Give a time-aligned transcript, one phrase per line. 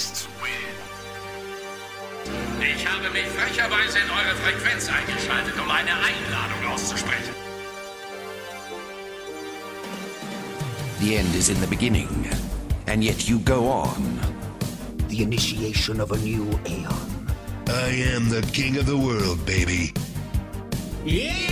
[0.00, 0.76] is win.
[2.60, 7.34] Ich habe mich frecherweise in eure Frequenz eingeschaltet, um eine Einladung auszusprechen.
[11.00, 12.28] The end is in the beginning,
[12.86, 14.20] and yet you go on.
[15.08, 17.10] The initiation of a new aeon.
[17.68, 19.92] I am the king of the world, baby.
[21.04, 21.49] It's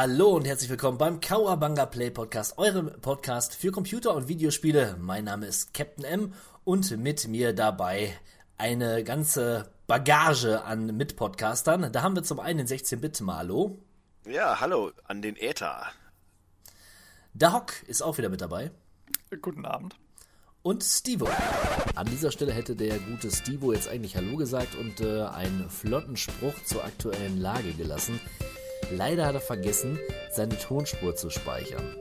[0.00, 4.96] Hallo und herzlich willkommen beim Kawabanga Play Podcast, eurem Podcast für Computer- und Videospiele.
[5.00, 8.16] Mein Name ist Captain M und mit mir dabei
[8.58, 11.90] eine ganze Bagage an Mitpodcastern.
[11.90, 13.76] Da haben wir zum einen den 16-Bit-Malo.
[14.24, 15.86] Ja, hallo an den Äther.
[17.32, 18.70] Der Hock ist auch wieder mit dabei.
[19.42, 19.96] Guten Abend.
[20.62, 21.28] Und Stevo.
[21.96, 26.16] An dieser Stelle hätte der gute Stevo jetzt eigentlich Hallo gesagt und äh, einen flotten
[26.16, 28.20] Spruch zur aktuellen Lage gelassen.
[28.90, 29.98] Leider hat er vergessen,
[30.30, 31.94] seine Tonspur zu speichern.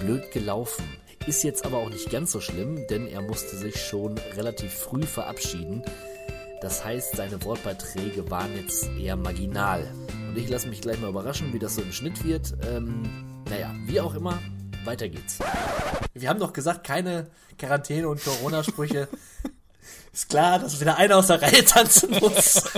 [0.00, 0.84] Blöd gelaufen.
[1.26, 5.02] Ist jetzt aber auch nicht ganz so schlimm, denn er musste sich schon relativ früh
[5.02, 5.82] verabschieden.
[6.60, 9.86] Das heißt, seine Wortbeiträge waren jetzt eher marginal.
[10.28, 12.54] Und ich lasse mich gleich mal überraschen, wie das so im Schnitt wird.
[12.68, 13.02] Ähm,
[13.48, 14.38] naja, wie auch immer,
[14.84, 15.38] weiter geht's.
[16.14, 19.08] Wir haben doch gesagt, keine Quarantäne und Corona-Sprüche.
[20.12, 22.62] Ist klar, dass wieder einer aus der Reihe tanzen muss.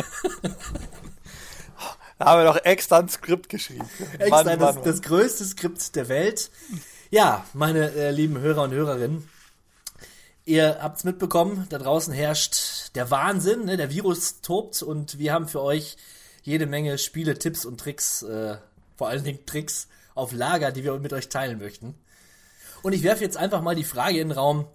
[2.21, 3.89] Da haben wir doch extra ein Skript geschrieben.
[4.19, 6.51] Extra Mann, das, Mann, das größte Skript der Welt.
[7.09, 9.27] Ja, meine äh, lieben Hörer und Hörerinnen,
[10.45, 13.79] ihr habt's mitbekommen, da draußen herrscht der Wahnsinn, ne?
[13.79, 15.97] der Virus tobt und wir haben für euch
[16.43, 18.59] jede Menge Spiele, Tipps und Tricks, äh,
[18.99, 21.95] vor allen Dingen Tricks auf Lager, die wir mit euch teilen möchten.
[22.83, 24.67] Und ich werfe jetzt einfach mal die Frage in den Raum,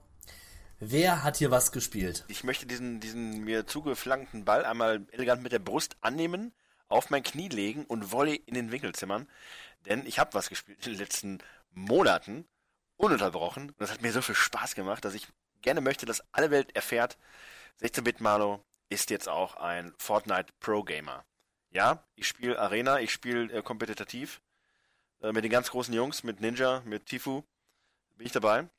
[0.79, 2.25] wer hat hier was gespielt?
[2.27, 6.51] Ich möchte diesen, diesen mir zugeflankten Ball einmal elegant mit der Brust annehmen,
[6.87, 9.27] auf mein Knie legen und Volley in den Winkel zimmern.
[9.85, 11.39] Denn ich habe was gespielt in den letzten
[11.71, 12.47] Monaten,
[12.97, 13.69] ununterbrochen.
[13.69, 15.27] Und das hat mir so viel Spaß gemacht, dass ich
[15.61, 17.17] gerne möchte, dass alle Welt erfährt,
[17.81, 21.25] 16-Bit Malo ist jetzt auch ein Fortnite Pro Gamer.
[21.71, 24.41] Ja, ich spiele Arena, ich spiele äh, kompetitiv
[25.21, 27.43] äh, mit den ganz großen Jungs, mit Ninja, mit Tifu.
[28.15, 28.69] Bin ich dabei.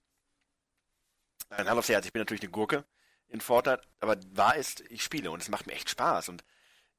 [1.51, 2.85] Ein Hand aufs Herz, ich bin natürlich eine Gurke
[3.29, 6.29] in Fortnite, aber wahr ist, ich spiele und es macht mir echt Spaß.
[6.29, 6.45] Und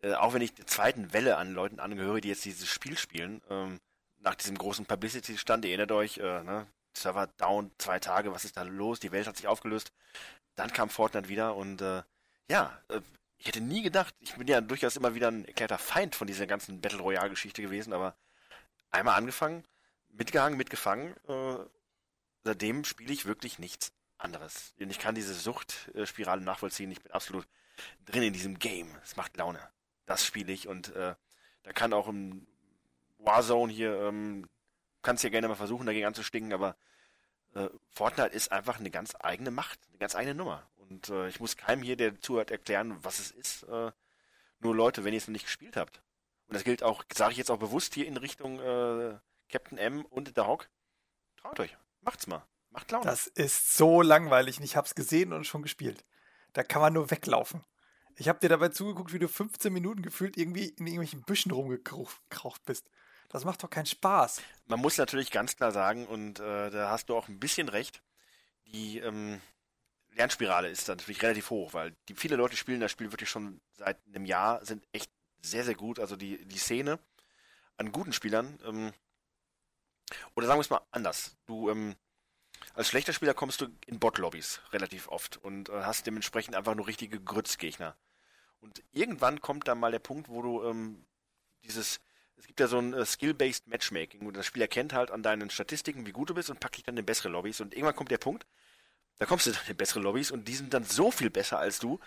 [0.01, 3.41] äh, auch wenn ich der zweiten Welle an Leuten angehöre, die jetzt dieses Spiel spielen,
[3.49, 3.79] ähm,
[4.19, 8.57] nach diesem großen Publicity-Stand, ihr erinnert euch, äh, ne, Server down, zwei Tage, was ist
[8.57, 8.99] da los?
[8.99, 9.91] Die Welt hat sich aufgelöst.
[10.55, 12.01] Dann kam Fortnite wieder und äh,
[12.49, 13.01] ja, äh,
[13.37, 16.47] ich hätte nie gedacht, ich bin ja durchaus immer wieder ein erklärter Feind von dieser
[16.47, 18.15] ganzen Battle Royale-Geschichte gewesen, aber
[18.89, 19.63] einmal angefangen,
[20.09, 21.57] mitgehangen, mitgefangen, äh,
[22.43, 24.73] seitdem spiele ich wirklich nichts anderes.
[24.79, 26.91] Und ich kann diese Suchtspirale nachvollziehen.
[26.91, 27.47] Ich bin absolut
[28.05, 28.89] drin in diesem Game.
[29.03, 29.59] Es macht Laune.
[30.07, 31.13] Das spiele ich und äh,
[31.63, 32.47] da kann auch im
[33.19, 34.49] Warzone hier, ähm,
[35.03, 36.75] kannst ja gerne mal versuchen, dagegen anzustinken, aber
[37.53, 40.67] äh, Fortnite ist einfach eine ganz eigene Macht, eine ganz eigene Nummer.
[40.77, 43.63] Und äh, ich muss keinem hier, der zuhört, erklären, was es ist.
[43.63, 43.91] Äh,
[44.59, 46.01] nur Leute, wenn ihr es noch nicht gespielt habt.
[46.47, 49.17] Und das gilt auch, sage ich jetzt auch bewusst hier in Richtung äh,
[49.49, 50.69] Captain M und der Hawk.
[51.35, 52.43] Traut euch, macht's mal.
[52.71, 53.05] Macht Laune.
[53.05, 54.57] Das ist so langweilig.
[54.57, 56.05] und Ich hab's gesehen und schon gespielt.
[56.53, 57.63] Da kann man nur weglaufen.
[58.19, 62.65] Ich hab dir dabei zugeguckt, wie du 15 Minuten gefühlt irgendwie in irgendwelchen Büschen rumgekraucht
[62.65, 62.89] bist.
[63.29, 64.41] Das macht doch keinen Spaß.
[64.65, 68.01] Man muss natürlich ganz klar sagen, und äh, da hast du auch ein bisschen recht,
[68.65, 69.39] die ähm,
[70.15, 73.61] Lernspirale ist dann natürlich relativ hoch, weil die viele Leute spielen das Spiel wirklich schon
[73.73, 75.11] seit einem Jahr, sind echt
[75.43, 75.99] sehr, sehr gut.
[75.99, 76.97] Also die, die Szene
[77.75, 78.93] an guten Spielern, ähm,
[80.35, 81.95] oder sagen wir es mal anders, du ähm,
[82.73, 86.87] als schlechter Spieler kommst du in Bot-Lobbys relativ oft und äh, hast dementsprechend einfach nur
[86.87, 87.95] richtige Grützgegner.
[88.59, 91.05] Und irgendwann kommt dann mal der Punkt, wo du ähm,
[91.63, 91.99] dieses,
[92.37, 95.49] es gibt ja so ein äh, Skill-Based Matchmaking, wo das Spiel erkennt halt an deinen
[95.49, 97.61] Statistiken, wie gut du bist und packt dich dann in bessere Lobbys.
[97.61, 98.45] Und irgendwann kommt der Punkt,
[99.19, 101.79] da kommst du dann in bessere Lobbys und die sind dann so viel besser als
[101.79, 101.99] du,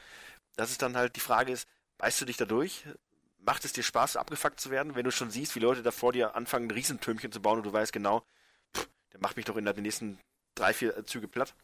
[0.56, 1.68] dass es dann halt die Frage ist,
[1.98, 2.84] beißt du dich da durch?
[3.38, 6.12] Macht es dir Spaß, abgefuckt zu werden, wenn du schon siehst, wie Leute da vor
[6.12, 8.22] dir anfangen, ein Riesentürmchen zu bauen und du weißt genau,
[8.76, 10.18] pff, der macht mich doch in den nächsten
[10.54, 11.54] drei, vier Züge platt.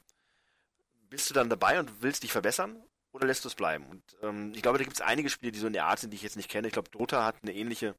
[1.11, 2.83] Bist du dann dabei und willst dich verbessern
[3.17, 3.87] oder lässt du es bleiben?
[3.87, 6.11] Und ähm, ich glaube, da gibt es einige Spiele, die so in der Art sind,
[6.11, 6.69] die ich jetzt nicht kenne.
[6.69, 7.95] Ich glaube, Dota hat eine ähnliche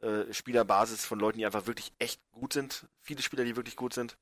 [0.00, 2.86] äh, Spielerbasis von Leuten, die einfach wirklich echt gut sind.
[3.00, 4.16] Viele Spieler, die wirklich gut sind.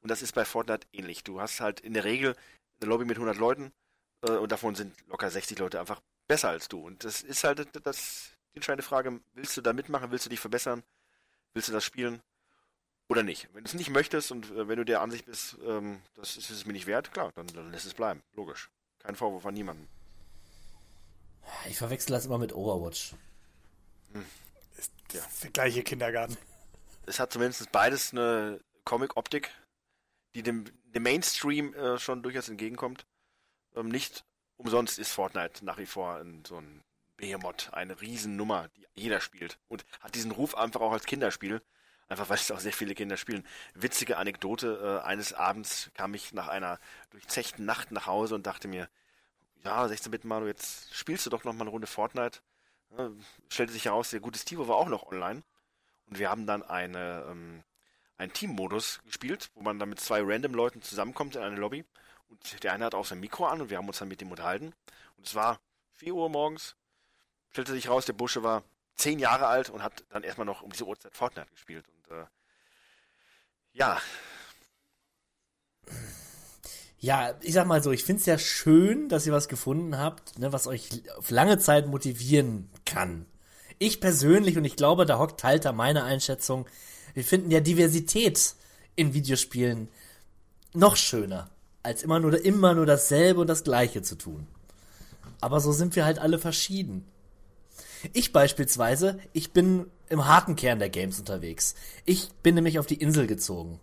[0.00, 1.24] Und das ist bei Fortnite ähnlich.
[1.24, 2.34] Du hast halt in der Regel
[2.80, 3.72] eine Lobby mit 100 Leuten
[4.22, 6.84] äh, und davon sind locker 60 Leute einfach besser als du.
[6.84, 10.40] Und das ist halt das, die entscheidende Frage, willst du da mitmachen, willst du dich
[10.40, 10.82] verbessern,
[11.52, 12.22] willst du das spielen
[13.08, 13.48] oder nicht?
[13.52, 16.50] Wenn du es nicht möchtest und äh, wenn du der Ansicht bist, ähm, das ist
[16.50, 18.22] es mir nicht wert, klar, dann, dann lässt es bleiben.
[18.34, 18.70] Logisch.
[19.04, 19.86] Kein Vorwurf an niemanden.
[21.68, 23.14] Ich verwechsel das immer mit Overwatch.
[25.08, 26.36] Das ist der gleiche Kindergarten.
[27.06, 29.50] Es hat zumindest beides eine Comic-Optik,
[30.34, 33.06] die dem, dem Mainstream äh, schon durchaus entgegenkommt.
[33.76, 34.24] Ähm, nicht
[34.56, 36.82] umsonst ist Fortnite nach wie vor ein, so ein
[37.18, 39.58] Behemoth, eine Riesennummer, die jeder spielt.
[39.68, 41.60] Und hat diesen Ruf einfach auch als Kinderspiel.
[42.08, 43.46] Einfach weil es auch sehr viele Kinder spielen.
[43.74, 46.78] Witzige Anekdote, äh, eines Abends kam ich nach einer
[47.10, 48.88] durchzechten Nacht nach Hause und dachte mir,
[49.64, 52.40] ja, 16 Bit Manu, jetzt spielst du doch noch mal eine Runde Fortnite.
[52.98, 53.10] Ja,
[53.48, 55.42] stellte sich heraus, der gute Steve war auch noch online.
[56.06, 57.62] Und wir haben dann eine, ähm,
[58.18, 61.84] einen Teammodus gespielt, wo man dann mit zwei random Leuten zusammenkommt in eine Lobby.
[62.28, 64.30] Und der eine hat auch sein Mikro an und wir haben uns dann mit dem
[64.30, 64.74] unterhalten.
[65.16, 65.58] Und es war
[65.92, 66.76] 4 Uhr morgens.
[67.50, 68.62] Stellte sich raus, der Busche war
[68.96, 71.84] zehn Jahre alt und hat dann erstmal noch um diese Uhrzeit Fortnite gespielt.
[72.22, 72.26] Äh,
[73.72, 74.00] ja,
[77.04, 80.54] Ja, ich sag mal so, ich find's ja schön, dass ihr was gefunden habt, ne,
[80.54, 83.26] was euch auf lange Zeit motivieren kann.
[83.78, 86.64] Ich persönlich, und ich glaube, da hockt Halter meine Einschätzung,
[87.12, 88.54] wir finden ja Diversität
[88.96, 89.88] in Videospielen
[90.72, 91.50] noch schöner,
[91.82, 94.46] als immer nur, immer nur dasselbe und das Gleiche zu tun.
[95.42, 97.04] Aber so sind wir halt alle verschieden.
[98.12, 101.74] Ich beispielsweise, ich bin im harten Kern der Games unterwegs.
[102.04, 103.80] Ich bin nämlich auf die Insel gezogen.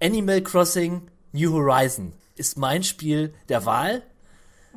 [0.00, 1.02] Animal Crossing
[1.32, 4.02] New Horizon ist mein Spiel der Wahl.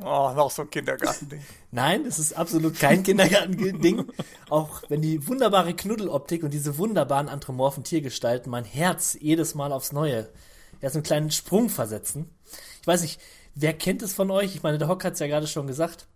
[0.02, 1.42] Oh, noch so ein Kindergartending.
[1.70, 4.06] Nein, das ist absolut kein Kindergarten-Ding.
[4.48, 9.92] Auch wenn die wunderbare Knuddeloptik und diese wunderbaren anthropomorphen Tiergestalten mein Herz jedes Mal aufs
[9.92, 10.28] Neue
[10.80, 12.30] ja so einen kleinen Sprung versetzen.
[12.80, 13.20] Ich weiß nicht,
[13.54, 14.54] wer kennt es von euch?
[14.54, 16.06] Ich meine, der Hock hat es ja gerade schon gesagt.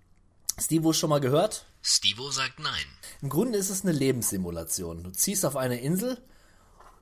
[0.58, 1.66] Stevo schon mal gehört?
[1.82, 2.86] Stevo sagt nein.
[3.22, 5.02] Im Grunde ist es eine Lebenssimulation.
[5.02, 6.18] Du ziehst auf eine Insel,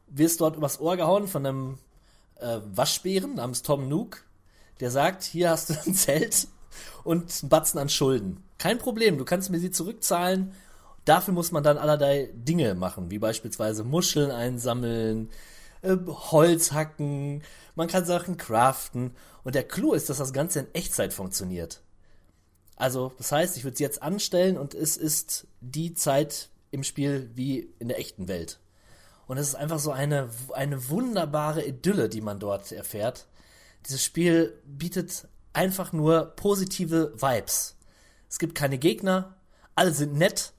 [0.08, 1.78] wirst dort übers Ohr gehauen von einem
[2.36, 4.24] äh, Waschbären namens Tom Nook,
[4.80, 6.48] der sagt, hier hast du ein Zelt
[7.04, 8.42] und einen Batzen an Schulden.
[8.58, 10.52] Kein Problem, du kannst mir sie zurückzahlen.
[11.04, 15.30] Dafür muss man dann allerlei Dinge machen, wie beispielsweise Muscheln einsammeln,
[15.82, 17.42] äh, Holz hacken,
[17.74, 19.14] man kann Sachen craften.
[19.44, 21.82] Und der Clou ist, dass das Ganze in Echtzeit funktioniert.
[22.82, 27.30] Also, das heißt, ich würde es jetzt anstellen und es ist die Zeit im Spiel
[27.36, 28.58] wie in der echten Welt.
[29.28, 33.28] Und es ist einfach so eine, eine wunderbare Idylle, die man dort erfährt.
[33.86, 37.76] Dieses Spiel bietet einfach nur positive Vibes.
[38.28, 39.36] Es gibt keine Gegner,
[39.76, 40.52] alle sind nett.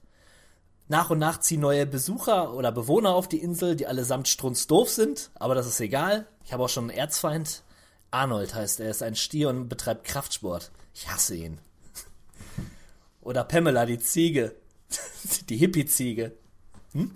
[0.88, 5.30] Nach und nach ziehen neue Besucher oder Bewohner auf die Insel, die allesamt strunzdoof sind,
[5.34, 6.26] aber das ist egal.
[6.42, 7.64] Ich habe auch schon einen Erzfeind.
[8.10, 10.70] Arnold heißt er, ist ein Stier und betreibt Kraftsport.
[10.94, 11.60] Ich hasse ihn.
[13.24, 14.54] Oder Pamela, die Ziege.
[15.48, 16.32] die Hippie-Ziege.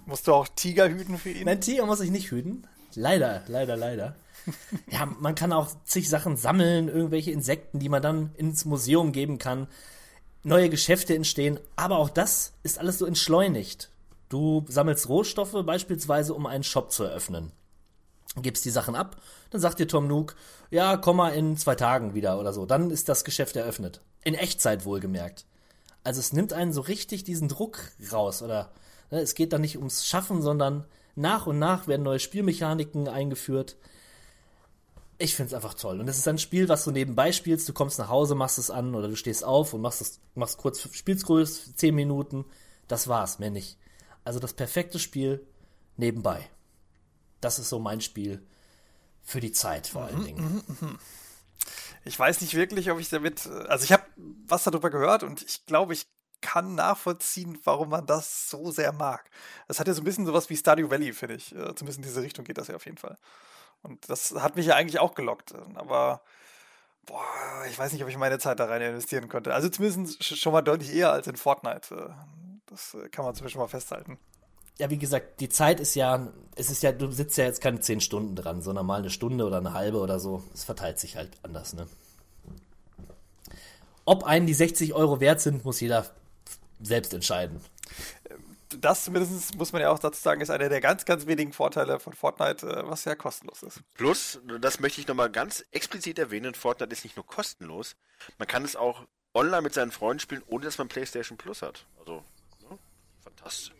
[0.06, 1.44] Musst du auch Tiger hüten für ihn?
[1.44, 2.66] Nein, Tiger muss ich nicht hüten.
[2.94, 4.16] Leider, leider, leider.
[4.90, 9.38] ja, man kann auch zig Sachen sammeln, irgendwelche Insekten, die man dann ins Museum geben
[9.38, 9.68] kann.
[10.42, 13.90] Neue Geschäfte entstehen, aber auch das ist alles so entschleunigt.
[14.28, 17.52] Du sammelst Rohstoffe beispielsweise, um einen Shop zu eröffnen.
[18.40, 19.16] Gibst die Sachen ab,
[19.50, 20.36] dann sagt dir Tom Nook,
[20.70, 22.66] ja, komm mal in zwei Tagen wieder oder so.
[22.66, 24.00] Dann ist das Geschäft eröffnet.
[24.24, 25.44] In Echtzeit wohlgemerkt.
[26.08, 28.72] Also es nimmt einen so richtig diesen Druck raus oder
[29.10, 33.76] ne, es geht dann nicht ums Schaffen, sondern nach und nach werden neue Spielmechaniken eingeführt.
[35.18, 36.00] Ich finde es einfach toll.
[36.00, 37.68] Und es ist ein Spiel, was du nebenbei spielst.
[37.68, 40.56] Du kommst nach Hause, machst es an oder du stehst auf und machst es, machst
[40.56, 42.46] kurz, spielst kurz zehn Minuten.
[42.86, 43.76] Das war's, mehr nicht.
[44.24, 45.46] Also das perfekte Spiel
[45.98, 46.48] nebenbei.
[47.42, 48.40] Das ist so mein Spiel
[49.22, 50.62] für die Zeit vor allen Dingen.
[52.04, 53.46] Ich weiß nicht wirklich, ob ich damit.
[53.68, 54.04] Also ich habe
[54.46, 56.06] was darüber gehört und ich glaube, ich
[56.40, 59.28] kann nachvollziehen, warum man das so sehr mag.
[59.66, 61.52] Das hat ja so ein bisschen sowas wie Stardew Valley, finde ich.
[61.54, 63.18] Äh, Zumindest in diese Richtung geht das ja auf jeden Fall.
[63.82, 65.54] Und das hat mich ja eigentlich auch gelockt.
[65.74, 66.22] Aber
[67.06, 67.24] boah,
[67.68, 69.54] ich weiß nicht, ob ich meine Zeit da rein investieren könnte.
[69.54, 71.94] Also zumindest sch- schon mal deutlich eher als in Fortnite.
[71.94, 72.10] Äh,
[72.66, 74.18] Das äh, kann man zumindest mal festhalten.
[74.78, 77.80] Ja, wie gesagt, die Zeit ist ja, es ist ja, du sitzt ja jetzt keine
[77.80, 80.44] zehn Stunden dran, sondern mal eine Stunde oder eine halbe oder so.
[80.54, 81.88] Es verteilt sich halt anders, ne?
[84.04, 86.06] Ob einen die 60 Euro wert sind, muss jeder
[86.80, 87.60] selbst entscheiden.
[88.80, 92.00] Das zumindest muss man ja auch dazu sagen, ist einer der ganz, ganz wenigen Vorteile
[92.00, 93.80] von Fortnite, äh, was ja kostenlos ist.
[93.94, 97.96] Plus, das möchte ich nochmal ganz explizit erwähnen, Fortnite ist nicht nur kostenlos,
[98.38, 99.04] man kann es auch
[99.34, 101.86] online mit seinen Freunden spielen, ohne dass man PlayStation Plus hat.
[101.98, 102.22] Also,
[102.68, 102.78] ne?
[103.22, 103.77] fantastisch.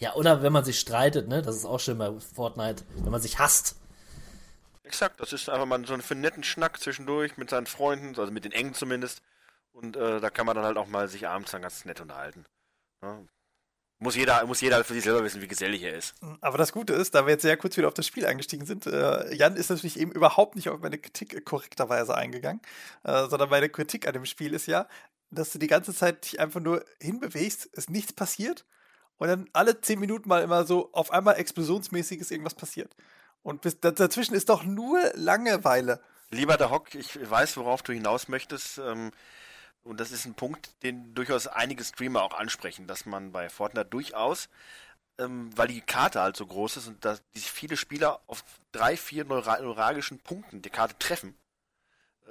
[0.00, 1.42] Ja, oder wenn man sich streitet, ne?
[1.42, 3.76] Das ist auch schön bei Fortnite, wenn man sich hasst.
[4.82, 8.32] Exakt, das ist einfach mal so für einen netten Schnack zwischendurch mit seinen Freunden, also
[8.32, 9.22] mit den Engen zumindest.
[9.72, 12.46] Und äh, da kann man dann halt auch mal sich abends dann ganz nett unterhalten.
[13.02, 13.20] Ja.
[13.98, 16.14] Muss jeder, muss jeder für sich selber wissen, wie gesellig er ist.
[16.40, 18.86] Aber das Gute ist, da wir jetzt sehr kurz wieder auf das Spiel eingestiegen sind,
[18.86, 22.62] äh, Jan ist natürlich eben überhaupt nicht auf meine Kritik korrekterweise eingegangen,
[23.04, 24.88] äh, sondern meine Kritik an dem Spiel ist ja,
[25.30, 28.64] dass du die ganze Zeit dich einfach nur hinbewegst, es nichts passiert
[29.20, 32.96] und dann alle zehn Minuten mal immer so auf einmal explosionsmäßiges irgendwas passiert.
[33.42, 36.00] Und bis, dazwischen ist doch nur Langeweile.
[36.30, 38.78] Lieber der Hock, ich weiß, worauf du hinaus möchtest.
[38.78, 39.10] Ähm,
[39.82, 43.90] und das ist ein Punkt, den durchaus einige Streamer auch ansprechen, dass man bei Fortnite
[43.90, 44.48] durchaus,
[45.18, 49.26] ähm, weil die Karte halt so groß ist und dass viele Spieler auf drei, vier
[49.26, 51.36] neura neuralgischen Punkten die Karte treffen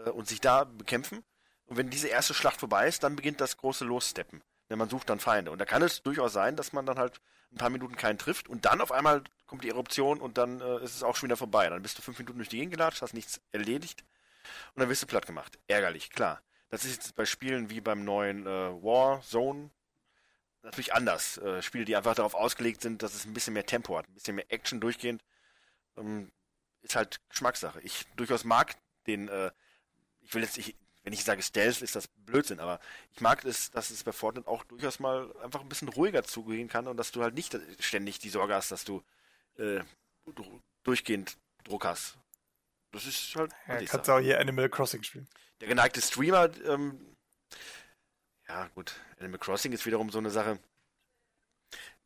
[0.05, 1.24] äh, und sich da bekämpfen.
[1.67, 4.41] Und wenn diese erste Schlacht vorbei ist, dann beginnt das große Lossteppen.
[4.69, 5.51] Denn man sucht dann Feinde.
[5.51, 7.21] Und da kann es durchaus sein, dass man dann halt
[7.51, 10.83] ein paar Minuten keinen trifft und dann auf einmal kommt die Eruption und dann äh,
[10.83, 11.67] ist es auch schon wieder vorbei.
[11.67, 14.03] Dann bist du fünf Minuten durch die Gegend gelatscht, hast nichts erledigt
[14.75, 15.57] und dann wirst du platt gemacht.
[15.67, 16.41] Ärgerlich, klar.
[16.69, 19.23] Das ist jetzt bei Spielen wie beim neuen äh, War
[20.61, 21.38] natürlich anders.
[21.39, 24.13] Äh, Spiele, die einfach darauf ausgelegt sind, dass es ein bisschen mehr Tempo hat, ein
[24.13, 25.23] bisschen mehr Action durchgehend,
[25.97, 26.31] ähm,
[26.81, 27.81] ist halt Geschmackssache.
[27.81, 28.75] Ich durchaus mag
[29.07, 29.51] den, äh,
[30.21, 32.79] ich will jetzt, ich, wenn ich sage Stealth, ist das Blödsinn, aber
[33.13, 36.67] ich mag es, dass es bei Fortnite auch durchaus mal einfach ein bisschen ruhiger zugehen
[36.67, 39.03] kann und dass du halt nicht ständig die Sorge hast, dass du
[39.57, 39.81] äh,
[40.83, 42.17] durchgehend Druck hast.
[42.91, 43.51] Das ist halt.
[43.67, 45.27] Ja, kannst du auch hier Animal Crossing spielen.
[45.61, 47.15] Der geneigte Streamer, ähm,
[48.47, 50.59] ja gut, Animal Crossing ist wiederum so eine Sache.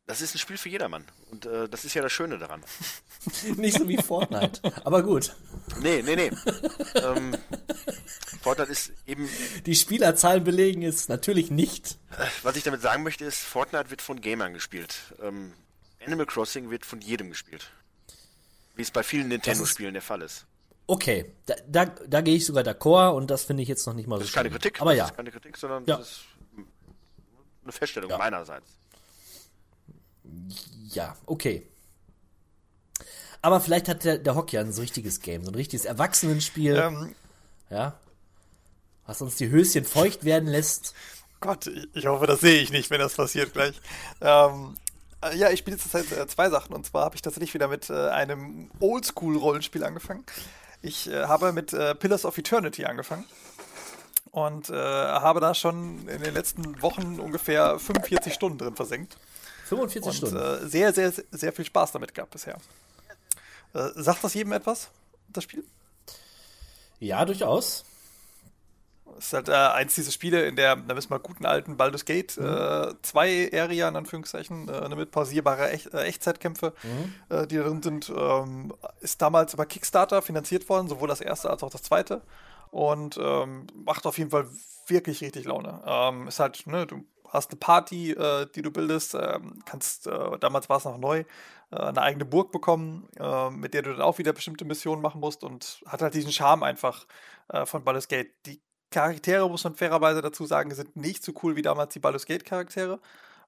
[0.06, 1.04] Das ist ein Spiel für jedermann.
[1.30, 2.62] Und äh, das ist ja das Schöne daran.
[3.56, 4.60] Nicht so wie Fortnite.
[4.84, 5.34] Aber gut.
[5.80, 6.30] Nee, nee, nee.
[6.96, 7.34] ähm,
[8.42, 9.28] Fortnite ist eben.
[9.64, 11.96] Die Spielerzahlen belegen es natürlich nicht.
[12.42, 14.94] Was ich damit sagen möchte, ist, Fortnite wird von Gamern gespielt.
[15.22, 15.54] Ähm,
[16.04, 17.70] Animal Crossing wird von jedem gespielt.
[18.76, 20.44] Wie es bei vielen Nintendo-Spielen der Fall ist.
[20.86, 24.06] Okay, da, da, da gehe ich sogar d'accord und das finde ich jetzt noch nicht
[24.06, 24.60] mal so Das ist keine schlimm.
[24.60, 25.04] Kritik, Aber das ja.
[25.06, 25.96] ist keine Kritik, sondern Ja.
[25.96, 26.24] das ist
[27.62, 28.18] eine Feststellung Ja.
[28.18, 28.66] meinerseits.
[30.90, 31.66] Ja, okay.
[33.42, 36.76] Aber vielleicht hat der, der Hock ja ein so richtiges Game, so ein richtiges Erwachsenenspiel,
[36.76, 37.14] Ähm,
[37.70, 37.94] ja,
[39.06, 40.94] was uns die Höschen feucht werden lässt.
[41.40, 43.78] Gott, ich- ich hoffe, das sehe ich nicht, wenn das passiert gleich.
[44.22, 44.76] Ähm,
[45.22, 46.74] äh, ja, ich spiele zurzeit äh, zwei Sachen.
[46.74, 50.24] Und zwar habe ich tatsächlich wieder mit äh, einem Oldschool-Rollenspiel angefangen.
[50.80, 53.26] Ich äh, habe mit äh, Pillars of Eternity angefangen.
[54.30, 59.16] Und äh, habe da schon in den letzten Wochen ungefähr 45 Stunden drin versenkt.
[59.64, 60.36] 45 Und Stunden.
[60.36, 62.56] äh, sehr, sehr, sehr viel Spaß damit gehabt bisher.
[63.74, 64.90] Äh, sagt das jedem etwas,
[65.28, 65.64] das Spiel?
[67.00, 67.84] ja, durchaus.
[69.18, 72.04] Es ist halt äh, eins dieser Spiele, in der, da müssen wir guten alten Baldur's
[72.04, 76.72] Gate, äh, zwei Area in Anführungszeichen, äh, mit pausierbare Echt, äh, Echtzeitkämpfe,
[77.28, 81.62] äh, die drin sind, ähm, ist damals über Kickstarter finanziert worden, sowohl das erste als
[81.62, 82.22] auch das zweite.
[82.72, 84.48] Und ähm, macht auf jeden Fall
[84.88, 85.80] wirklich richtig Laune.
[85.86, 87.04] Ähm, ist halt, ne, du
[87.34, 91.24] hast eine Party, äh, die du bildest, ähm, kannst, äh, damals war es noch neu,
[91.70, 95.20] äh, eine eigene Burg bekommen, äh, mit der du dann auch wieder bestimmte Missionen machen
[95.20, 97.06] musst und hat halt diesen Charme einfach
[97.48, 98.30] äh, von Baldur's Gate.
[98.46, 98.60] Die
[98.90, 102.44] Charaktere, muss man fairerweise dazu sagen, sind nicht so cool wie damals die Baldur's Gate
[102.44, 103.00] Charaktere.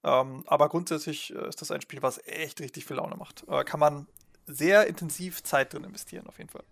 [0.04, 3.44] Ähm, aber grundsätzlich äh, ist das ein Spiel, was echt richtig viel Laune macht.
[3.64, 4.06] Kann man
[4.46, 6.64] sehr intensiv Zeit drin investieren, auf jeden Fall.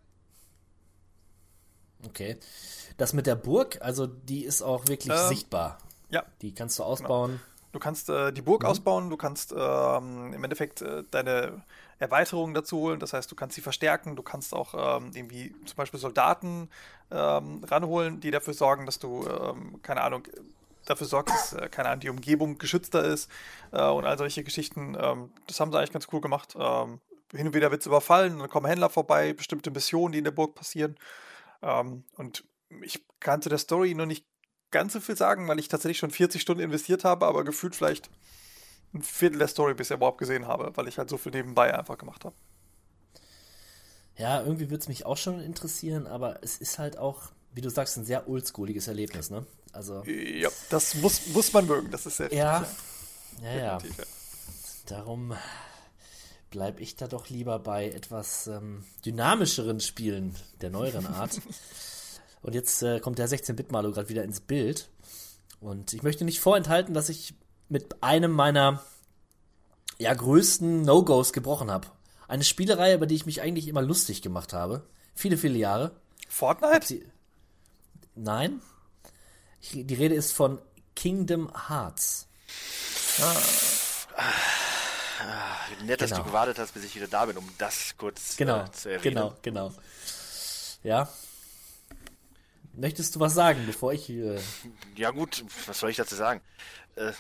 [2.07, 2.37] Okay.
[2.97, 5.79] Das mit der Burg, also die ist auch wirklich Ähm, sichtbar.
[6.11, 7.41] Ja, Die kannst du ausbauen.
[7.73, 11.61] Du kannst äh, die Burg ausbauen, du kannst ähm, im Endeffekt äh, deine
[11.99, 15.75] Erweiterungen dazu holen, das heißt, du kannst sie verstärken, du kannst auch ähm, irgendwie zum
[15.75, 16.71] Beispiel Soldaten
[17.11, 20.23] ähm, ranholen, die dafür sorgen, dass du, ähm, keine Ahnung,
[20.85, 23.29] dafür sorgst, dass, äh, keine Ahnung, die Umgebung geschützter ist
[23.73, 24.97] äh, und all solche Geschichten.
[24.97, 26.55] Ähm, das haben sie eigentlich ganz cool gemacht.
[26.57, 27.01] Ähm,
[27.33, 30.31] hin und wieder wird es überfallen, dann kommen Händler vorbei, bestimmte Missionen, die in der
[30.31, 30.97] Burg passieren.
[31.61, 32.45] Und
[32.83, 34.27] ich kann zu der Story noch nicht
[34.75, 38.11] ganz so viel sagen, weil ich tatsächlich schon 40 Stunden investiert habe, aber gefühlt vielleicht
[38.93, 41.97] ein Viertel der Story bisher überhaupt gesehen habe, weil ich halt so viel nebenbei einfach
[41.97, 42.35] gemacht habe.
[44.17, 47.71] Ja, irgendwie würde es mich auch schon interessieren, aber es ist halt auch, wie du
[47.71, 49.47] sagst, ein sehr oldschooliges Erlebnis, ne?
[49.73, 52.67] Also, Ja, das muss, muss man mögen, das ist sehr ja,
[53.43, 53.79] ja, ja.
[54.87, 55.35] Darum
[56.51, 61.41] bleibe ich da doch lieber bei etwas ähm, dynamischeren Spielen der neueren Art.
[62.45, 64.89] Und jetzt äh, kommt der 16-Bit-Malo gerade wieder ins Bild.
[65.61, 67.35] Und ich möchte nicht vorenthalten, dass ich
[67.69, 68.83] mit einem meiner
[69.99, 71.89] ja, größten No-Gos gebrochen habe.
[72.29, 74.87] Eine Spielerei, über die ich mich eigentlich immer lustig gemacht habe.
[75.15, 75.93] Viele, viele Jahre.
[76.29, 76.87] Fortnite?
[76.87, 77.07] Sie,
[78.15, 78.61] nein.
[79.61, 80.61] Ich, die Rede ist von
[80.95, 82.27] Kingdom Hearts.
[85.85, 86.23] Nett, dass Genau.
[86.23, 89.15] du gewartet hast, bis ich wieder da bin, um das kurz Genau, äh, zu erwähnen.
[89.15, 89.73] genau, genau.
[90.83, 91.09] Ja.
[92.77, 94.39] Möchtest du was sagen, bevor ich äh,
[94.97, 96.41] Ja gut, was soll ich dazu sagen?
[96.97, 97.13] Äh,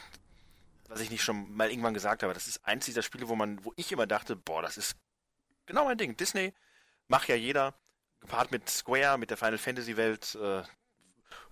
[0.88, 3.64] was ich nicht schon mal irgendwann gesagt habe, das ist eins dieser Spiele, wo man,
[3.64, 4.96] wo ich immer dachte, boah, das ist
[5.66, 6.16] genau mein Ding.
[6.16, 6.52] Disney
[7.08, 7.74] macht ja jeder,
[8.20, 10.62] gepaart mit Square, mit der Final Fantasy Welt, äh,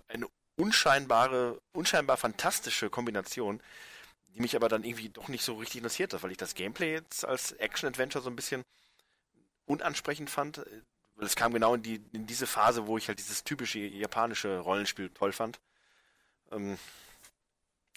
[0.07, 3.61] ein unscheinbare, unscheinbar fantastische Kombination,
[4.29, 6.93] die mich aber dann irgendwie doch nicht so richtig interessiert hat, weil ich das Gameplay
[6.93, 8.63] jetzt als Action-Adventure so ein bisschen
[9.65, 10.63] unansprechend fand.
[11.15, 14.59] Weil es kam genau in, die, in diese Phase, wo ich halt dieses typische japanische
[14.59, 15.59] Rollenspiel toll fand.
[16.51, 16.77] Ähm,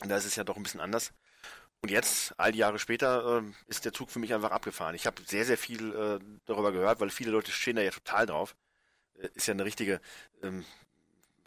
[0.00, 1.12] da ist es ja doch ein bisschen anders.
[1.82, 4.94] Und jetzt, all die Jahre später, äh, ist der Zug für mich einfach abgefahren.
[4.94, 8.26] Ich habe sehr, sehr viel äh, darüber gehört, weil viele Leute stehen da ja total
[8.26, 8.56] drauf.
[9.18, 10.00] Äh, ist ja eine richtige
[10.42, 10.64] ähm,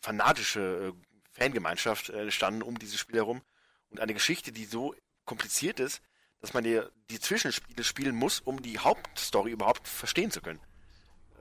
[0.02, 0.94] fanatische äh,
[1.32, 3.42] Fangemeinschaft äh, entstanden um dieses Spiel herum.
[3.90, 4.96] Und eine Geschichte, die so
[5.26, 6.02] kompliziert ist,
[6.42, 10.60] dass man die, die Zwischenspiele spielen muss, um die Hauptstory überhaupt verstehen zu können.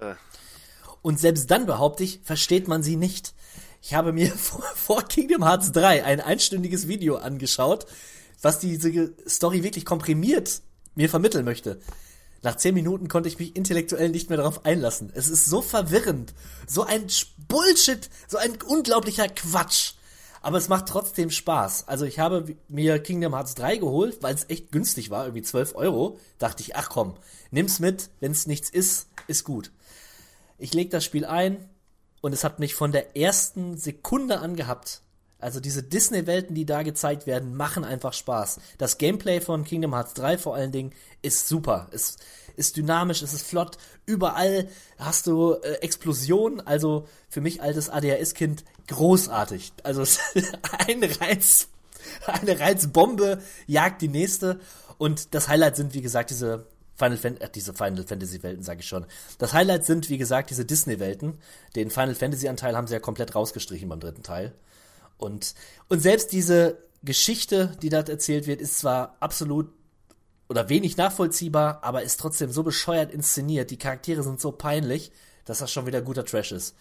[0.00, 0.14] Äh.
[1.02, 3.34] Und selbst dann behaupte ich, versteht man sie nicht.
[3.82, 7.86] Ich habe mir vor, vor Kingdom Hearts 3 ein einstündiges Video angeschaut,
[8.42, 10.62] was diese Story wirklich komprimiert
[10.94, 11.80] mir vermitteln möchte.
[12.42, 15.10] Nach zehn Minuten konnte ich mich intellektuell nicht mehr darauf einlassen.
[15.14, 16.34] Es ist so verwirrend,
[16.66, 17.06] so ein
[17.48, 19.94] Bullshit, so ein unglaublicher Quatsch.
[20.40, 21.88] Aber es macht trotzdem Spaß.
[21.88, 25.74] Also ich habe mir Kingdom Hearts 3 geholt, weil es echt günstig war, irgendwie 12
[25.74, 26.18] Euro.
[26.38, 27.16] Dachte ich, ach komm,
[27.50, 29.72] nimm's mit, wenn es nichts ist, ist gut.
[30.58, 31.68] Ich leg das Spiel ein
[32.20, 35.02] und es hat mich von der ersten Sekunde an gehabt.
[35.38, 38.58] Also diese Disney-Welten, die da gezeigt werden, machen einfach Spaß.
[38.76, 41.86] Das Gameplay von Kingdom Hearts 3 vor allen Dingen ist super.
[41.92, 42.16] Es
[42.56, 43.78] ist dynamisch, es ist flott.
[44.04, 46.60] Überall hast du äh, Explosionen.
[46.60, 49.72] Also für mich altes ADHS-Kind großartig.
[49.84, 50.02] Also
[50.88, 51.68] ein Reiz,
[52.26, 54.58] eine Reizbombe jagt die nächste.
[54.98, 56.66] Und das Highlight sind, wie gesagt, diese
[56.98, 59.06] Final Fantasy, äh, diese Final Fantasy Welten, sage ich schon.
[59.38, 61.38] Das Highlight sind, wie gesagt, diese Disney Welten.
[61.76, 64.52] Den Final Fantasy Anteil haben sie ja komplett rausgestrichen beim dritten Teil.
[65.16, 65.54] Und,
[65.88, 69.72] und selbst diese Geschichte, die dort erzählt wird, ist zwar absolut
[70.48, 73.70] oder wenig nachvollziehbar, aber ist trotzdem so bescheuert inszeniert.
[73.70, 75.12] Die Charaktere sind so peinlich,
[75.44, 76.74] dass das schon wieder guter Trash ist.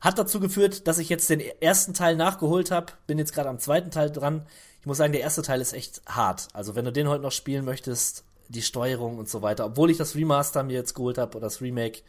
[0.00, 2.92] Hat dazu geführt, dass ich jetzt den ersten Teil nachgeholt habe.
[3.08, 4.46] Bin jetzt gerade am zweiten Teil dran.
[4.80, 6.48] Ich muss sagen, der erste Teil ist echt hart.
[6.52, 9.98] Also wenn du den heute noch spielen möchtest, die Steuerung und so weiter, obwohl ich
[9.98, 12.02] das Remaster mir jetzt geholt habe oder das Remake,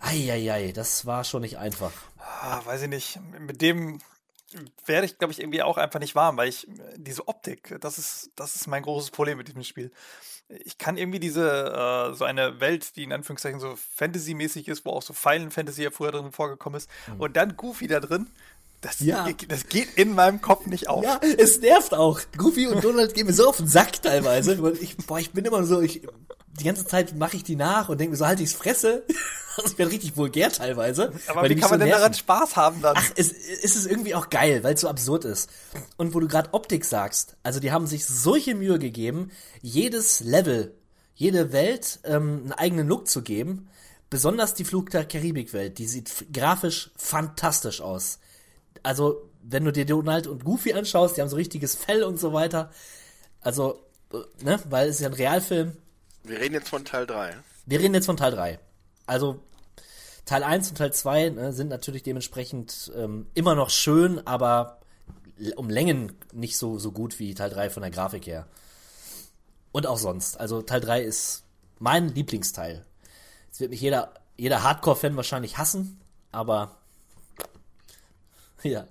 [0.00, 1.92] Eieiei, das war schon nicht einfach.
[2.18, 3.18] Ah, weiß ich nicht.
[3.38, 3.98] Mit dem
[4.84, 8.30] werde ich, glaube ich, irgendwie auch einfach nicht warm, weil ich diese Optik, das ist,
[8.36, 9.90] das ist mein großes Problem mit diesem Spiel.
[10.48, 14.90] Ich kann irgendwie diese, äh, so eine Welt, die in Anführungszeichen so Fantasy-mäßig ist, wo
[14.90, 17.20] auch so Final Fantasy ja früher drin vorgekommen ist, mhm.
[17.20, 18.30] und dann Goofy da drin,
[18.86, 19.26] das, ja.
[19.48, 21.02] das geht in meinem Kopf nicht auf.
[21.02, 22.20] Ja, es nervt auch.
[22.36, 24.54] Goofy und Donald gehen mir so auf den Sack teilweise.
[24.80, 26.02] Ich, boah, ich bin immer so, ich,
[26.60, 29.04] die ganze Zeit mache ich die nach und denke mir so, halt ich's Fresse.
[29.58, 31.14] Also ich bin richtig vulgär teilweise.
[31.28, 32.00] Aber wie kann man so denn nerven.
[32.02, 32.94] daran Spaß haben dann?
[32.98, 35.48] Ach, es, es ist irgendwie auch geil, weil es so absurd ist.
[35.96, 39.30] Und wo du gerade Optik sagst, also die haben sich solche Mühe gegeben,
[39.62, 40.74] jedes Level,
[41.14, 43.70] jede Welt ähm, einen eigenen Look zu geben.
[44.10, 48.18] Besonders die Flug der Karibik-Welt, die sieht grafisch fantastisch aus.
[48.86, 52.32] Also, wenn du dir Donald und Goofy anschaust, die haben so richtiges Fell und so
[52.32, 52.70] weiter.
[53.40, 53.80] Also,
[54.12, 55.76] äh, ne, weil es ist ja ein Realfilm,
[56.26, 57.36] wir reden jetzt von Teil 3.
[57.66, 58.58] Wir reden jetzt von Teil 3.
[59.06, 59.40] Also
[60.24, 64.80] Teil 1 und Teil 2 ne, sind natürlich dementsprechend ähm, immer noch schön, aber
[65.54, 68.46] um Längen nicht so, so gut wie Teil 3 von der Grafik her.
[69.70, 70.40] Und auch sonst.
[70.40, 71.44] Also Teil 3 ist
[71.78, 72.84] mein Lieblingsteil.
[73.46, 76.00] Jetzt wird mich jeder, jeder Hardcore-Fan wahrscheinlich hassen,
[76.32, 76.76] aber
[78.72, 78.86] ja.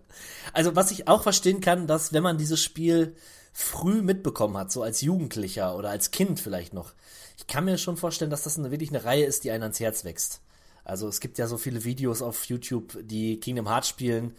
[0.53, 3.15] Also was ich auch verstehen kann, dass wenn man dieses Spiel
[3.53, 6.93] früh mitbekommen hat, so als Jugendlicher oder als Kind vielleicht noch,
[7.37, 9.79] ich kann mir schon vorstellen, dass das eine, wirklich eine Reihe ist, die einen ans
[9.79, 10.41] Herz wächst.
[10.83, 14.35] Also es gibt ja so viele Videos auf YouTube, die Kingdom Hearts spielen,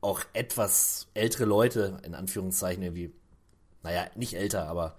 [0.00, 3.12] auch etwas ältere Leute, in Anführungszeichen irgendwie,
[3.82, 4.96] naja, nicht älter, aber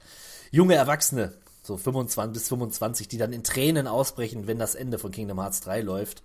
[0.51, 5.11] junge Erwachsene, so 25 bis 25, die dann in Tränen ausbrechen, wenn das Ende von
[5.11, 6.23] Kingdom Hearts 3 läuft.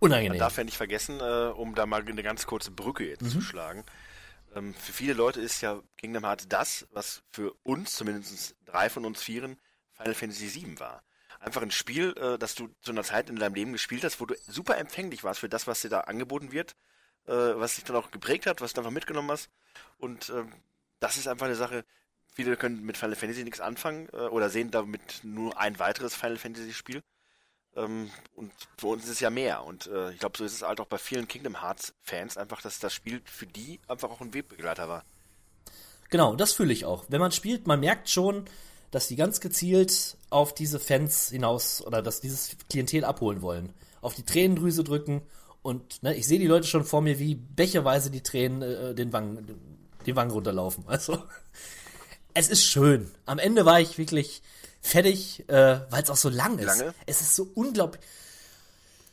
[0.00, 0.32] Unangenehm.
[0.32, 3.28] Man darf ja nicht vergessen, äh, um da mal eine ganz kurze Brücke jetzt mhm.
[3.28, 3.84] zu schlagen.
[4.54, 9.04] Ähm, für viele Leute ist ja Kingdom Hearts das, was für uns, zumindest drei von
[9.04, 9.60] uns Vieren,
[9.92, 11.04] Final Fantasy VII war.
[11.38, 14.26] Einfach ein Spiel, äh, das du zu einer Zeit in deinem Leben gespielt hast, wo
[14.26, 16.74] du super empfänglich warst für das, was dir da angeboten wird,
[17.26, 19.50] äh, was dich dann auch geprägt hat, was du einfach mitgenommen hast.
[19.98, 20.44] Und äh,
[20.98, 21.84] das ist einfach eine Sache,
[22.34, 26.38] viele können mit Final Fantasy nichts anfangen äh, oder sehen damit nur ein weiteres Final
[26.38, 27.02] Fantasy Spiel.
[27.76, 29.64] Ähm, und für uns ist es ja mehr.
[29.64, 32.62] Und äh, ich glaube, so ist es halt auch bei vielen Kingdom Hearts Fans einfach,
[32.62, 35.04] dass das Spiel für die einfach auch ein Wegbegleiter war.
[36.10, 37.04] Genau, das fühle ich auch.
[37.08, 38.46] Wenn man spielt, man merkt schon,
[38.90, 43.72] dass die ganz gezielt auf diese Fans hinaus oder dass dieses Klientel abholen wollen.
[44.00, 45.22] Auf die Tränendrüse drücken
[45.62, 49.12] und ne, ich sehe die Leute schon vor mir, wie becherweise die Tränen äh, den
[49.12, 50.84] Wangen, die Wangen runterlaufen.
[50.86, 51.22] Also
[52.34, 53.10] es ist schön.
[53.26, 54.42] Am Ende war ich wirklich
[54.80, 56.66] fertig, äh, weil es auch so lang ist.
[56.66, 56.94] Lange?
[57.06, 58.02] Es ist so unglaublich.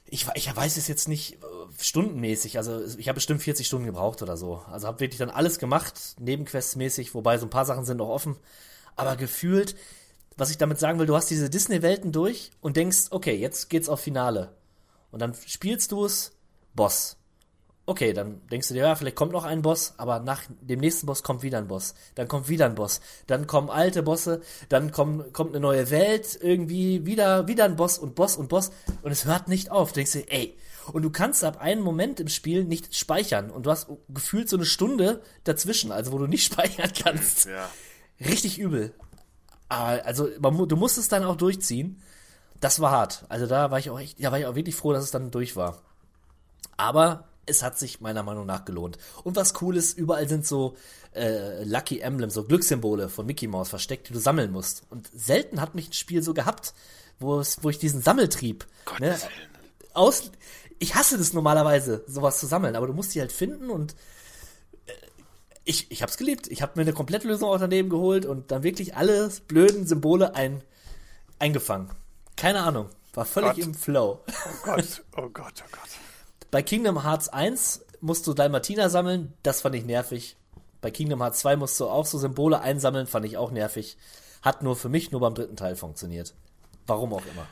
[0.10, 1.38] Ich, ich weiß es jetzt nicht äh,
[1.80, 4.64] stundenmäßig, also ich habe bestimmt 40 Stunden gebraucht oder so.
[4.72, 8.38] Also habe wirklich dann alles gemacht, nebenquestmäßig, wobei so ein paar Sachen sind noch offen.
[8.96, 9.76] Aber gefühlt,
[10.38, 13.90] was ich damit sagen will, du hast diese Disney-Welten durch und denkst, okay, jetzt geht's
[13.90, 14.56] auf Finale.
[15.12, 16.32] Und dann spielst du es,
[16.74, 17.18] Boss.
[17.90, 21.06] Okay, dann denkst du dir, ja, vielleicht kommt noch ein Boss, aber nach dem nächsten
[21.06, 21.96] Boss kommt wieder ein Boss.
[22.16, 23.00] Dann kommt wieder ein Boss.
[23.28, 27.98] Dann kommen alte Bosse, dann kommt, kommt eine neue Welt, irgendwie wieder, wieder ein Boss
[27.98, 28.72] und Boss und Boss.
[29.04, 29.94] Und es hört nicht auf.
[29.94, 30.58] Du denkst dir, ey.
[30.92, 33.50] Und du kannst ab einem Moment im Spiel nicht speichern.
[33.50, 37.46] Und du hast gefühlt so eine Stunde dazwischen, also wo du nicht speichern kannst.
[37.46, 37.70] Ja.
[38.20, 38.94] Richtig übel.
[39.70, 42.02] Aber, also, man, du musst es dann auch durchziehen.
[42.60, 43.24] Das war hart.
[43.30, 45.32] Also da war ich auch echt, ja, war ich auch wirklich froh, dass es dann
[45.32, 45.84] durch war.
[46.76, 48.98] Aber es hat sich meiner Meinung nach gelohnt.
[49.24, 50.76] Und was cool ist, überall sind so
[51.16, 54.84] äh, Lucky Emblems, so Glückssymbole von Mickey Mouse versteckt, die du sammeln musst.
[54.90, 56.74] Und selten hat mich ein Spiel so gehabt,
[57.20, 58.68] wo es, wo ich diesen Sammeltrieb
[59.00, 59.94] ne, Gottes Willen.
[59.94, 60.32] aus.
[60.80, 63.96] Ich hasse das normalerweise, sowas zu sammeln, aber du musst die halt finden und
[64.86, 64.92] äh,
[65.64, 66.48] ich, ich hab's geliebt.
[66.48, 70.62] Ich habe mir eine Komplettlösung auch daneben geholt und dann wirklich alle blöden Symbole ein,
[71.40, 71.90] eingefangen.
[72.36, 72.90] Keine Ahnung.
[73.14, 73.66] War völlig Gott.
[73.66, 74.20] im Flow.
[74.28, 76.07] Oh Gott, oh Gott, oh Gott.
[76.50, 80.38] Bei Kingdom Hearts 1 musst du Dalmatiner sammeln, das fand ich nervig.
[80.82, 83.98] Bei Kingdom Hearts 2 musst du auch so Symbole einsammeln, fand ich auch nervig.
[84.42, 86.34] Hat nur für mich nur beim dritten Teil funktioniert.
[86.86, 87.48] Warum auch immer.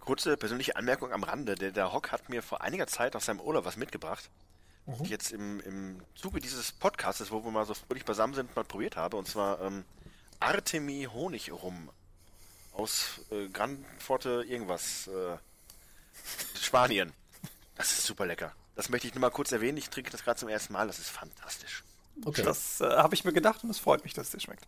[0.00, 1.54] Kurze persönliche Anmerkung am Rande.
[1.54, 4.28] Der, der Hock hat mir vor einiger Zeit aus seinem Urlaub was mitgebracht.
[4.86, 5.04] Mhm.
[5.06, 8.96] jetzt im, im Zuge dieses Podcasts, wo wir mal so fröhlich beisammen sind, mal probiert
[8.96, 9.16] habe.
[9.16, 9.84] Und zwar ähm,
[10.40, 11.88] Artemi Honigrum
[12.74, 15.08] aus äh, Gran Forte irgendwas.
[15.08, 15.38] Äh,
[16.60, 17.12] Spanien.
[17.76, 18.52] Das ist super lecker.
[18.76, 19.78] Das möchte ich nur mal kurz erwähnen.
[19.78, 20.86] Ich trinke das gerade zum ersten Mal.
[20.86, 21.84] Das ist fantastisch.
[22.24, 22.42] Okay.
[22.42, 24.66] Das äh, habe ich mir gedacht und es freut mich, dass es dir schmeckt.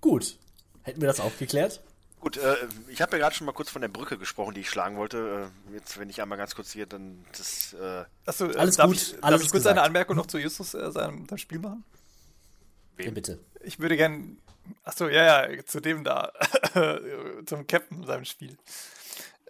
[0.00, 0.38] Gut.
[0.82, 1.82] Hätten wir das auch geklärt?
[2.20, 2.56] Gut, äh,
[2.88, 5.50] ich habe ja gerade schon mal kurz von der Brücke gesprochen, die ich schlagen wollte.
[5.70, 7.72] Äh, jetzt, wenn ich einmal ganz kurz hier, dann das.
[7.72, 9.78] Äh, Achso, äh, Alles darf gut, ich, alles darf ich kurz gesagt.
[9.78, 11.82] eine Anmerkung noch zu Justus äh, seinem, seinem Spiel machen?
[12.98, 13.38] Ja, bitte.
[13.62, 14.38] Ich würde gern.
[14.84, 16.32] Achso, ja, ja, zu dem da.
[17.46, 18.56] zum Captain seinem Spiel.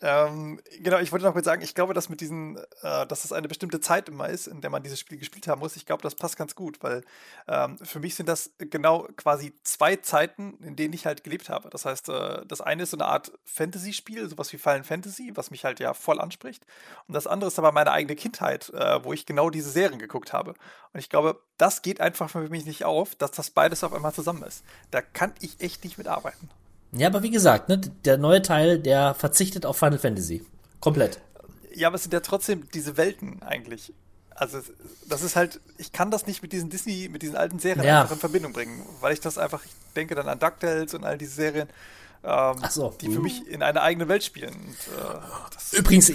[0.02, 3.32] Ähm, genau, ich wollte noch kurz sagen, ich glaube, dass mit diesen, äh, dass es
[3.32, 5.76] eine bestimmte Zeit immer ist, in der man dieses Spiel gespielt haben muss.
[5.76, 7.04] Ich glaube, das passt ganz gut, weil
[7.48, 11.68] ähm, für mich sind das genau quasi zwei Zeiten, in denen ich halt gelebt habe.
[11.68, 15.50] Das heißt, äh, das eine ist so eine Art Fantasy-Spiel, sowas wie Final Fantasy, was
[15.50, 16.64] mich halt ja voll anspricht.
[17.06, 20.32] Und das andere ist aber meine eigene Kindheit, äh, wo ich genau diese Serien geguckt
[20.32, 20.54] habe.
[20.92, 24.14] Und ich glaube, das geht einfach für mich nicht auf, dass das beides auf einmal
[24.14, 24.64] zusammen ist.
[24.90, 26.48] Da kann ich echt nicht mitarbeiten.
[26.92, 30.44] Ja, aber wie gesagt, ne, der neue Teil, der verzichtet auf Final Fantasy.
[30.80, 31.20] Komplett.
[31.74, 33.92] Ja, aber es sind ja trotzdem diese Welten eigentlich.
[34.34, 34.58] Also
[35.08, 38.02] das ist halt, ich kann das nicht mit diesen Disney, mit diesen alten Serien Ja.
[38.02, 41.18] einfach in Verbindung bringen, weil ich das einfach, ich denke dann an DuckTales und all
[41.18, 41.68] diese Serien,
[42.24, 42.94] ähm, so.
[43.00, 44.54] die für mich in eine eigene Welt spielen.
[44.54, 46.12] Und, äh, Übrigens.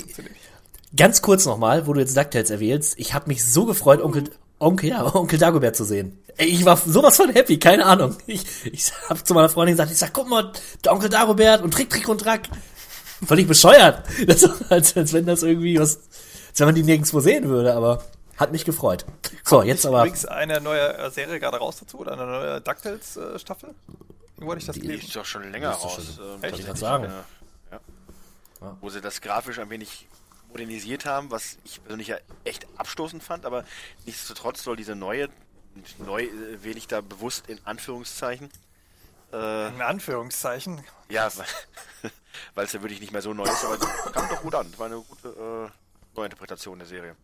[0.98, 2.96] Ganz kurz nochmal, wo du jetzt DuckTales erwählst.
[2.98, 6.20] Ich habe mich so gefreut, Onkel, Onkel, ja, Onkel Dagobert zu sehen.
[6.38, 8.16] Ey, Ich war sowas von happy, keine Ahnung.
[8.28, 10.52] Ich, ich habe zu meiner Freundin gesagt, ich sag, guck mal,
[10.84, 12.50] der Onkel Dagobert und Trick, Trick und Track.
[13.26, 14.04] Völlig bescheuert.
[14.28, 15.98] Das ist, als, als wenn das irgendwie was,
[16.50, 18.04] als wenn man die nirgendwo sehen würde, aber
[18.38, 19.06] hat mich gefreut.
[19.46, 23.70] So, jetzt aber, Übrigens eine neue äh, Serie gerade raus dazu oder eine neue DuckTales-Staffel?
[24.36, 25.06] Irgendwo hatte ich das die gelesen.
[25.08, 26.00] ist doch schon länger raus.
[26.18, 27.06] schon- ähm, Ich sagen.
[27.06, 27.08] äh,
[27.72, 28.76] ja.
[28.82, 30.08] Wo sie das grafisch ein wenig
[30.56, 33.66] modernisiert haben, was ich persönlich ja echt abstoßend fand, aber
[34.06, 35.28] nichtsdestotrotz soll diese neue,
[35.98, 38.50] neu äh, wähle ich da bewusst in Anführungszeichen,
[39.34, 40.82] äh, In Anführungszeichen.
[41.10, 41.30] ja,
[42.56, 44.74] weil es ja wirklich nicht mehr so neu ist, aber es kam doch gut an.
[44.78, 45.28] War eine gute
[45.74, 47.18] äh, Neuinterpretation der Serie.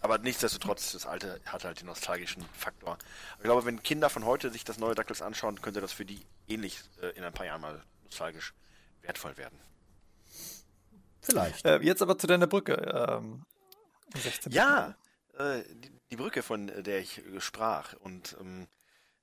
[0.00, 2.96] Aber nichtsdestotrotz, das alte hat halt den nostalgischen Faktor.
[3.36, 6.24] Ich glaube, wenn Kinder von heute sich das neue DuckTales anschauen, könnte das für die
[6.48, 8.54] ähnlich äh, in ein paar Jahren mal nostalgisch
[9.02, 9.58] wertvoll werden.
[11.24, 11.64] Vielleicht.
[11.64, 12.74] Äh, jetzt aber zu deiner Brücke.
[12.74, 13.44] Ähm,
[14.14, 14.52] im 16.
[14.52, 14.94] Ja,
[15.38, 17.94] äh, die, die Brücke, von der ich äh, sprach.
[17.94, 18.66] Und ähm,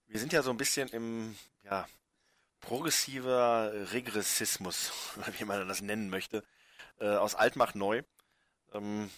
[0.08, 1.88] wir sind ja so ein bisschen im, ja,
[2.60, 4.92] progressiver Regressismus,
[5.38, 6.44] wie man das nennen möchte,
[7.00, 8.04] äh, aus alt macht neu.
[8.74, 9.10] Ähm,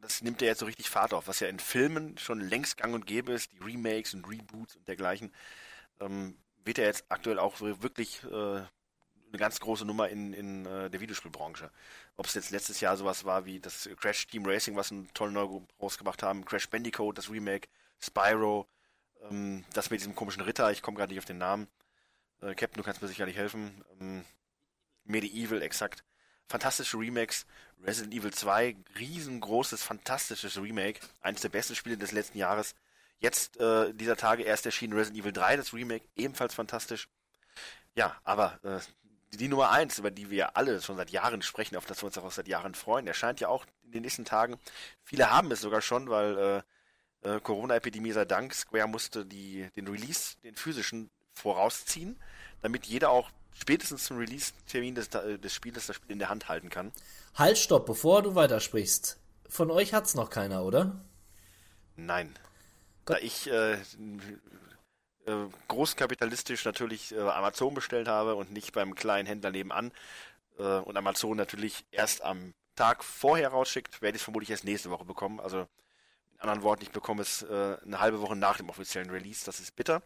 [0.00, 2.94] das nimmt ja jetzt so richtig Fahrt auf, was ja in Filmen schon längst gang
[2.94, 5.32] und gäbe ist, die Remakes und Reboots und dergleichen,
[6.00, 10.90] ähm, wird ja jetzt aktuell auch wirklich äh, eine ganz große Nummer in, in äh,
[10.90, 11.70] der Videospielbranche.
[12.20, 15.32] Ob es jetzt letztes Jahr sowas war wie das Crash Team Racing, was einen tollen
[15.32, 17.66] neu rausgebracht haben, Crash Bandicoot, das Remake,
[17.98, 18.68] Spyro,
[19.30, 21.66] ähm, das mit diesem komischen Ritter, ich komme gerade nicht auf den Namen.
[22.42, 23.82] Äh, Captain, du kannst mir sicherlich helfen.
[23.98, 24.26] Ähm,
[25.04, 26.04] Medieval, exakt.
[26.46, 27.46] Fantastische Remakes.
[27.82, 31.00] Resident Evil 2, riesengroßes, fantastisches Remake.
[31.22, 32.74] Eines der besten Spiele des letzten Jahres.
[33.20, 37.08] Jetzt, äh, dieser Tage erst erschienen Resident Evil 3, das Remake, ebenfalls fantastisch.
[37.94, 38.78] Ja, aber äh,
[39.32, 42.18] die Nummer eins, über die wir alle schon seit Jahren sprechen, auf das wir uns
[42.18, 44.58] auch seit Jahren freuen, erscheint ja auch in den nächsten Tagen.
[45.04, 46.64] Viele haben es sogar schon, weil
[47.22, 52.18] äh, äh, Corona-Epidemie sei Dank, Square musste die, den Release, den physischen, vorausziehen,
[52.60, 56.70] damit jeder auch spätestens zum Release-Termin des, des Spieles das Spiel in der Hand halten
[56.70, 56.92] kann.
[57.34, 59.18] Halt, stopp, bevor du weitersprichst.
[59.48, 61.00] Von euch hat's noch keiner, oder?
[61.96, 62.34] Nein.
[63.04, 63.78] Da ich äh,
[65.30, 69.92] äh, großkapitalistisch natürlich äh, Amazon bestellt habe und nicht beim kleinen Händler nebenan
[70.58, 74.90] äh, und Amazon natürlich erst am Tag vorher rausschickt, werde ich es vermutlich erst nächste
[74.90, 75.40] Woche bekommen.
[75.40, 75.66] Also
[76.32, 79.44] in anderen Worten, ich bekomme es äh, eine halbe Woche nach dem offiziellen Release.
[79.44, 80.02] Das ist bitter.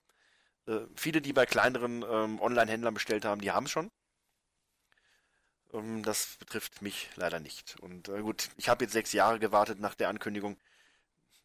[0.66, 3.90] Äh, viele, die bei kleineren ähm, Online-Händlern bestellt haben, die haben es schon.
[5.72, 7.76] Ähm, das betrifft mich leider nicht.
[7.80, 10.56] Und äh, gut, ich habe jetzt sechs Jahre gewartet nach der Ankündigung.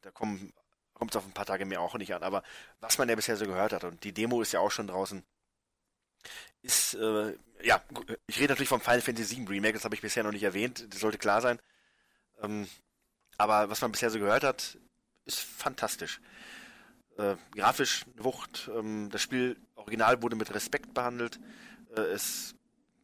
[0.02, 0.54] Da kommen
[1.00, 2.22] kommt es auf ein paar Tage mehr auch nicht an.
[2.22, 2.44] Aber
[2.82, 5.24] was man ja bisher so gehört hat, und die Demo ist ja auch schon draußen,
[6.62, 7.82] ist, äh, ja,
[8.28, 10.86] ich rede natürlich vom Final Fantasy VII Remake, das habe ich bisher noch nicht erwähnt,
[10.94, 11.60] das sollte klar sein.
[12.42, 12.68] Ähm,
[13.38, 14.78] aber was man bisher so gehört hat,
[15.26, 16.20] ist fantastisch.
[17.18, 21.40] Äh, grafisch Wucht, ähm, das Spiel original wurde mit Respekt behandelt.
[21.96, 22.56] Äh, es,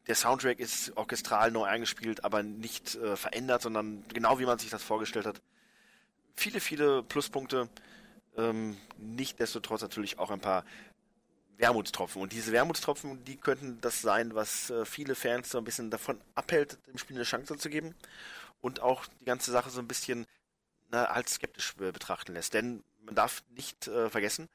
[0.08, 4.70] der Soundtrack ist orchestral neu eingespielt, aber nicht äh, verändert, sondern genau wie man sich
[4.70, 5.42] das vorgestellt hat
[6.36, 7.70] viele, viele Pluspunkte.
[8.38, 10.66] Ähm, Nichtsdestotrotz natürlich auch ein paar
[11.58, 12.22] Wermutstropfen.
[12.22, 16.20] Und diese Wermutstropfen, die könnten das sein, was äh, viele Fans so ein bisschen davon
[16.34, 17.96] abhält, dem Spiel eine Chance zu geben.
[18.62, 20.26] Und auch die ganze Sache so ein bisschen
[20.90, 22.54] na, als skeptisch äh, betrachten lässt.
[22.54, 24.50] Denn man darf nicht äh, vergessen,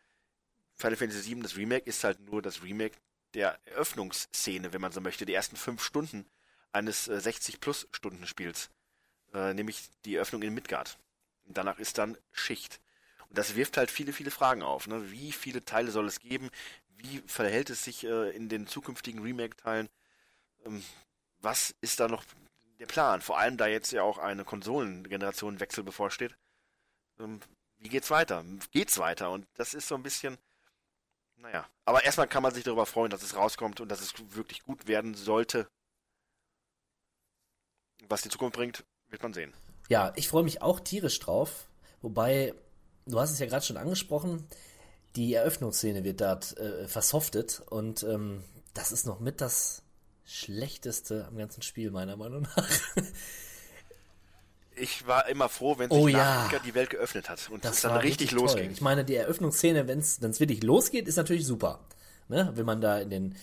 [0.76, 2.96] Final Fantasy VII, das Remake, ist halt nur das Remake
[3.34, 6.26] der Eröffnungsszene, wenn man so möchte, die ersten fünf Stunden
[6.72, 8.70] eines äh, 60-Plus-Stunden-Spiels.
[9.34, 10.98] Äh, nämlich die Eröffnung in Midgard.
[11.54, 12.80] Danach ist dann Schicht.
[13.28, 14.86] Und das wirft halt viele, viele Fragen auf.
[14.86, 15.10] Ne?
[15.10, 16.50] Wie viele Teile soll es geben?
[16.96, 19.88] Wie verhält es sich äh, in den zukünftigen Remake-Teilen?
[20.66, 20.84] Ähm,
[21.40, 22.24] was ist da noch
[22.78, 23.22] der Plan?
[23.22, 26.36] Vor allem, da jetzt ja auch eine Konsolengenerationenwechsel bevorsteht.
[27.18, 27.40] Ähm,
[27.78, 28.44] wie geht's weiter?
[28.72, 29.30] Geht's weiter?
[29.30, 30.36] Und das ist so ein bisschen,
[31.36, 31.68] naja.
[31.84, 34.86] Aber erstmal kann man sich darüber freuen, dass es rauskommt und dass es wirklich gut
[34.86, 35.70] werden sollte.
[38.08, 39.54] Was die Zukunft bringt, wird man sehen.
[39.90, 41.66] Ja, ich freue mich auch tierisch drauf.
[42.00, 42.54] Wobei,
[43.06, 44.46] du hast es ja gerade schon angesprochen,
[45.16, 49.82] die Eröffnungsszene wird dort äh, versoftet und ähm, das ist noch mit das
[50.24, 52.68] Schlechteste am ganzen Spiel, meiner Meinung nach.
[54.76, 56.48] ich war immer froh, wenn sich oh, ja.
[56.64, 58.64] die Welt geöffnet hat und das es dann richtig, richtig losging.
[58.66, 58.72] Toll.
[58.72, 61.80] Ich meine, die Eröffnungsszene, wenn es wirklich losgeht, ist natürlich super.
[62.28, 62.52] Ne?
[62.54, 63.36] Wenn man da in den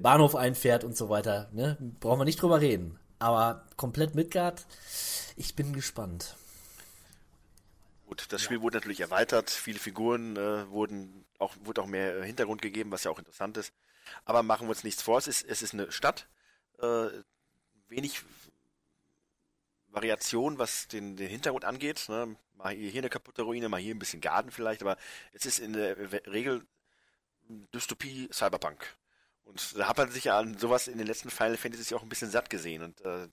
[0.00, 1.78] Bahnhof einfährt und so weiter, ne?
[2.00, 2.98] brauchen wir nicht drüber reden.
[3.24, 4.66] Aber komplett Midgard,
[5.36, 6.36] ich bin gespannt.
[8.06, 8.62] Gut, das Spiel ja.
[8.62, 13.04] wurde natürlich erweitert, viele Figuren äh, wurden auch, wurde auch mehr äh, Hintergrund gegeben, was
[13.04, 13.72] ja auch interessant ist.
[14.26, 16.28] Aber machen wir uns nichts vor, es ist, es ist eine Stadt,
[16.82, 17.06] äh,
[17.88, 18.20] wenig
[19.88, 22.04] Variation, was den, den Hintergrund angeht.
[22.10, 22.36] Ne?
[22.56, 24.98] Mal hier, eine kaputte Ruine, mal hier ein bisschen Garten vielleicht, aber
[25.32, 26.66] es ist in der Regel
[27.72, 28.84] Dystopie Cyberpunk.
[29.44, 32.08] Und da hat man sich ja an sowas in den letzten Final Fantasy auch ein
[32.08, 32.82] bisschen satt gesehen.
[32.82, 33.28] Und äh,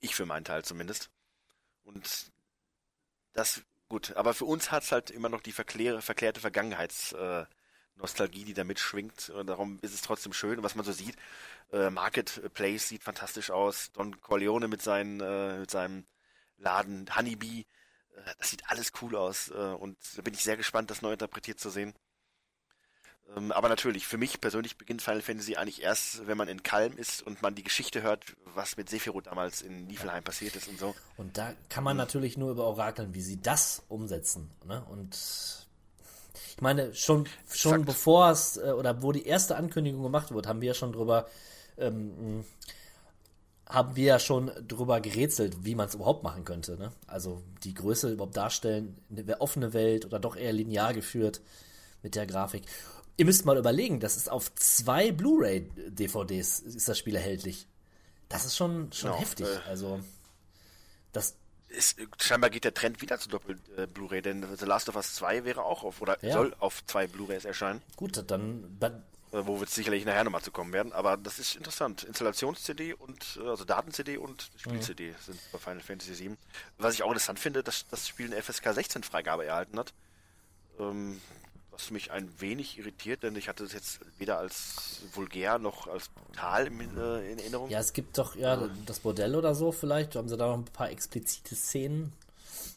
[0.00, 1.10] ich für meinen Teil zumindest.
[1.84, 2.32] Und
[3.32, 8.44] das, gut, aber für uns hat es halt immer noch die verklär, verklärte Vergangenheitsnostalgie, äh,
[8.44, 9.30] die da mitschwingt.
[9.30, 10.58] Und darum ist es trotzdem schön.
[10.58, 11.16] Und was man so sieht,
[11.72, 13.92] äh, Marketplace sieht fantastisch aus.
[13.92, 16.06] Don Corleone mit, seinen, äh, mit seinem
[16.58, 17.66] Laden, Honeybee,
[18.16, 19.50] äh, das sieht alles cool aus.
[19.50, 21.94] Äh, und da bin ich sehr gespannt, das neu interpretiert zu sehen.
[23.36, 26.96] Ähm, aber natürlich, für mich persönlich beginnt Final Fantasy eigentlich erst, wenn man in Kalm
[26.96, 30.78] ist und man die Geschichte hört, was mit Sephiroth damals in Niflheim passiert ist und
[30.78, 30.94] so.
[31.16, 31.98] Und da kann man mhm.
[31.98, 34.50] natürlich nur über Orakeln, wie sie das umsetzen.
[34.66, 34.84] Ne?
[34.90, 35.16] Und
[36.56, 40.60] ich meine, schon, schon bevor es, äh, oder wo die erste Ankündigung gemacht wurde, haben
[40.60, 41.26] wir ja schon drüber,
[41.78, 42.44] ähm,
[43.66, 46.76] haben wir ja schon drüber gerätselt, wie man es überhaupt machen könnte.
[46.76, 46.92] Ne?
[47.06, 51.40] Also die Größe überhaupt darstellen, eine offene Welt oder doch eher linear geführt
[52.02, 52.62] mit der Grafik.
[53.16, 57.68] Ihr müsst mal überlegen, das ist auf zwei Blu-ray-DVDs ist das Spiel erhältlich.
[58.28, 59.46] Das ist schon, schon genau, heftig.
[59.46, 60.00] Äh, also,
[61.12, 61.36] das.
[61.68, 65.64] Ist, scheinbar geht der Trend wieder zu Doppel-Blu-ray, denn The Last of Us 2 wäre
[65.64, 66.32] auch auf, oder ja.
[66.32, 67.82] soll auf zwei Blu-rays erscheinen.
[67.96, 68.76] Gut, dann.
[68.78, 69.02] dann
[69.34, 72.04] äh, wo wir sicherlich nachher nochmal zu kommen werden, aber das ist interessant.
[72.04, 75.14] Installations-CD und, äh, also Daten-CD und Spiel-CD mhm.
[75.20, 76.36] sind bei Final Fantasy VII.
[76.78, 79.92] Was ich auch interessant finde, dass das Spiel eine FSK 16-Freigabe erhalten hat.
[80.78, 81.20] Ähm,
[81.74, 86.08] was mich ein wenig irritiert, denn ich hatte es jetzt weder als vulgär noch als
[86.08, 87.68] brutal in, äh, in Erinnerung.
[87.68, 90.16] Ja, es gibt doch ja das Bordell oder so vielleicht.
[90.16, 92.12] Haben sie da noch ein paar explizite Szenen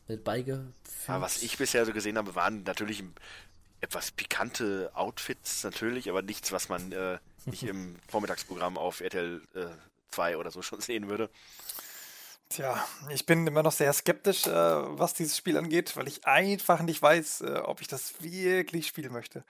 [0.07, 0.73] mit beigefügt?
[1.07, 3.03] Ja, was ich bisher so gesehen habe, waren natürlich
[3.79, 9.67] etwas pikante Outfits natürlich, aber nichts, was man äh, ich im Vormittagsprogramm auf RTL äh,
[10.11, 11.29] 2 oder so schon sehen würde.
[12.49, 16.81] Tja, ich bin immer noch sehr skeptisch, äh, was dieses Spiel angeht, weil ich einfach
[16.81, 19.43] nicht weiß, äh, ob ich das wirklich spielen möchte.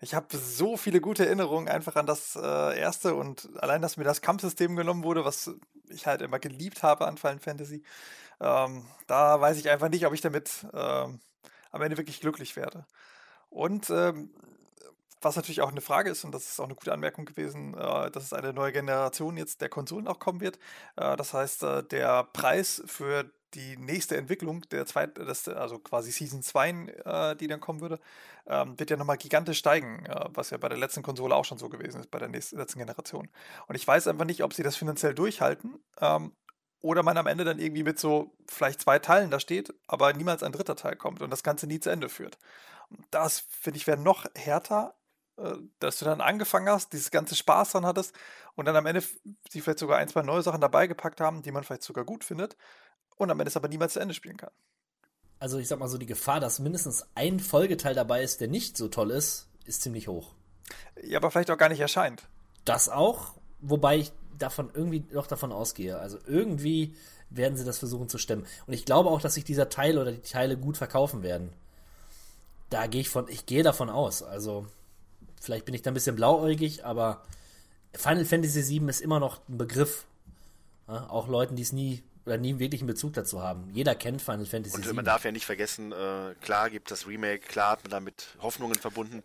[0.00, 4.04] Ich habe so viele gute Erinnerungen einfach an das äh, erste und allein, dass mir
[4.04, 5.52] das Kampfsystem genommen wurde, was
[5.88, 7.84] ich halt immer geliebt habe an Final Fantasy,
[8.40, 11.20] ähm, da weiß ich einfach nicht, ob ich damit ähm,
[11.70, 12.84] am Ende wirklich glücklich werde.
[13.50, 14.30] Und ähm,
[15.22, 18.10] was natürlich auch eine Frage ist, und das ist auch eine gute Anmerkung gewesen, äh,
[18.10, 20.58] dass es eine neue Generation jetzt der Konsolen auch kommen wird.
[20.96, 26.42] Äh, das heißt, äh, der Preis für die nächste Entwicklung der zweiten, also quasi Season
[26.42, 27.98] 2, äh, die dann kommen würde,
[28.46, 31.58] ähm, wird ja nochmal gigantisch steigen, äh, was ja bei der letzten Konsole auch schon
[31.58, 33.28] so gewesen ist, bei der nächsten, letzten Generation.
[33.66, 36.32] Und ich weiß einfach nicht, ob sie das finanziell durchhalten ähm,
[36.80, 40.42] oder man am Ende dann irgendwie mit so vielleicht zwei Teilen da steht, aber niemals
[40.42, 42.38] ein dritter Teil kommt und das Ganze nie zu Ende führt.
[43.10, 44.99] Das, finde ich, wäre noch härter, äh,
[45.78, 48.14] dass du dann angefangen hast, dieses ganze Spaß dran hattest
[48.56, 49.02] und dann am Ende
[49.48, 52.24] sie vielleicht sogar ein, zwei neue Sachen dabei gepackt haben, die man vielleicht sogar gut
[52.24, 52.56] findet
[53.16, 54.50] und am Ende es aber niemals zu Ende spielen kann.
[55.38, 58.76] Also ich sag mal so, die Gefahr, dass mindestens ein Folgeteil dabei ist, der nicht
[58.76, 60.34] so toll ist, ist ziemlich hoch.
[61.02, 62.28] Ja, aber vielleicht auch gar nicht erscheint.
[62.64, 65.98] Das auch, wobei ich davon irgendwie noch davon ausgehe.
[65.98, 66.94] Also irgendwie
[67.30, 68.46] werden sie das versuchen zu stemmen.
[68.66, 71.52] Und ich glaube auch, dass sich dieser Teil oder die Teile gut verkaufen werden.
[72.68, 74.22] Da gehe ich von, ich gehe davon aus.
[74.22, 74.66] Also
[75.40, 77.24] Vielleicht bin ich da ein bisschen blauäugig, aber
[77.94, 80.06] Final Fantasy VII ist immer noch ein Begriff.
[80.86, 83.70] Ja, auch Leuten, die es nie oder nie wirklich einen Bezug dazu haben.
[83.70, 84.92] Jeder kennt Final Fantasy Und VII.
[84.92, 88.76] man darf ja nicht vergessen, äh, klar gibt das Remake, klar hat man damit Hoffnungen
[88.76, 89.22] verbunden.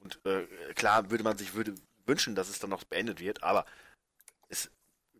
[0.00, 0.42] Und äh,
[0.74, 1.74] klar würde man sich würde
[2.06, 3.64] wünschen, dass es dann noch beendet wird, aber
[4.48, 4.70] es,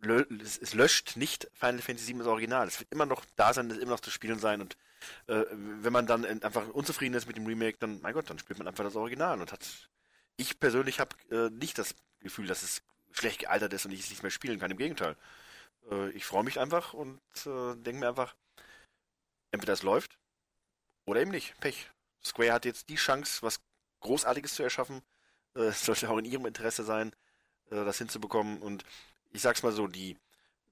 [0.01, 2.67] lö es, es löscht nicht Final Fantasy VII das Original.
[2.67, 4.77] Es wird immer noch da sein, es wird immer noch zu spielen sein und
[5.29, 8.59] äh, wenn man dann einfach unzufrieden ist mit dem Remake, dann, mein Gott, dann spielt
[8.59, 9.89] man einfach das Original und hat
[10.43, 14.11] ich persönlich habe äh, nicht das Gefühl, dass es schlecht gealtert ist und ich es
[14.11, 14.71] nicht mehr spielen kann.
[14.71, 15.17] Im Gegenteil.
[15.91, 18.35] Äh, ich freue mich einfach und äh, denke mir einfach,
[19.51, 20.19] entweder es läuft
[21.05, 21.59] oder eben nicht.
[21.61, 21.89] Pech.
[22.25, 23.61] Square hat jetzt die Chance, was
[24.01, 25.03] Großartiges zu erschaffen.
[25.57, 27.13] Äh, es sollte auch in ihrem Interesse sein,
[27.71, 28.61] äh, das hinzubekommen.
[28.63, 28.85] Und
[29.33, 30.17] ich sag's mal so, die,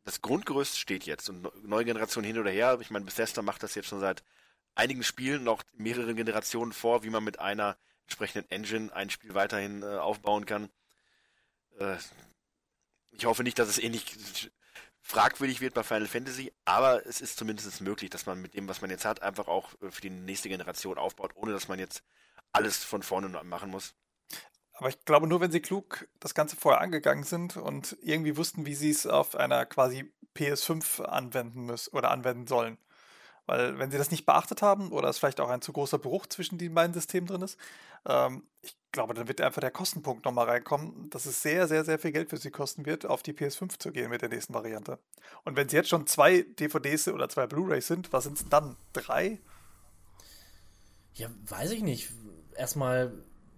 [0.04, 2.78] das Grundgerüst steht jetzt und neue Generationen hin oder her.
[2.80, 4.22] Ich meine, Bethesda macht das jetzt schon seit
[4.74, 7.76] einigen Spielen, noch mehreren Generationen vor, wie man mit einer
[8.10, 10.68] entsprechenden Engine ein Spiel weiterhin äh, aufbauen kann.
[11.78, 11.96] Äh,
[13.12, 14.18] ich hoffe nicht, dass es ähnlich
[15.00, 18.80] fragwürdig wird bei Final Fantasy, aber es ist zumindest möglich, dass man mit dem, was
[18.80, 22.02] man jetzt hat, einfach auch äh, für die nächste Generation aufbaut, ohne dass man jetzt
[22.52, 23.94] alles von vorne machen muss.
[24.72, 28.66] Aber ich glaube, nur wenn sie klug das Ganze vorher angegangen sind und irgendwie wussten,
[28.66, 32.78] wie sie es auf einer quasi PS5 anwenden müssen oder anwenden sollen.
[33.46, 36.26] Weil wenn sie das nicht beachtet haben oder es vielleicht auch ein zu großer Bruch
[36.26, 37.58] zwischen den beiden Systemen drin ist,
[38.06, 41.98] ähm, ich glaube, dann wird einfach der Kostenpunkt nochmal reinkommen, dass es sehr, sehr, sehr
[41.98, 44.98] viel Geld für sie kosten wird, auf die PS5 zu gehen mit der nächsten Variante.
[45.44, 48.76] Und wenn sie jetzt schon zwei DVDs oder zwei Blu-rays sind, was sind es dann?
[48.92, 49.38] Drei?
[51.14, 52.10] Ja, weiß ich nicht.
[52.56, 53.12] Erstmal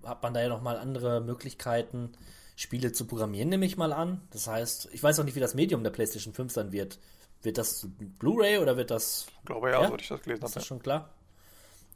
[0.05, 2.12] hat man da ja nochmal andere Möglichkeiten,
[2.57, 4.21] Spiele zu programmieren, nehme ich mal an.
[4.31, 6.99] Das heißt, ich weiß auch nicht, wie das Medium der PlayStation 5 sein wird.
[7.42, 7.87] Wird das
[8.18, 9.26] Blu-ray oder wird das.
[9.40, 9.88] Ich glaube ja, ja?
[9.88, 10.48] so ich das gelesen habe.
[10.48, 11.11] Ist das schon klar?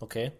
[0.00, 0.32] Okay.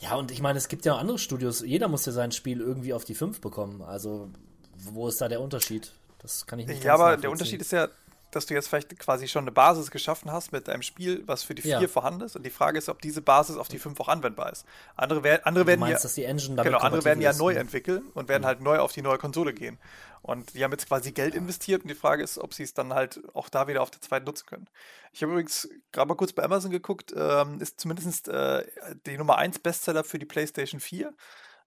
[0.00, 1.60] Ja, und ich meine, es gibt ja auch andere Studios.
[1.60, 3.82] Jeder muss ja sein Spiel irgendwie auf die 5 bekommen.
[3.82, 4.30] Also,
[4.76, 5.92] wo ist da der Unterschied?
[6.20, 7.88] Das kann ich nicht Ja, aber der Unterschied ist ja,
[8.30, 11.54] dass du jetzt vielleicht quasi schon eine Basis geschaffen hast mit einem Spiel, was für
[11.54, 11.88] die 4 ja.
[11.88, 12.36] vorhanden ist.
[12.36, 14.64] Und die Frage ist, ob diese Basis auf die 5 auch anwendbar ist.
[14.96, 17.54] Andere, wer andere werden meinst, ja, dass die Engine damit genau, andere werden ja neu
[17.54, 17.60] ne?
[17.60, 18.46] entwickeln und werden mhm.
[18.46, 19.78] halt neu auf die neue Konsole gehen.
[20.22, 22.92] Und die haben jetzt quasi Geld investiert und die Frage ist, ob sie es dann
[22.92, 24.68] halt auch da wieder auf der zweiten nutzen können.
[25.12, 28.64] Ich habe übrigens gerade mal kurz bei Amazon geguckt, ähm, ist zumindest äh,
[29.06, 31.14] die Nummer 1 Bestseller für die PlayStation 4.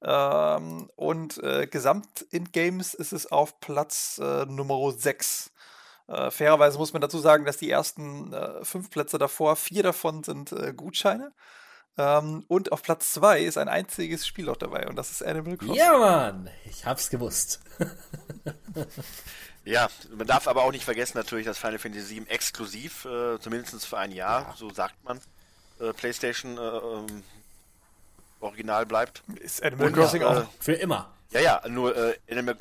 [0.04, 5.52] Ähm, und äh, gesamt in Games ist es auf Platz äh, Nummer 6.
[6.08, 10.24] Äh, fairerweise muss man dazu sagen, dass die ersten äh, fünf Plätze davor, vier davon
[10.24, 11.32] sind äh, Gutscheine.
[11.98, 15.58] Ähm, und auf Platz 2 ist ein einziges Spiel auch dabei und das ist Animal
[15.58, 15.76] Crossing.
[15.76, 16.50] Ja, Mann!
[16.66, 17.60] Ich hab's gewusst.
[19.66, 23.86] ja, man darf aber auch nicht vergessen natürlich, dass Final Fantasy VII exklusiv, äh, zumindest
[23.86, 24.56] für ein Jahr, ja.
[24.56, 25.20] so sagt man,
[25.80, 27.24] äh, PlayStation äh, ähm,
[28.40, 29.24] original bleibt.
[29.40, 30.46] Ist Animal Crossing auch.
[30.60, 31.12] Für immer.
[31.32, 31.96] Ja, ja, nur
[32.30, 32.58] Animal,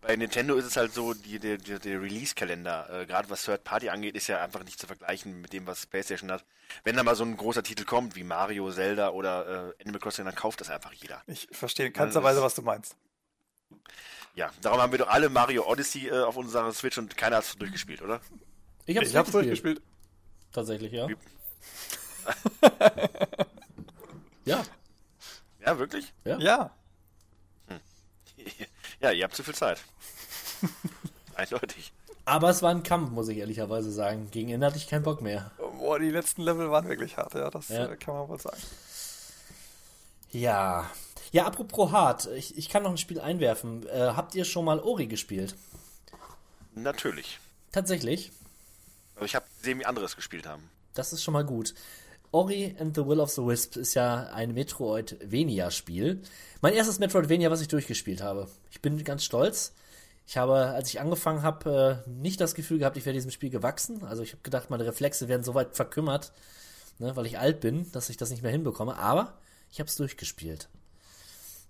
[0.00, 3.64] bei Nintendo ist es halt so, die, der, der, der Release-Kalender, äh, gerade was Third
[3.64, 6.44] Party angeht, ist ja einfach nicht zu vergleichen mit dem, was PlayStation hat.
[6.84, 10.24] Wenn da mal so ein großer Titel kommt, wie Mario, Zelda oder äh, Animal Crossing,
[10.24, 11.22] dann kauft das einfach jeder.
[11.26, 12.96] Ich verstehe in keinster Weise, was du meinst.
[14.34, 17.44] Ja, darum haben wir doch alle Mario Odyssey äh, auf unserer Switch und keiner hat
[17.44, 18.20] es durchgespielt, oder?
[18.86, 19.82] Ich hab's, ich hab's durchgespielt.
[20.52, 21.08] Tatsächlich, ja.
[24.44, 24.62] ja.
[25.64, 26.12] Ja, wirklich?
[26.24, 26.38] Ja.
[26.38, 26.70] ja.
[29.00, 29.80] Ja, ihr habt zu viel Zeit.
[31.34, 31.92] Eindeutig.
[32.24, 34.30] Aber es war ein Kampf, muss ich ehrlicherweise sagen.
[34.30, 35.50] Gegen Ende hatte ich keinen Bock mehr.
[35.78, 37.86] Boah, die letzten Level waren wirklich hart, ja, das Ja.
[37.86, 38.60] Äh, kann man wohl sagen.
[40.30, 40.90] Ja.
[41.32, 43.86] Ja, apropos hart, ich, ich kann noch ein Spiel einwerfen.
[43.88, 45.54] Äh, habt ihr schon mal Ori gespielt?
[46.74, 47.38] Natürlich.
[47.72, 48.32] Tatsächlich.
[49.16, 50.68] Aber ich habe gesehen, wie andere es gespielt haben.
[50.94, 51.74] Das ist schon mal gut.
[52.30, 56.20] Ori and the Will of the Wisp ist ja ein Metroidvania-Spiel.
[56.60, 58.48] Mein erstes Metroidvania, was ich durchgespielt habe.
[58.70, 59.72] Ich bin ganz stolz.
[60.26, 63.48] Ich habe, als ich angefangen habe, äh, nicht das Gefühl gehabt, ich wäre diesem Spiel
[63.48, 64.04] gewachsen.
[64.04, 66.32] Also ich habe gedacht, meine Reflexe werden so weit verkümmert,
[66.98, 68.98] ne, weil ich alt bin, dass ich das nicht mehr hinbekomme.
[68.98, 69.38] Aber
[69.70, 70.68] ich habe es durchgespielt.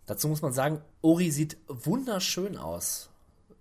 [0.06, 3.10] Dazu muss man sagen, Ori sieht wunderschön aus.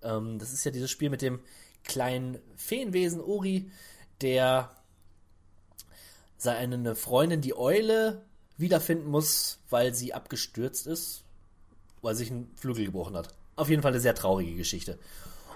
[0.02, 1.42] Ähm, das ist ja dieses Spiel mit dem
[1.84, 3.70] kleinen Feenwesen Ori,
[4.22, 4.72] der
[6.38, 8.24] seine Freundin, die Eule,
[8.58, 11.24] wiederfinden muss, weil sie abgestürzt ist,
[12.02, 13.34] weil sich ein Flügel gebrochen hat.
[13.56, 15.00] Auf jeden Fall eine sehr traurige Geschichte.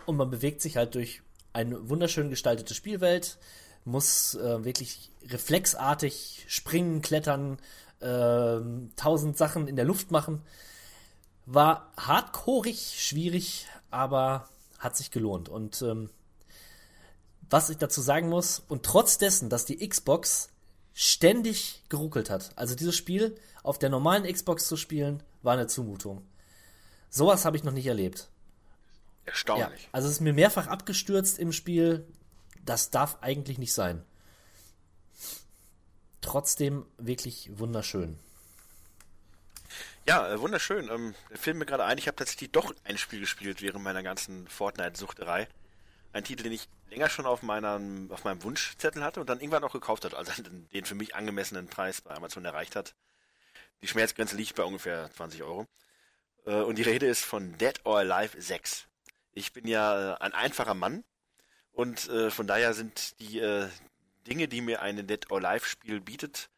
[0.06, 1.22] Und man bewegt sich halt durch
[1.54, 3.38] eine wunderschön gestaltete Spielwelt,
[3.86, 7.58] muss äh, wirklich reflexartig springen, klettern,
[8.02, 10.42] ähm, tausend Sachen in der Luft machen.
[11.46, 14.48] War hardcoreig, schwierig, aber
[14.80, 15.50] hat sich gelohnt.
[15.50, 16.10] Und ähm,
[17.50, 20.51] was ich dazu sagen muss, und trotz dessen, dass die Xbox
[20.94, 26.26] ständig geruckelt hat, also dieses Spiel auf der normalen Xbox zu spielen, war eine Zumutung.
[27.10, 28.30] Sowas habe ich noch nicht erlebt.
[29.26, 29.90] Ja, Erstaunlich.
[29.92, 32.06] also es ist mir mehrfach abgestürzt im Spiel.
[32.66, 34.04] Das darf eigentlich nicht sein.
[36.22, 38.20] Trotzdem wirklich wunderschön.
[40.08, 40.90] Ja, äh, wunderschön.
[40.90, 44.48] Ähm, Film mir gerade ein, ich habe tatsächlich doch ein Spiel gespielt während meiner ganzen
[44.48, 45.48] Fortnite-Suchterei.
[46.14, 49.64] Ein Titel, den ich länger schon auf, meinem auf meinem Wunschzettel hatte und dann irgendwann
[49.64, 52.96] auch gekauft hat, also den, für mich angemessenen Preis bei Amazon erreicht hat.
[53.82, 55.68] Die Schmerzgrenze liegt bei ungefähr 20 Euro.
[56.46, 58.88] Äh, und die Rede ist von Dead or Alive 6.
[59.34, 61.04] Ich bin ja äh, ein einfacher Mann
[61.72, 63.42] und äh, von daher sind die
[64.28, 66.50] Dinge, die mir ein Dead or Alive Spiel bietet,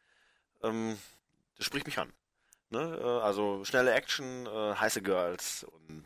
[0.63, 0.97] ähm,
[1.57, 2.11] das spricht mich an.
[2.69, 3.21] Ne?
[3.23, 6.05] Also schnelle Action, heiße Girls und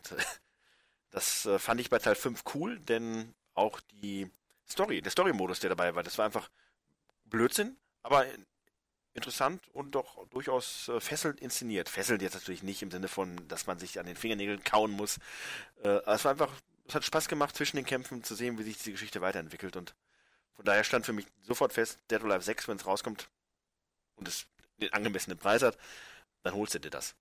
[1.10, 4.30] das fand ich bei Teil 5 cool, denn auch die
[4.68, 6.50] Story, der Story-Modus, der dabei war, das war einfach
[7.24, 8.26] Blödsinn, aber
[9.14, 11.88] interessant und doch durchaus äh, fesselnd inszeniert.
[11.88, 15.18] Fesselnd jetzt natürlich nicht im Sinne von, dass man sich an den Fingernägeln kauen muss.
[15.82, 16.52] Äh, es war einfach,
[16.86, 19.94] es hat Spaß gemacht zwischen den Kämpfen zu sehen, wie sich die Geschichte weiterentwickelt und
[20.54, 23.28] von daher stand für mich sofort fest, Dead or Alive 6, wenn es rauskommt
[24.16, 24.46] und es
[24.80, 25.76] den angemessenen Preis hat,
[26.42, 27.14] dann holst du dir das.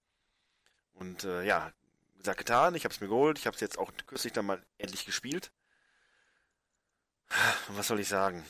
[0.93, 1.71] Und äh, ja,
[2.17, 4.63] gesagt, getan, ich habe es mir geholt, ich habe es jetzt auch kürzlich dann mal
[4.77, 5.51] endlich gespielt.
[7.69, 8.45] Was soll ich sagen?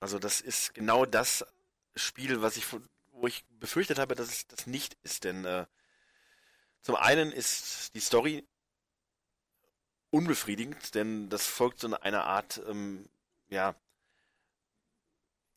[0.00, 1.44] Also das ist genau das
[1.94, 2.66] Spiel, was ich
[3.18, 5.66] wo ich befürchtet habe, dass es das nicht ist, denn äh,
[6.82, 8.46] zum einen ist die Story
[10.10, 13.08] unbefriedigend, denn das folgt so einer Art, ähm,
[13.48, 13.74] ja,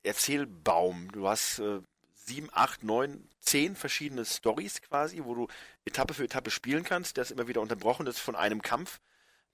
[0.03, 1.11] Erzählbaum.
[1.11, 1.81] Du hast äh,
[2.13, 5.47] sieben, acht, neun, zehn verschiedene Stories quasi, wo du
[5.85, 7.17] Etappe für Etappe spielen kannst.
[7.17, 9.01] Der ist immer wieder unterbrochen, das ist von einem Kampf.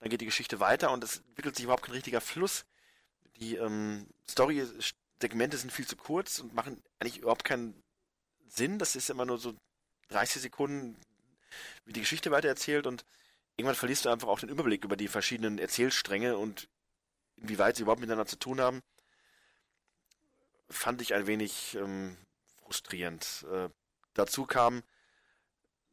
[0.00, 2.66] Dann geht die Geschichte weiter und es entwickelt sich überhaupt kein richtiger Fluss.
[3.36, 7.82] Die ähm, Story-Segmente sind viel zu kurz und machen eigentlich überhaupt keinen
[8.46, 8.78] Sinn.
[8.78, 9.54] Das ist immer nur so
[10.08, 10.96] 30 Sekunden,
[11.84, 13.04] wie die Geschichte weitererzählt und
[13.56, 16.68] irgendwann verlierst du einfach auch den Überblick über die verschiedenen Erzählstränge und
[17.36, 18.82] inwieweit sie überhaupt miteinander zu tun haben.
[20.68, 22.16] Fand ich ein wenig ähm,
[22.62, 23.46] frustrierend.
[23.50, 23.68] Äh,
[24.14, 24.82] dazu kam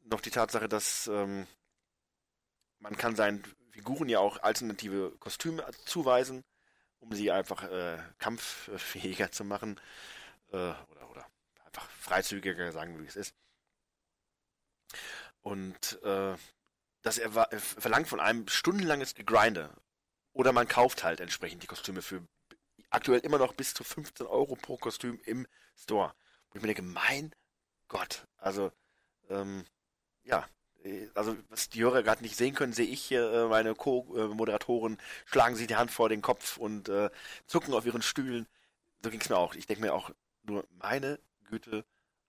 [0.04, 1.48] noch die Tatsache, dass ähm,
[2.80, 3.44] man kann seinen
[3.74, 6.44] Figuren ja auch alternative Kostüme zuweisen,
[7.00, 9.80] um sie einfach äh, kampffähiger zu machen
[10.52, 11.28] äh, oder, oder
[11.66, 13.36] einfach freizügiger, sagen wie es ist.
[15.42, 16.36] Und äh,
[17.02, 19.76] das erwa- äh, verlangt von einem stundenlanges Gegrinde.
[20.34, 22.24] Oder man kauft halt entsprechend die Kostüme für
[22.92, 26.14] aktuell immer noch bis zu 15 Euro pro Kostüm im Store.
[26.50, 27.34] Und ich mir denke, mein
[27.88, 28.72] Gott, also,
[29.30, 29.66] ähm,
[30.24, 30.48] ja,
[31.16, 35.56] also was die Hörer gerade nicht sehen können, sehe ich hier äh, meine Co-Moderatoren schlagen
[35.56, 37.10] sich die Hand vor den Kopf und äh,
[37.48, 38.48] zucken auf ihren Stühlen.
[39.04, 39.56] So ging es mir auch.
[39.56, 40.12] Ich denke mir auch
[40.44, 41.20] nur, meine
[41.50, 41.86] Güte,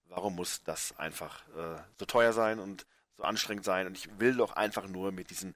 [0.08, 2.86] warum muss das einfach äh, so teuer sein und
[3.16, 3.86] so anstrengend sein?
[3.86, 5.54] Und ich will doch einfach nur mit diesen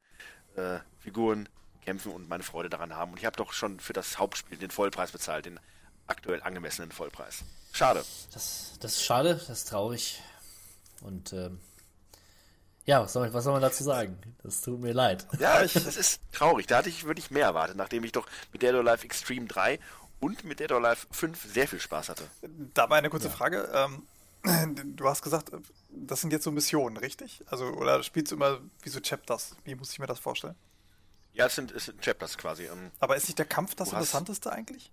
[0.56, 1.48] äh, Figuren
[1.84, 3.12] kämpfen und meine Freude daran haben.
[3.12, 5.60] Und ich habe doch schon für das Hauptspiel den Vollpreis bezahlt, den
[6.06, 7.44] aktuell angemessenen Vollpreis.
[7.72, 8.04] Schade.
[8.32, 10.20] Das, das ist schade, das ist traurig.
[11.00, 11.60] Und ähm,
[12.88, 14.18] ja, was soll, was soll man dazu sagen?
[14.42, 15.26] Das tut mir leid.
[15.38, 16.66] Ja, ich, das ist traurig.
[16.66, 19.78] Da hatte ich wirklich mehr erwartet, nachdem ich doch mit Dead or Alive Extreme 3
[20.20, 22.24] und mit Dead or Alive 5 sehr viel Spaß hatte.
[22.74, 23.68] Da mal eine kurze Frage.
[23.74, 24.06] Ähm,
[24.96, 25.50] Du hast gesagt,
[25.90, 27.42] das sind jetzt so Missionen, richtig?
[27.46, 29.56] Also, oder spielst du immer wie so Chapters?
[29.64, 30.54] Wie muss ich mir das vorstellen?
[31.34, 32.64] Ja, es sind, es sind Chapters quasi.
[32.66, 34.92] ähm, Aber ist nicht der Kampf das Du hast- Interessanteste eigentlich?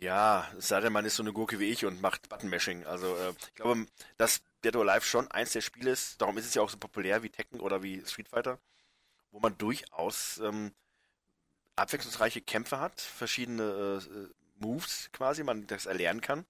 [0.00, 2.86] Ja, es sei denn, man ist so eine Gurke wie ich und macht Button-Mashing.
[2.86, 3.86] Also, äh, ich glaube,
[4.16, 6.76] dass Dead or Alive schon eins der Spiele ist, darum ist es ja auch so
[6.76, 8.58] populär wie Tekken oder wie Street Fighter,
[9.30, 10.72] wo man durchaus ähm,
[11.76, 16.46] abwechslungsreiche Kämpfe hat, verschiedene äh, Moves quasi, man das erlernen kann.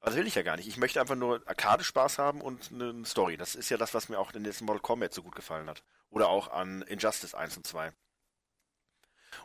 [0.00, 0.68] Aber das will ich ja gar nicht.
[0.68, 3.36] Ich möchte einfach nur Arcade-Spaß haben und eine Story.
[3.36, 5.68] Das ist ja das, was mir auch in den letzten Mortal Kombat so gut gefallen
[5.68, 5.82] hat.
[6.10, 7.88] Oder auch an Injustice 1 und 2.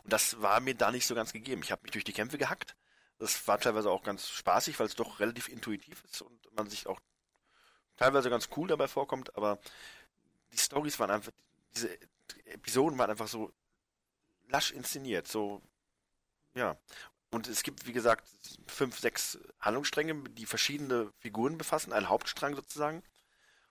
[0.04, 1.62] Und das war mir da nicht so ganz gegeben.
[1.62, 2.76] Ich habe mich durch die Kämpfe gehackt.
[3.18, 6.86] Das war teilweise auch ganz spaßig, weil es doch relativ intuitiv ist und man sich
[6.86, 7.00] auch
[8.02, 9.58] teilweise ganz cool dabei vorkommt, aber
[10.52, 11.32] die Stories waren einfach,
[11.74, 11.88] diese
[12.46, 13.52] Episoden waren einfach so
[14.48, 15.62] lasch inszeniert, so,
[16.54, 16.76] ja.
[17.30, 18.28] Und es gibt, wie gesagt,
[18.66, 23.02] fünf, sechs Handlungsstränge, die verschiedene Figuren befassen, einen Hauptstrang sozusagen,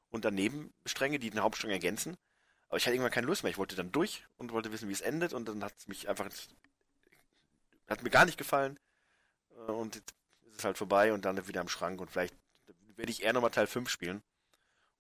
[0.10, 2.18] und daneben Stränge, die den Hauptstrang ergänzen.
[2.68, 3.52] Aber ich hatte irgendwann keine Lust mehr.
[3.52, 6.10] Ich wollte dann durch und wollte wissen, wie es endet, und dann hat es mich
[6.10, 6.28] einfach,
[7.88, 8.80] hat mir gar nicht gefallen.
[9.68, 10.14] Und jetzt
[10.48, 12.36] ist es halt vorbei und dann wieder am Schrank und vielleicht
[13.02, 14.22] werde ich eher nochmal Teil 5 spielen.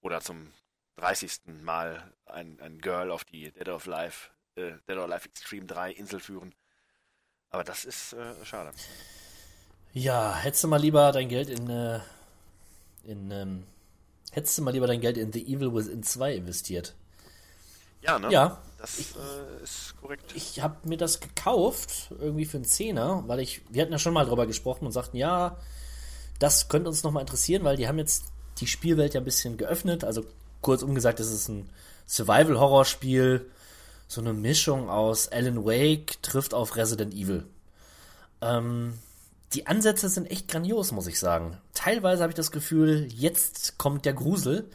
[0.02, 0.52] Oder zum
[0.95, 1.62] 30.
[1.62, 5.91] Mal ein, ein Girl auf die Dead of Life, äh, Dead or Life Extreme 3
[5.91, 6.56] Insel führen.
[7.52, 8.72] Aber das ist äh, schade.
[9.93, 11.99] Ja, hättest du mal lieber dein Geld in, äh,
[13.04, 13.68] in, ähm,
[14.32, 16.95] hättest du mal lieber dein Geld in The Evil Within 2 investiert.
[18.02, 18.32] Ja, ne?
[18.32, 18.64] Ja.
[18.80, 20.34] Das äh, ist korrekt.
[20.34, 24.14] Ich habe mir das gekauft, irgendwie für einen Zehner, weil ich, wir hatten ja schon
[24.14, 25.60] mal drüber gesprochen und sagten, ja,
[26.41, 28.25] das könnte uns nochmal interessieren, weil die haben jetzt
[28.57, 30.03] die Spielwelt ja ein bisschen geöffnet.
[30.03, 30.25] Also
[30.61, 31.69] kurzum gesagt, es ist ein
[32.07, 33.49] Survival-Horror-Spiel,
[34.07, 37.45] so eine Mischung aus Alan Wake trifft auf Resident Evil.
[38.41, 38.97] Ähm,
[39.53, 41.57] die Ansätze sind echt grandios, muss ich sagen.
[41.73, 44.69] Teilweise habe ich das Gefühl, jetzt kommt der Grusel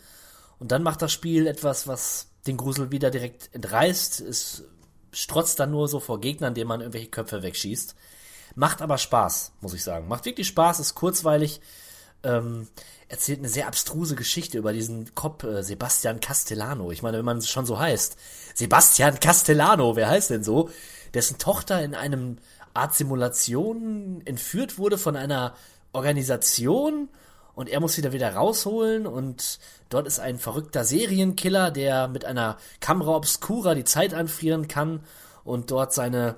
[0.59, 4.21] und dann macht das Spiel etwas, was den Grusel wieder direkt entreißt.
[4.21, 4.65] Es
[5.13, 7.95] strotzt dann nur so vor Gegnern, denen man irgendwelche Köpfe wegschießt.
[8.57, 10.09] Macht aber Spaß, muss ich sagen.
[10.09, 11.61] Macht wirklich Spaß, ist kurzweilig.
[12.23, 12.67] Ähm,
[13.09, 16.91] erzählt eine sehr abstruse Geschichte über diesen Cop äh, Sebastian Castellano.
[16.91, 18.17] Ich meine, wenn man es schon so heißt.
[18.55, 20.71] Sebastian Castellano, wer heißt denn so?
[21.13, 22.39] Dessen Tochter in einem
[22.73, 25.55] Art Simulation entführt wurde von einer
[25.93, 27.11] Organisation
[27.55, 29.59] und er muss sie da wieder rausholen und
[29.91, 35.01] dort ist ein verrückter Serienkiller, der mit einer Camera Obscura die Zeit anfrieren kann
[35.45, 36.37] und dort seine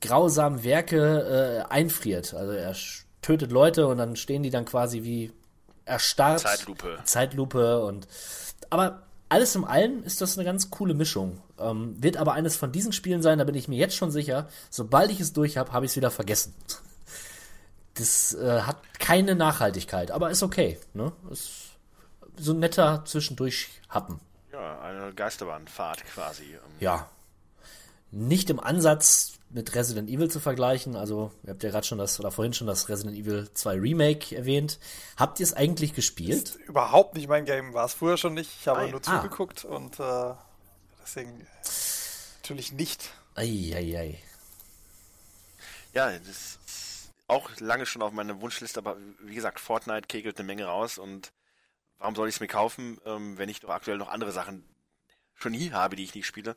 [0.00, 2.34] grausamen Werke äh, einfriert.
[2.34, 2.74] Also er
[3.22, 5.32] tötet Leute und dann stehen die dann quasi wie
[5.84, 6.40] erstarrt.
[6.40, 6.98] Zeitlupe.
[7.04, 8.06] Zeitlupe und
[8.70, 11.40] aber alles in allem ist das eine ganz coole Mischung.
[11.58, 14.48] Ähm, wird aber eines von diesen Spielen sein, da bin ich mir jetzt schon sicher.
[14.70, 16.54] Sobald ich es durch habe, habe ich es wieder vergessen.
[17.94, 20.78] Das äh, hat keine Nachhaltigkeit, aber ist okay.
[20.94, 21.10] Ne?
[21.32, 21.70] Ist
[22.36, 24.20] so ein netter zwischendurch Happen.
[24.52, 26.44] Ja, eine Geisterbahnfahrt quasi.
[26.78, 27.08] Ja.
[28.12, 30.94] Nicht im Ansatz mit Resident Evil zu vergleichen.
[30.96, 34.36] Also, ihr habt ja gerade schon das, oder vorhin schon das Resident Evil 2 Remake
[34.36, 34.78] erwähnt.
[35.16, 36.56] Habt ihr es eigentlich gespielt?
[36.66, 38.50] Überhaupt nicht mein Game, war es früher schon nicht.
[38.60, 38.90] Ich habe Nein.
[38.90, 39.22] nur Ah.
[39.22, 40.34] zugeguckt und äh,
[41.02, 41.46] deswegen
[42.42, 43.10] natürlich nicht.
[43.34, 44.18] Eieiei.
[45.94, 46.28] Ja, das
[46.66, 50.98] ist auch lange schon auf meiner Wunschliste, aber wie gesagt, Fortnite kegelt eine Menge raus
[50.98, 51.32] und
[51.98, 54.64] warum soll ich es mir kaufen, ähm, wenn ich doch aktuell noch andere Sachen
[55.34, 56.56] schon nie habe, die ich nicht spiele.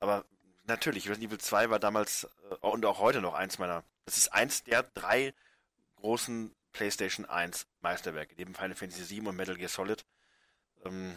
[0.00, 0.24] Aber
[0.64, 4.32] natürlich, Resident Evil 2 war damals äh, und auch heute noch eins meiner, das ist
[4.32, 5.34] eins der drei
[5.96, 10.04] großen PlayStation 1 Meisterwerke, neben Final Fantasy 7 und Metal Gear Solid.
[10.84, 11.14] Ähm,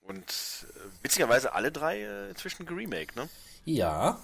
[0.00, 3.28] und äh, witzigerweise alle drei äh, inzwischen geremaked, ne?
[3.64, 4.20] Ja.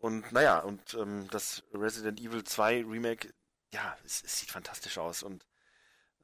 [0.00, 3.32] Und naja, und ähm, das Resident Evil 2 Remake,
[3.72, 5.46] ja, es, es sieht fantastisch aus und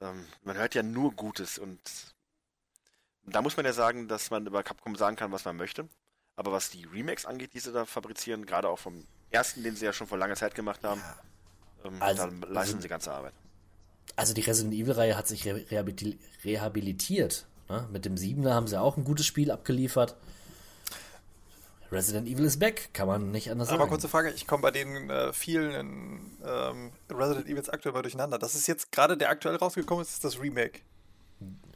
[0.00, 1.80] ähm, man hört ja nur Gutes und
[3.24, 5.88] da muss man ja sagen, dass man über Capcom sagen kann, was man möchte.
[6.36, 9.86] Aber was die Remakes angeht, die sie da fabrizieren, gerade auch vom ersten, den sie
[9.86, 11.02] ja schon vor langer Zeit gemacht haben,
[11.84, 13.32] ähm, Also- da leisten sie ganze Arbeit.
[14.16, 17.46] Also die Resident Evil-Reihe hat sich re rehabiliti- rehabilitiert.
[17.68, 17.88] Ne?
[17.90, 20.14] Mit dem 7er haben sie auch ein gutes Spiel abgeliefert.
[21.92, 23.90] Resident Evil ist back, kann man nicht anders Aber sagen.
[23.90, 28.38] kurze Frage, ich komme bei den äh, vielen ähm, Resident Evils aktuell mal durcheinander.
[28.38, 30.80] Das ist jetzt gerade der aktuell rausgekommen ist, ist das Remake.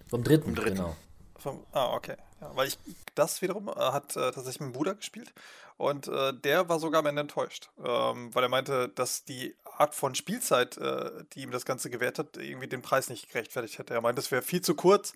[0.08, 0.76] Vom dritten, dritten.
[0.76, 0.96] genau.
[1.36, 2.16] Vom, ah, okay.
[2.40, 2.78] Ja, weil ich
[3.14, 5.32] das wiederum äh, hat äh, tatsächlich mein Bruder gespielt
[5.76, 9.94] und äh, der war sogar am Ende enttäuscht, ähm, weil er meinte, dass die Art
[9.94, 13.94] von Spielzeit, äh, die ihm das Ganze gewährt hat, irgendwie den Preis nicht gerechtfertigt hätte.
[13.94, 15.14] Er meinte, es wäre viel zu kurz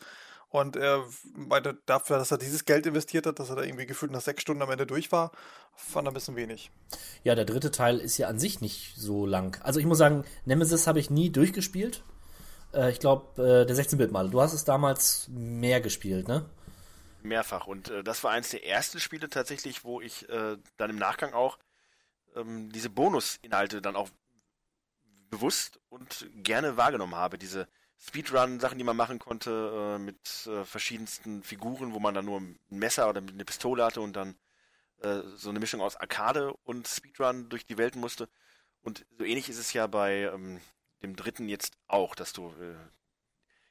[0.50, 1.04] und er
[1.34, 4.42] meinte, dafür, dass er dieses Geld investiert hat, dass er da irgendwie gefühlt nach sechs
[4.42, 5.32] Stunden am Ende durch war,
[5.74, 6.70] fand er ein bisschen wenig.
[7.24, 9.60] Ja, der dritte Teil ist ja an sich nicht so lang.
[9.64, 12.04] Also ich muss sagen, Nemesis habe ich nie durchgespielt.
[12.72, 14.28] Äh, ich glaube, äh, der 16-Bit-Maler.
[14.28, 16.44] Du hast es damals mehr gespielt, ne?
[17.24, 17.66] Mehrfach.
[17.66, 21.32] Und äh, das war eines der ersten Spiele tatsächlich, wo ich äh, dann im Nachgang
[21.32, 21.58] auch
[22.34, 24.08] ähm, diese Bonusinhalte dann auch
[25.30, 27.38] bewusst und gerne wahrgenommen habe.
[27.38, 27.68] Diese
[27.98, 32.58] Speedrun-Sachen, die man machen konnte, äh, mit äh, verschiedensten Figuren, wo man dann nur ein
[32.68, 34.36] Messer oder eine Pistole hatte und dann
[35.02, 38.28] äh, so eine Mischung aus Arcade und Speedrun durch die Welten musste.
[38.82, 40.60] Und so ähnlich ist es ja bei ähm,
[41.02, 42.76] dem dritten jetzt auch, dass du äh,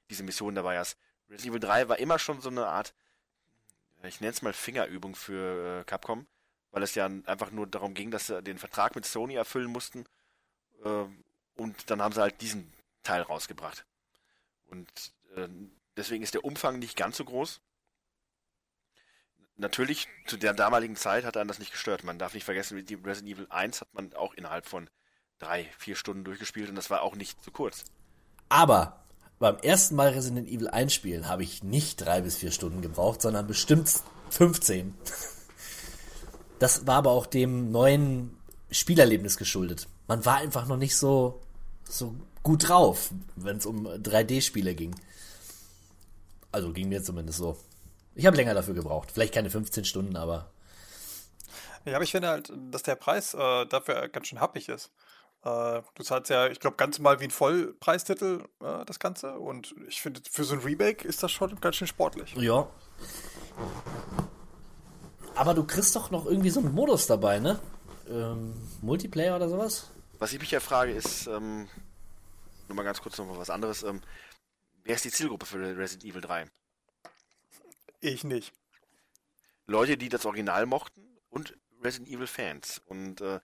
[0.10, 0.98] diese Mission dabei hast.
[1.30, 2.94] Resident Evil 3 war immer schon so eine Art,
[4.10, 6.28] ich nenne es mal Fingerübung für äh, Capcom,
[6.72, 10.06] weil es ja einfach nur darum ging, dass sie den Vertrag mit Sony erfüllen mussten.
[10.84, 11.06] Äh,
[11.56, 12.72] und dann haben sie halt diesen
[13.04, 13.86] Teil rausgebracht.
[14.66, 14.90] Und
[15.36, 15.48] äh,
[15.96, 17.62] deswegen ist der Umfang nicht ganz so groß.
[19.56, 22.04] Natürlich, zu der damaligen Zeit hat einen das nicht gestört.
[22.04, 24.90] Man darf nicht vergessen, die Resident Evil 1 hat man auch innerhalb von
[25.38, 27.86] drei, vier Stunden durchgespielt und das war auch nicht zu kurz.
[28.50, 29.03] Aber
[29.44, 33.22] beim ersten Mal Resident Evil 1 spielen habe ich nicht drei bis vier Stunden gebraucht,
[33.22, 33.92] sondern bestimmt
[34.32, 34.96] 15.
[36.60, 38.38] Das war aber auch dem neuen
[38.72, 39.90] Spielerlebnis geschuldet.
[40.08, 41.42] Man war einfach noch nicht so,
[41.84, 44.96] so gut drauf, wenn es um 3D-Spiele ging.
[46.54, 47.58] Also ging mir zumindest so.
[48.16, 49.12] Ich habe länger dafür gebraucht.
[49.12, 50.52] Vielleicht keine 15 Stunden, aber.
[51.84, 54.90] Ja, aber ich finde halt, dass der Preis äh, dafür ganz schön happig ist.
[55.44, 59.34] Äh, du zahlst ja, ich glaube, ganz mal wie ein Vollpreistitel äh, das Ganze.
[59.34, 62.34] Und ich finde, für so ein Remake ist das schon ganz schön sportlich.
[62.36, 62.70] Ja.
[65.36, 67.60] Aber du kriegst doch noch irgendwie so einen Modus dabei, ne?
[68.10, 69.92] Ähm, Multiplayer oder sowas?
[70.20, 71.68] Was ich mich ja frage, ist, ähm,
[72.68, 73.84] nur mal ganz kurz noch mal was anderes.
[73.84, 74.02] Ähm,
[74.84, 76.46] wer ist die Zielgruppe für Resident Evil 3?
[78.00, 78.54] Ich nicht.
[79.66, 82.82] Leute, die das Original mochten und Resident Evil Fans.
[82.86, 83.40] Und äh,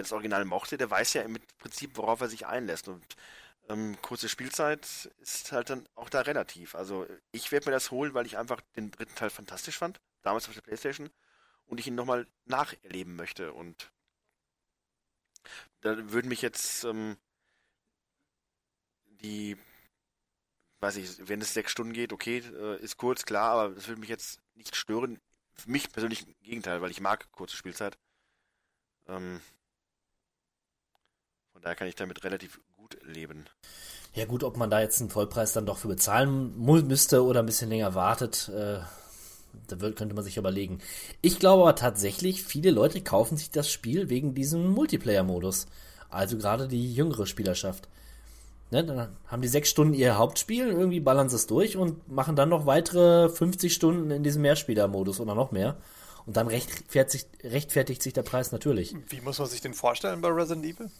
[0.00, 2.88] wer das Original mochte, der weiß ja im Prinzip, worauf er sich einlässt.
[2.88, 3.04] Und
[3.68, 6.74] ähm, kurze Spielzeit ist halt dann auch da relativ.
[6.74, 10.48] Also ich werde mir das holen, weil ich einfach den dritten Teil fantastisch fand, damals
[10.48, 11.10] auf der Playstation,
[11.66, 13.52] und ich ihn nochmal nacherleben möchte.
[13.52, 13.92] Und
[15.82, 17.18] da würden mich jetzt ähm,
[19.04, 19.58] die,
[20.80, 24.00] weiß ich, wenn es sechs Stunden geht, okay, äh, ist kurz, klar, aber das würde
[24.00, 25.20] mich jetzt nicht stören.
[25.52, 27.98] Für mich persönlich im Gegenteil, weil ich mag kurze Spielzeit.
[29.06, 29.42] Ähm,
[31.60, 33.44] von daher kann ich damit relativ gut leben.
[34.14, 37.46] Ja gut, ob man da jetzt einen Vollpreis dann doch für bezahlen müsste oder ein
[37.46, 38.78] bisschen länger wartet, äh,
[39.68, 40.78] da könnte man sich überlegen.
[41.20, 45.66] Ich glaube aber tatsächlich, viele Leute kaufen sich das Spiel wegen diesem Multiplayer-Modus.
[46.08, 47.88] Also gerade die jüngere Spielerschaft.
[48.70, 52.36] Ne, dann haben die sechs Stunden ihr Hauptspiel, irgendwie ballern sie es durch und machen
[52.36, 55.76] dann noch weitere 50 Stunden in diesem Mehrspieler-Modus oder noch mehr.
[56.24, 58.94] Und dann rechtfertigt, rechtfertigt sich der Preis natürlich.
[59.08, 60.90] Wie muss man sich den vorstellen bei Resident Evil?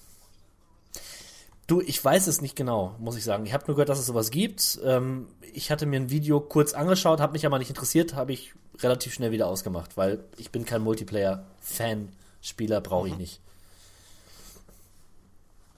[1.70, 3.46] Du, ich weiß es nicht genau, muss ich sagen.
[3.46, 4.80] Ich habe nur gehört, dass es sowas gibt.
[4.82, 8.54] Ähm, ich hatte mir ein Video kurz angeschaut, habe mich aber nicht interessiert, habe ich
[8.80, 12.12] relativ schnell wieder ausgemacht, weil ich bin kein Multiplayer-Fan.
[12.42, 13.20] Spieler brauche ich mhm.
[13.20, 13.40] nicht.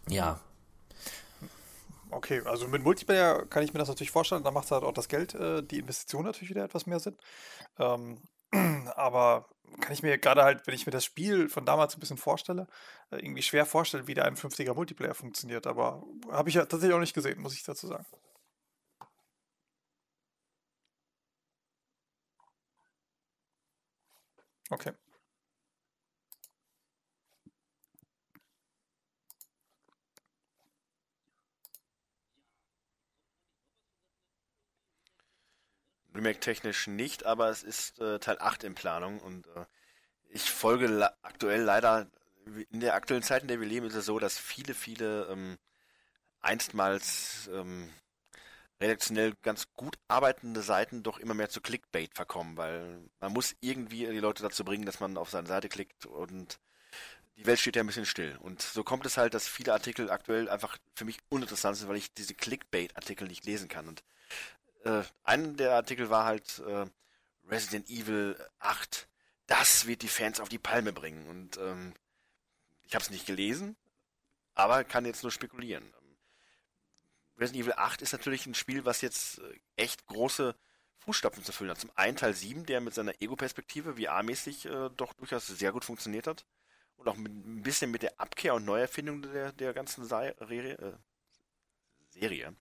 [0.09, 0.41] Ja.
[2.11, 4.45] Okay, also mit Multiplayer kann ich mir das natürlich vorstellen.
[4.45, 7.19] Da macht halt auch das Geld, äh, die Investition natürlich wieder etwas mehr Sinn.
[7.79, 8.17] Ähm,
[8.97, 9.47] aber
[9.81, 12.67] kann ich mir gerade halt, wenn ich mir das Spiel von damals ein bisschen vorstelle,
[13.17, 15.67] irgendwie schwer vorstellen, wie der 51er Multiplayer funktioniert.
[15.67, 18.07] Aber habe ich ja tatsächlich auch nicht gesehen, muss ich dazu sagen.
[24.71, 24.93] Okay.
[36.15, 39.65] Remake-technisch nicht, aber es ist äh, Teil 8 in Planung und äh,
[40.31, 42.11] ich folge aktuell leider,
[42.71, 45.59] in der aktuellen Zeit, in der wir leben, ist es so, dass viele, viele ähm,
[46.41, 47.91] einstmals ähm,
[48.81, 54.07] redaktionell ganz gut arbeitende Seiten doch immer mehr zu Clickbait verkommen, weil man muss irgendwie
[54.07, 56.59] die Leute dazu bringen, dass man auf seine Seite klickt und
[57.37, 58.37] die Welt steht ja ein bisschen still.
[58.41, 61.97] Und so kommt es halt, dass viele Artikel aktuell einfach für mich uninteressant sind, weil
[61.97, 63.89] ich diese Clickbait-Artikel nicht lesen kann.
[63.89, 64.05] Und
[64.85, 66.85] äh, ein der Artikel war halt äh,
[67.49, 69.09] Resident Evil 8.
[69.47, 71.27] Das wird die Fans auf die Palme bringen.
[71.29, 71.95] Und ähm,
[72.93, 73.75] ich habe es nicht gelesen,
[74.53, 75.95] aber kann jetzt nur spekulieren.
[77.39, 80.55] Resident Evil 8 ist natürlich ein Spiel, was jetzt äh, echt große
[80.99, 81.81] Fußstapfen zu füllen hat.
[81.81, 86.27] Zum einen Teil 7, der mit seiner Ego-Perspektive VR-mäßig äh, doch durchaus sehr gut funktioniert
[86.27, 86.45] hat.
[86.97, 90.33] Und auch mit, ein bisschen mit der Abkehr und Neuerfindung der, der ganzen Serie.
[90.79, 90.93] Äh,
[92.11, 92.55] Serie.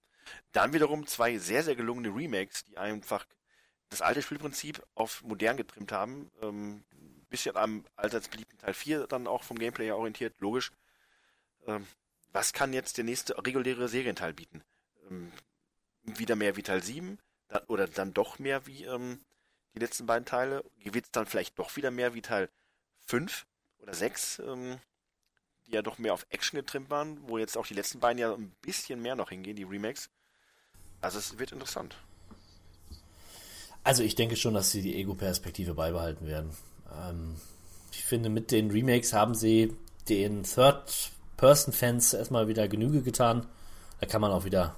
[0.53, 3.25] Dann wiederum zwei sehr, sehr gelungene Remakes, die einfach
[3.89, 6.32] das alte Spielprinzip auf modern getrimmt haben.
[6.41, 6.86] Ähm,
[7.32, 10.71] bisschen am allseits beliebten Teil 4 dann auch vom Gameplay her orientiert, logisch.
[11.65, 11.88] Ähm,
[12.32, 14.63] was kann jetzt der nächste reguläre Serienteil bieten?
[15.09, 15.32] Ähm,
[16.03, 17.17] wieder mehr wie Teil 7
[17.47, 19.19] dann, oder dann doch mehr wie ähm,
[19.73, 20.63] die letzten beiden Teile?
[20.84, 22.49] Wird es dann vielleicht doch wieder mehr wie Teil
[23.07, 23.45] 5
[23.79, 24.77] oder 6, ähm,
[25.65, 28.34] die ja doch mehr auf Action getrimmt waren, wo jetzt auch die letzten beiden ja
[28.34, 30.09] ein bisschen mehr noch hingehen, die Remakes.
[31.01, 31.95] Also es wird interessant.
[33.84, 36.55] Also ich denke schon, dass sie die Ego-Perspektive beibehalten werden.
[36.99, 37.35] Ähm,
[37.91, 39.75] ich finde, mit den Remakes haben sie
[40.09, 43.45] den Third-Person-Fans erstmal wieder Genüge getan.
[43.99, 44.75] Da kann man auch wieder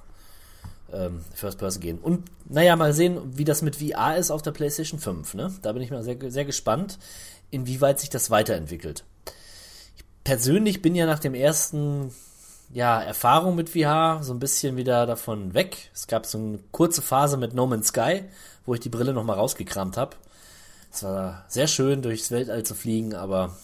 [0.91, 1.99] ähm, First Person gehen.
[1.99, 5.34] Und naja, mal sehen, wie das mit VR ist auf der PlayStation 5.
[5.34, 5.53] Ne?
[5.61, 6.99] Da bin ich mal sehr, sehr gespannt,
[7.51, 9.03] inwieweit sich das weiterentwickelt.
[9.97, 12.11] Ich persönlich bin ja nach dem ersten
[12.72, 15.89] ja, Erfahrung mit VR so ein bisschen wieder davon weg.
[15.93, 18.24] Es gab so eine kurze Phase mit No Man's Sky,
[18.66, 20.16] wo ich die Brille nochmal rausgekramt habe.
[20.94, 23.58] Es war sehr schön, durchs Weltall zu fliegen, aber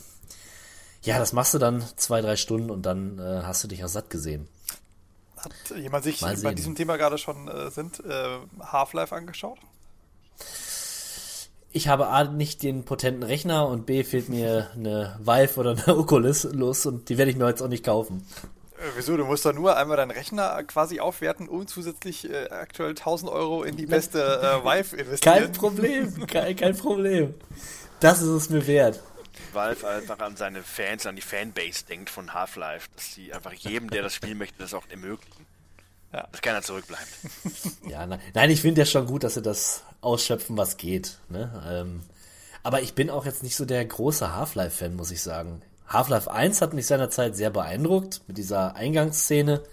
[1.03, 3.89] ja, das machst du dann zwei, drei Stunden und dann äh, hast du dich auch
[3.89, 4.47] satt gesehen.
[5.37, 6.55] Hat jemand sich Mal bei sehen.
[6.55, 9.59] diesem Thema gerade schon äh, sind äh, Half-Life angeschaut?
[11.71, 15.97] Ich habe A nicht den potenten Rechner und B fehlt mir eine Vive oder eine
[15.97, 18.25] Oculus los und die werde ich mir jetzt auch nicht kaufen.
[18.79, 19.17] Äh, wieso?
[19.17, 23.63] Du musst doch nur einmal deinen Rechner quasi aufwerten und zusätzlich äh, aktuell 1000 Euro
[23.63, 25.43] in die beste äh, Vive investieren.
[25.43, 27.33] Kein Problem, kein, kein Problem.
[27.99, 29.01] Das ist es mir wert.
[29.53, 33.89] Valve einfach an seine Fans, an die Fanbase denkt von Half-Life, dass sie einfach jedem,
[33.89, 35.45] der das spielen möchte, das auch ermöglichen.
[36.13, 36.27] Ja.
[36.31, 37.07] Dass keiner zurückbleibt.
[37.87, 41.17] Ja, na, nein, ich finde ja schon gut, dass sie das ausschöpfen, was geht.
[41.29, 41.63] Ne?
[41.67, 42.01] Ähm,
[42.63, 45.61] aber ich bin auch jetzt nicht so der große Half-Life-Fan, muss ich sagen.
[45.89, 49.63] Half-Life 1 hat mich seinerzeit sehr beeindruckt mit dieser Eingangsszene.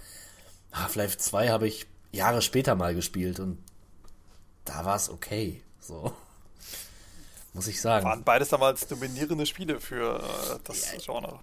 [0.72, 3.58] Half-Life 2 habe ich Jahre später mal gespielt und
[4.64, 5.62] da war es okay.
[5.78, 6.12] So.
[7.52, 8.04] Muss ich sagen.
[8.06, 11.38] Waren beides damals dominierende Spiele für äh, das Genre.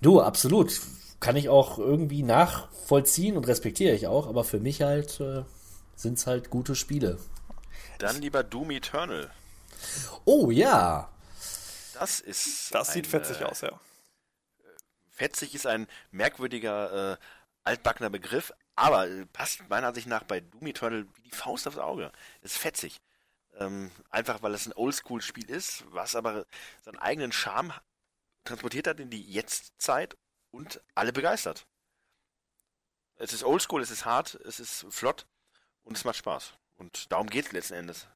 [0.00, 0.80] Du, absolut.
[1.20, 5.44] Kann ich auch irgendwie nachvollziehen und respektiere ich auch, aber für mich halt äh,
[5.94, 7.18] sind es halt gute Spiele.
[7.98, 9.30] Dann lieber Doom Eternal.
[10.24, 11.08] Oh ja.
[11.98, 12.74] Das ist.
[12.74, 13.80] Das sieht ein, fetzig äh, aus, ja.
[15.10, 17.16] Fetzig ist ein merkwürdiger, äh,
[17.64, 21.78] altbackener Begriff, aber äh, passt meiner Ansicht nach bei Doom Eternal wie die Faust aufs
[21.78, 22.12] Auge.
[22.42, 23.00] Das ist fetzig.
[23.58, 26.44] Ähm, einfach weil es ein Oldschool-Spiel ist, was aber
[26.84, 27.72] seinen eigenen Charme
[28.44, 30.16] transportiert hat in die Jetztzeit
[30.50, 31.66] und alle begeistert.
[33.16, 35.26] Es ist Oldschool, es ist hart, es ist flott
[35.84, 36.52] und es macht Spaß.
[36.76, 38.06] Und darum geht es letzten Endes.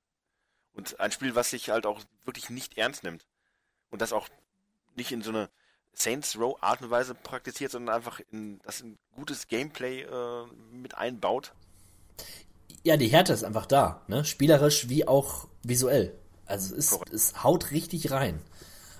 [0.72, 3.26] Und ein Spiel, was sich halt auch wirklich nicht ernst nimmt.
[3.90, 4.28] Und das auch
[4.96, 5.48] nicht in so eine
[5.92, 10.96] Saints Row Art und Weise praktiziert, sondern einfach in das in gutes Gameplay äh, mit
[10.96, 11.52] einbaut.
[12.82, 14.24] Ja, die Härte ist einfach da, ne?
[14.24, 16.14] Spielerisch wie auch visuell.
[16.46, 18.40] Also es, ist, es haut richtig rein.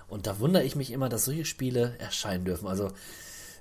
[0.09, 2.67] Und da wundere ich mich immer, dass solche Spiele erscheinen dürfen.
[2.67, 2.89] Also,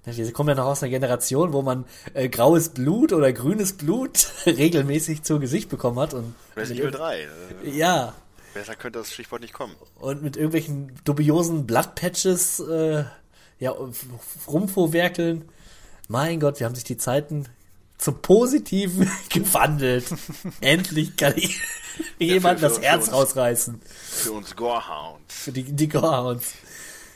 [0.06, 3.74] ne, wir kommen ja noch aus einer Generation, wo man äh, graues Blut oder grünes
[3.74, 6.14] Blut regelmäßig zu Gesicht bekommen hat.
[6.14, 7.20] Und Resident Evil 3.
[7.20, 7.28] Äh,
[7.78, 8.16] Ja,
[8.54, 9.76] besser könnte das Stichwort nicht kommen.
[10.00, 13.04] und mit irgendwelchen dubiosen Bloodpatches äh,
[13.60, 13.76] ja,
[14.47, 15.47] rumvorwerkeln.
[16.08, 17.47] Mein Gott, wie haben sich die Zeiten
[17.97, 20.06] zum Positiven gewandelt.
[20.62, 21.60] Endlich kann ich
[22.18, 23.14] jemand für- das für Herz uns.
[23.14, 23.82] rausreißen.
[23.84, 25.36] Für uns Gorehounds.
[25.36, 26.54] Für die, die Gorehounds.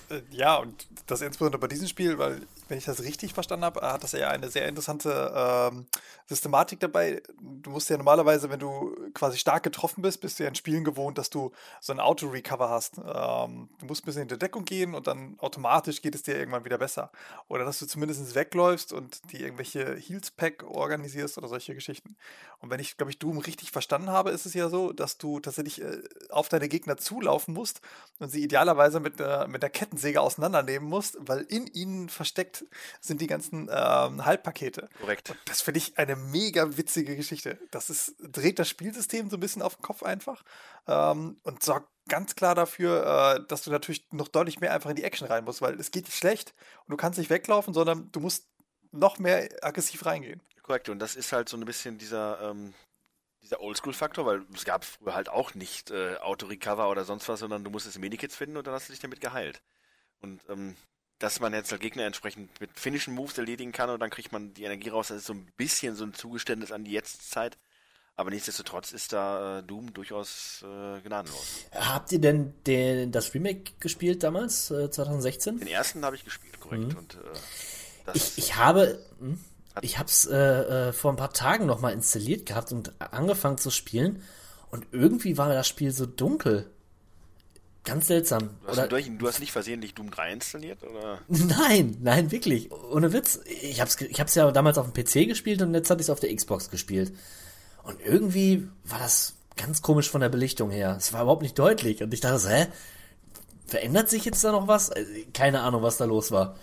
[0.09, 3.81] Äh, Ja, und das insbesondere bei diesem Spiel, weil, wenn ich das richtig verstanden habe,
[3.81, 5.87] hat das ja eine sehr interessante ähm,
[6.27, 7.21] Systematik dabei.
[7.39, 10.83] Du musst ja normalerweise, wenn du quasi stark getroffen bist, bist du ja in Spielen
[10.83, 11.51] gewohnt, dass du
[11.81, 12.97] so ein Auto-Recover hast.
[12.97, 16.37] Ähm, du musst ein bisschen in die Deckung gehen und dann automatisch geht es dir
[16.37, 17.11] irgendwann wieder besser.
[17.47, 22.15] Oder dass du zumindest wegläufst und die irgendwelche Heals-Pack organisierst oder solche Geschichten.
[22.59, 25.41] Und wenn ich, glaube ich, Doom richtig verstanden habe, ist es ja so, dass du
[25.41, 27.81] tatsächlich äh, auf deine Gegner zulaufen musst
[28.19, 32.52] und sie idealerweise mit der, mit der Kettensäge auseinandernehmen musst, weil in ihnen versteckt
[33.01, 34.89] sind die ganzen ähm, Halbpakete.
[34.99, 35.29] Korrekt.
[35.29, 37.57] Und das finde ich eine mega witzige Geschichte.
[37.71, 40.43] Das ist, dreht das Spielsystem so ein bisschen auf den Kopf einfach
[40.87, 44.95] ähm, und sorgt ganz klar dafür, äh, dass du natürlich noch deutlich mehr einfach in
[44.95, 46.53] die Action rein musst, weil es geht nicht schlecht
[46.85, 48.47] und du kannst nicht weglaufen, sondern du musst
[48.91, 50.41] noch mehr aggressiv reingehen.
[50.61, 50.89] Korrekt.
[50.89, 52.73] Und das ist halt so ein bisschen dieser, ähm,
[53.41, 57.63] dieser Oldschool-Faktor, weil es gab früher halt auch nicht äh, Auto-Recover oder sonst was, sondern
[57.63, 59.61] du musstest Medikits finden und dann hast du dich damit geheilt.
[60.21, 60.75] Und ähm,
[61.19, 64.53] dass man jetzt halt Gegner entsprechend mit finnischen Moves erledigen kann und dann kriegt man
[64.53, 67.57] die Energie raus, das ist so ein bisschen so ein Zugeständnis an die Jetztzeit.
[68.15, 71.65] Aber nichtsdestotrotz ist da äh, Doom durchaus äh, gnadenlos.
[71.71, 75.57] Habt ihr denn den, das Remake gespielt damals, äh, 2016?
[75.59, 76.95] Den ersten habe ich gespielt, korrekt.
[76.95, 79.39] Und äh, Ich, ich habe, hm,
[79.81, 83.71] ich habe es äh, vor ein paar Tagen noch mal installiert gehabt und angefangen zu
[83.71, 84.21] spielen
[84.69, 86.69] und irgendwie war das Spiel so dunkel.
[87.83, 88.49] Ganz seltsam.
[88.61, 91.19] du, hast Oder, durch, du hast nicht versehentlich Doom 3 installiert, oder?
[91.27, 92.71] nein, nein, wirklich.
[92.71, 93.41] Ohne Witz.
[93.61, 96.09] Ich hab's, ich hab's ja damals auf dem PC gespielt und jetzt hatte ich es
[96.09, 97.13] auf der Xbox gespielt.
[97.83, 100.95] Und irgendwie war das ganz komisch von der Belichtung her.
[100.97, 102.01] Es war überhaupt nicht deutlich.
[102.01, 102.67] Und ich dachte so, hä?
[103.65, 104.89] Verändert sich jetzt da noch was?
[104.89, 106.55] Also, keine Ahnung, was da los war.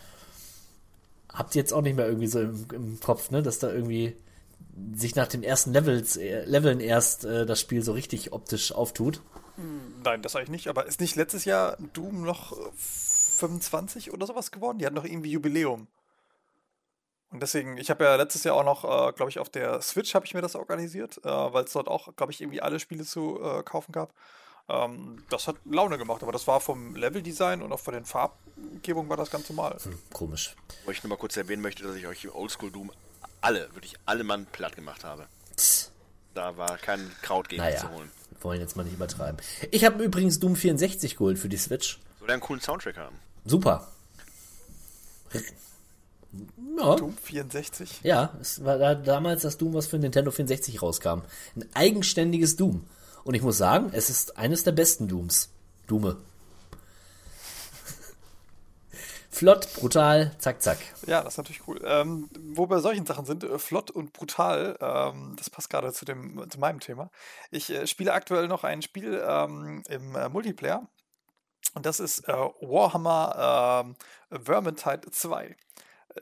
[1.32, 3.42] Habt ihr jetzt auch nicht mehr irgendwie so im, im Kopf, ne?
[3.42, 4.16] Dass da irgendwie
[4.94, 9.20] sich nach den ersten Levels, äh, Leveln erst äh, das Spiel so richtig optisch auftut.
[10.02, 10.68] Nein, das eigentlich nicht.
[10.68, 14.78] Aber ist nicht letztes Jahr Doom noch äh, 25 oder sowas geworden?
[14.78, 15.88] Die hatten doch irgendwie Jubiläum.
[17.30, 20.14] Und deswegen, ich habe ja letztes Jahr auch noch, äh, glaube ich, auf der Switch
[20.14, 23.04] habe ich mir das organisiert, äh, weil es dort auch, glaube ich, irgendwie alle Spiele
[23.04, 24.12] zu äh, kaufen gab.
[24.68, 29.08] Ähm, das hat Laune gemacht, aber das war vom Leveldesign und auch von den Farbgebungen
[29.08, 29.76] war das ganz normal.
[29.82, 30.56] Hm, komisch.
[30.84, 32.90] Wo ich nur mal kurz erwähnen möchte, dass ich euch im Oldschool Doom
[33.40, 35.26] alle, wirklich alle Mann platt gemacht habe.
[35.56, 35.89] Psst.
[36.34, 38.10] Da war kein Kraut gegen Naja, zu holen.
[38.40, 39.40] wollen jetzt mal nicht übertreiben.
[39.70, 41.98] Ich habe übrigens Doom 64 geholt für die Switch.
[42.18, 43.16] Soll der einen coolen Soundtrack haben?
[43.44, 43.88] Super.
[46.78, 48.00] Ja, Doom 64.
[48.04, 51.22] ja, es war da damals das Doom, was für Nintendo 64 rauskam.
[51.56, 52.86] Ein eigenständiges Doom.
[53.24, 55.50] Und ich muss sagen, es ist eines der besten Dooms.
[55.86, 56.16] Dume.
[59.30, 60.78] Flott, brutal, zack, zack.
[61.06, 61.80] Ja, das ist natürlich cool.
[61.84, 66.04] Ähm, wo wir solchen Sachen sind, äh, flott und brutal, ähm, das passt gerade zu,
[66.04, 67.10] zu meinem Thema.
[67.50, 70.86] Ich äh, spiele aktuell noch ein Spiel ähm, im äh, Multiplayer.
[71.74, 73.84] Und das ist äh, Warhammer
[74.30, 75.56] ähm, Vermintide 2.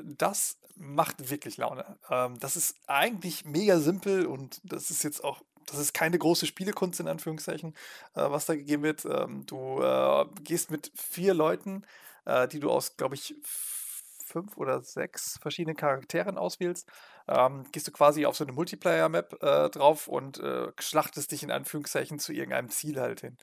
[0.02, 1.98] Das macht wirklich Laune.
[2.10, 6.46] Ähm, das ist eigentlich mega simpel und das ist jetzt auch das ist keine große
[6.46, 7.74] Spielekunst in Anführungszeichen,
[8.14, 9.04] äh, was da gegeben wird.
[9.04, 11.84] Ähm, du äh, gehst mit vier Leuten,
[12.28, 16.88] äh, die du aus, glaube ich, fünf oder sechs verschiedenen Charakteren auswählst,
[17.26, 21.50] ähm, gehst du quasi auf so eine Multiplayer-Map äh, drauf und äh, schlachtest dich in
[21.50, 23.36] Anführungszeichen zu irgendeinem Ziel halt hin.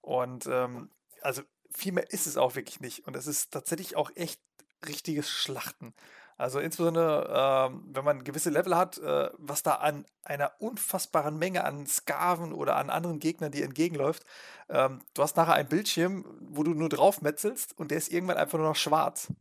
[0.00, 3.06] Und ähm, also viel mehr ist es auch wirklich nicht.
[3.06, 4.40] Und es ist tatsächlich auch echt
[4.86, 5.94] richtiges Schlachten.
[6.38, 11.64] Also insbesondere, ähm, wenn man gewisse Level hat, äh, was da an einer unfassbaren Menge
[11.64, 14.24] an Skaven oder an anderen Gegnern dir entgegenläuft.
[14.68, 18.58] Ähm, du hast nachher einen Bildschirm, wo du nur draufmetzelst und der ist irgendwann einfach
[18.58, 19.32] nur noch schwarz.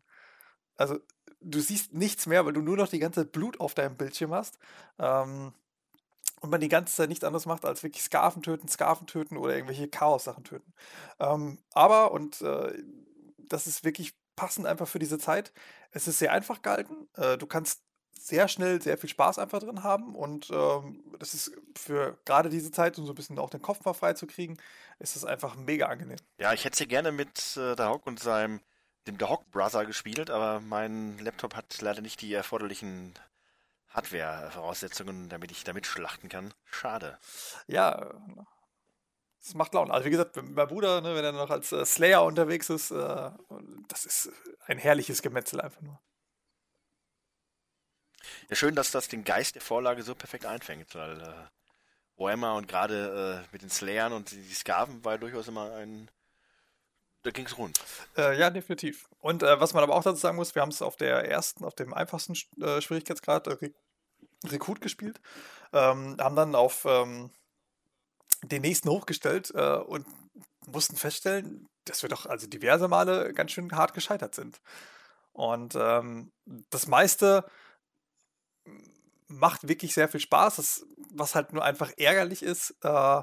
[0.75, 0.99] Also
[1.41, 4.59] du siehst nichts mehr, weil du nur noch die ganze Blut auf deinem Bildschirm hast.
[4.99, 5.53] Ähm,
[6.41, 9.53] und man die ganze Zeit nichts anderes macht, als wirklich Skaven töten, Skaven töten oder
[9.53, 10.73] irgendwelche Chaos-Sachen töten.
[11.19, 12.73] Ähm, aber, und äh,
[13.37, 15.53] das ist wirklich passend einfach für diese Zeit,
[15.91, 17.07] es ist sehr einfach gehalten.
[17.15, 21.51] Äh, du kannst sehr schnell sehr viel Spaß einfach drin haben und ähm, das ist
[21.77, 24.57] für gerade diese Zeit, um so ein bisschen auch den Kopf mal frei zu kriegen,
[24.97, 26.17] ist es einfach mega angenehm.
[26.39, 28.61] Ja, ich hätte sie gerne mit äh, der Hawk und seinem,
[29.05, 33.13] dem der Hawk Brother gespielt, aber mein Laptop hat leider nicht die erforderlichen
[33.89, 36.51] Hardware-Voraussetzungen, damit ich damit schlachten kann.
[36.65, 37.19] Schade.
[37.67, 38.11] Ja,
[39.43, 39.93] es macht Laune.
[39.93, 43.31] Also wie gesagt, mein Bruder, ne, wenn er noch als äh, Slayer unterwegs ist, äh,
[43.87, 44.29] das ist
[44.65, 45.99] ein herrliches Gemetzel einfach nur.
[48.49, 52.67] Ja, schön, dass das den Geist der Vorlage so perfekt einfängt, weil äh, Warhammer und
[52.67, 56.09] gerade äh, mit den Slayern und die Skaven war ja durchaus immer ein.
[57.23, 57.79] Da ging's rund.
[58.17, 59.07] Äh, ja, definitiv.
[59.19, 61.63] Und äh, was man aber auch dazu sagen muss, wir haben es auf der ersten,
[61.63, 63.71] auf dem einfachsten äh, Schwierigkeitsgrad Re
[64.43, 65.21] Rekrut gespielt,
[65.71, 67.29] ähm, haben dann auf ähm,
[68.43, 70.05] den nächsten hochgestellt äh, und
[70.67, 74.61] mussten feststellen, dass wir doch also diverse Male ganz schön hart gescheitert sind.
[75.33, 76.31] Und ähm,
[76.69, 77.45] das meiste
[79.27, 80.57] macht wirklich sehr viel Spaß.
[80.57, 83.21] Das, was halt nur einfach ärgerlich ist, äh,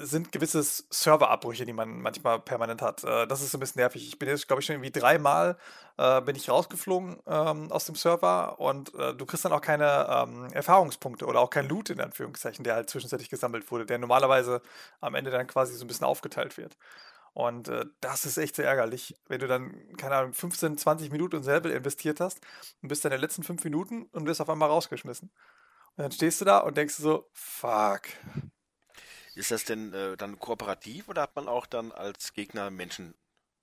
[0.00, 3.04] sind gewisse Serverabbrüche, die man manchmal permanent hat.
[3.04, 4.06] Äh, das ist so ein bisschen nervig.
[4.06, 5.56] Ich bin jetzt, glaube ich, schon irgendwie dreimal
[5.98, 10.06] äh, bin ich rausgeflogen ähm, aus dem Server und äh, du kriegst dann auch keine
[10.08, 14.62] ähm, Erfahrungspunkte oder auch kein Loot in Anführungszeichen, der halt zwischenzeitlich gesammelt wurde, der normalerweise
[15.00, 16.76] am Ende dann quasi so ein bisschen aufgeteilt wird.
[17.34, 21.36] Und äh, das ist echt sehr ärgerlich, wenn du dann, keine Ahnung, 15, 20 Minuten
[21.36, 22.40] in selber investiert hast
[22.82, 25.30] und bist dann in den letzten fünf Minuten und wirst auf einmal rausgeschmissen.
[25.96, 28.02] Und dann stehst du da und denkst so, fuck.
[29.34, 33.14] Ist das denn äh, dann kooperativ oder hat man auch dann als Gegner Menschen?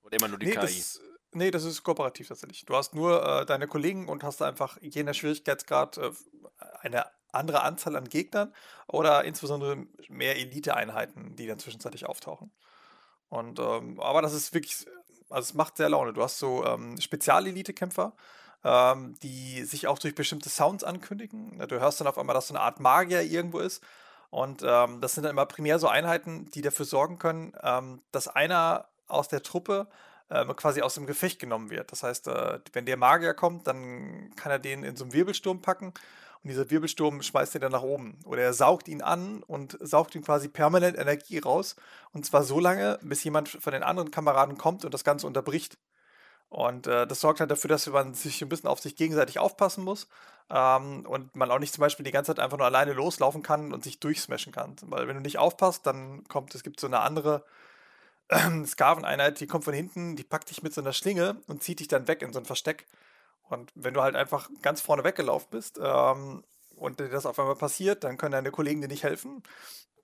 [0.03, 0.85] Oder immer nur die Nee, KI?
[0.85, 1.01] das,
[1.33, 2.65] nee, das ist kooperativ tatsächlich.
[2.65, 6.11] Du hast nur äh, deine Kollegen und hast einfach je nach Schwierigkeitsgrad äh,
[6.81, 8.53] eine andere Anzahl an Gegnern
[8.87, 12.51] oder insbesondere mehr Elite-Einheiten, die dann zwischenzeitlich auftauchen.
[13.29, 14.85] Und ähm, aber das ist wirklich,
[15.29, 16.13] also es macht sehr Laune.
[16.13, 18.15] Du hast so ähm, Spezialelite-Kämpfer,
[18.63, 21.59] ähm, die sich auch durch bestimmte Sounds ankündigen.
[21.67, 23.83] Du hörst dann auf einmal, dass so eine Art Magier irgendwo ist.
[24.29, 28.27] Und ähm, das sind dann immer primär so Einheiten, die dafür sorgen können, ähm, dass
[28.27, 29.87] einer aus der Truppe
[30.29, 31.91] ähm, quasi aus dem Gefecht genommen wird.
[31.91, 35.61] Das heißt, äh, wenn der Magier kommt, dann kann er den in so einen Wirbelsturm
[35.61, 35.93] packen
[36.43, 38.19] und dieser Wirbelsturm schmeißt ihn dann nach oben.
[38.25, 41.75] Oder er saugt ihn an und saugt ihm quasi permanent Energie raus.
[42.11, 45.77] Und zwar so lange, bis jemand von den anderen Kameraden kommt und das Ganze unterbricht.
[46.49, 49.83] Und äh, das sorgt halt dafür, dass man sich ein bisschen auf sich gegenseitig aufpassen
[49.83, 50.07] muss
[50.49, 53.71] ähm, und man auch nicht zum Beispiel die ganze Zeit einfach nur alleine loslaufen kann
[53.71, 54.75] und sich durchsmashen kann.
[54.81, 57.45] Weil wenn du nicht aufpasst, dann kommt, es gibt so eine andere
[58.29, 61.79] äh, Skaven-Einheit, die kommt von hinten, die packt dich mit so einer Schlinge und zieht
[61.81, 62.87] dich dann weg in so ein Versteck.
[63.43, 66.43] Und wenn du halt einfach ganz vorne weggelaufen bist ähm,
[66.75, 69.43] und dir das auf einmal passiert, dann können deine Kollegen dir nicht helfen.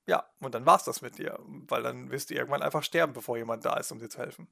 [0.07, 3.37] Ja, und dann war's das mit dir, weil dann wirst du irgendwann einfach sterben, bevor
[3.37, 4.47] jemand da ist, um dir zu helfen.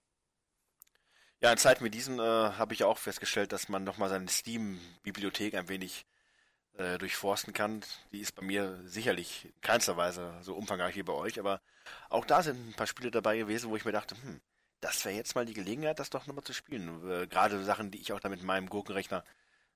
[1.44, 5.56] Ja, in Zeiten wie diesen äh, habe ich auch festgestellt, dass man nochmal seine Steam-Bibliothek
[5.56, 6.06] ein wenig
[6.78, 7.84] äh, durchforsten kann.
[8.14, 11.60] Die ist bei mir sicherlich in keinster Weise so umfangreich wie bei euch, aber
[12.10, 14.40] auch da sind ein paar Spiele dabei gewesen, wo ich mir dachte, hm,
[14.80, 17.12] das wäre jetzt mal die Gelegenheit, das doch nochmal zu spielen.
[17.12, 19.26] Äh, Gerade Sachen, die ich auch dann mit meinem Gurkenrechner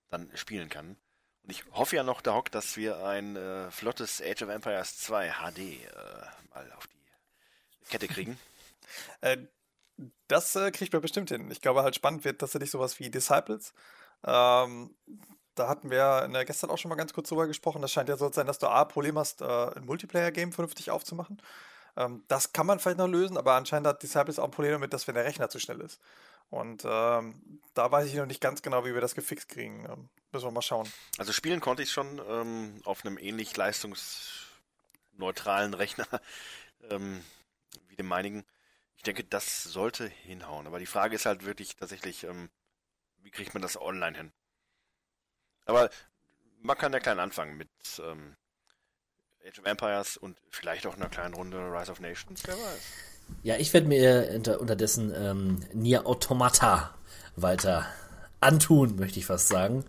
[0.07, 0.95] dann spielen kann.
[1.43, 5.32] Und ich hoffe ja noch, Doc, dass wir ein äh, flottes Age of Empires 2
[5.32, 5.84] HD äh,
[6.55, 8.39] mal auf die Kette kriegen.
[9.20, 9.38] Äh,
[10.27, 11.49] das äh, kriegt man bestimmt hin.
[11.51, 13.73] Ich glaube, halt spannend wird tatsächlich sowas wie Disciples.
[14.23, 14.95] Ähm,
[15.55, 17.81] da hatten wir der gestern auch schon mal ganz kurz drüber gesprochen.
[17.81, 20.91] Das scheint ja so zu sein, dass du A, Problem hast, äh, ein Multiplayer-Game vernünftig
[20.91, 21.41] aufzumachen.
[21.95, 24.93] Ähm, das kann man vielleicht noch lösen, aber anscheinend hat Disciples auch ein Problem damit,
[24.93, 25.99] dass wenn der Rechner zu schnell ist.
[26.49, 29.85] Und ähm, da weiß ich noch nicht ganz genau, wie wir das gefixt kriegen.
[29.89, 30.89] Ähm, müssen wir mal schauen.
[31.17, 36.07] Also spielen konnte ich schon ähm, auf einem ähnlich leistungsneutralen Rechner
[36.89, 37.21] ähm,
[37.89, 38.45] wie dem meinigen.
[38.97, 40.67] Ich denke, das sollte hinhauen.
[40.67, 42.49] Aber die Frage ist halt wirklich tatsächlich, ähm,
[43.19, 44.31] wie kriegt man das online hin?
[45.65, 45.89] Aber
[46.59, 47.69] man kann ja klein anfangen mit
[47.99, 48.35] ähm,
[49.45, 52.81] Age of Empires und vielleicht auch einer kleinen Runde Rise of Nations, wer weiß.
[53.43, 56.95] Ja, ich werde mir unter, unterdessen ähm, Nier Automata
[57.35, 57.85] weiter
[58.39, 59.85] antun, möchte ich fast sagen.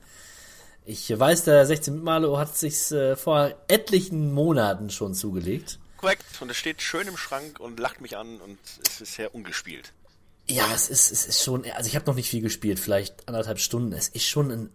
[0.85, 5.79] Ich weiß, der 16 Malo hat sich äh, vor etlichen Monaten schon zugelegt.
[5.99, 9.35] Korrekt, und es steht schön im Schrank und lacht mich an und es ist sehr
[9.35, 9.93] ungespielt.
[10.49, 13.59] Ja, es ist, es ist schon, also ich habe noch nicht viel gespielt, vielleicht anderthalb
[13.59, 13.93] Stunden.
[13.93, 14.71] Es ist schon ein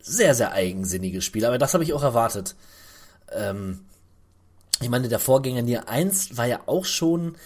[0.00, 2.56] sehr, sehr eigensinniges Spiel, aber das habe ich auch erwartet.
[3.30, 3.86] Ähm,
[4.80, 7.36] ich meine, der Vorgänger Nier 1 war ja auch schon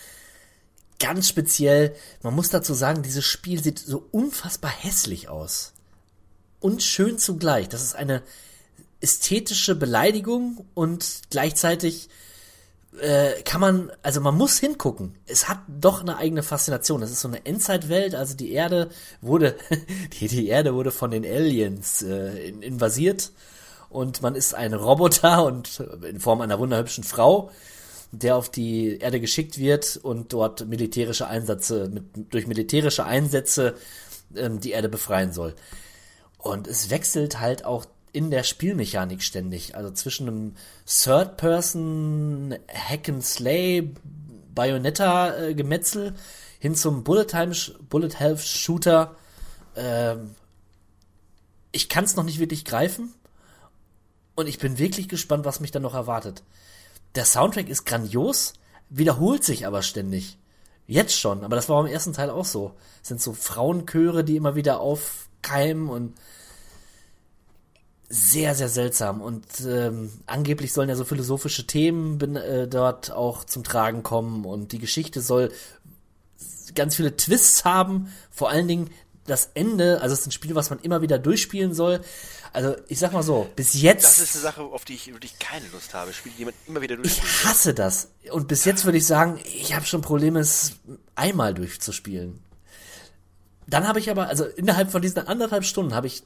[0.98, 1.94] ganz speziell.
[2.22, 5.74] Man muss dazu sagen, dieses Spiel sieht so unfassbar hässlich aus.
[6.60, 7.68] Und schön zugleich.
[7.68, 8.22] Das ist eine
[9.00, 12.08] ästhetische Beleidigung und gleichzeitig
[13.00, 15.14] äh, kann man, also man muss hingucken.
[15.26, 17.02] Es hat doch eine eigene Faszination.
[17.02, 18.90] Es ist so eine Endzeitwelt, also die Erde
[19.20, 19.56] wurde,
[20.20, 23.32] die, die Erde wurde von den Aliens äh, invasiert
[23.88, 27.50] und man ist ein Roboter und in Form einer wunderhübschen Frau,
[28.12, 33.74] der auf die Erde geschickt wird und dort militärische Einsätze, mit, durch militärische Einsätze
[34.34, 35.54] ähm, die Erde befreien soll.
[36.38, 37.86] Und es wechselt halt auch
[38.16, 39.74] in der Spielmechanik ständig.
[39.74, 40.54] Also zwischen einem
[40.86, 43.92] Third-Person Hack and Slay
[44.54, 46.14] Bayonetta-Gemetzel
[46.58, 47.52] hin zum Bullet, Time,
[47.90, 49.14] Bullet Health Shooter.
[49.76, 50.34] Ähm,
[51.72, 53.12] ich kann es noch nicht wirklich greifen.
[54.34, 56.42] Und ich bin wirklich gespannt, was mich dann noch erwartet.
[57.16, 58.54] Der Soundtrack ist grandios,
[58.88, 60.38] wiederholt sich aber ständig.
[60.86, 62.72] Jetzt schon, aber das war im ersten Teil auch so.
[63.02, 66.14] Es sind so Frauenchöre, die immer wieder aufkeimen und
[68.08, 69.20] sehr, sehr seltsam.
[69.20, 74.72] Und ähm, angeblich sollen ja so philosophische Themen äh, dort auch zum Tragen kommen und
[74.72, 75.50] die Geschichte soll
[76.74, 78.12] ganz viele Twists haben.
[78.30, 78.90] Vor allen Dingen
[79.26, 82.00] das Ende, also es ist ein Spiel, was man immer wieder durchspielen soll.
[82.52, 84.04] Also ich sag mal so, bis jetzt.
[84.04, 86.12] Das ist eine Sache, auf die ich wirklich keine Lust habe.
[86.12, 87.28] Spielt jemand immer wieder durchspielen.
[87.28, 88.08] Ich hasse das.
[88.30, 90.76] Und bis jetzt würde ich sagen, ich habe schon Probleme, es
[91.16, 92.40] einmal durchzuspielen.
[93.66, 96.22] Dann habe ich aber, also innerhalb von diesen anderthalb Stunden habe ich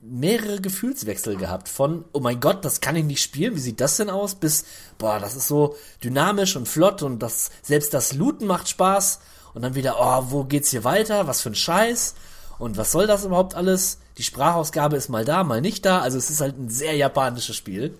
[0.00, 1.68] mehrere Gefühlswechsel gehabt.
[1.68, 4.34] Von, oh mein Gott, das kann ich nicht spielen, wie sieht das denn aus?
[4.34, 4.64] Bis,
[4.98, 9.20] boah, das ist so dynamisch und flott und das, selbst das Looten macht Spaß.
[9.54, 11.26] Und dann wieder, oh, wo geht's hier weiter?
[11.26, 12.14] Was für ein Scheiß?
[12.58, 13.98] Und was soll das überhaupt alles?
[14.18, 16.00] Die Sprachausgabe ist mal da, mal nicht da.
[16.00, 17.94] Also es ist halt ein sehr japanisches Spiel.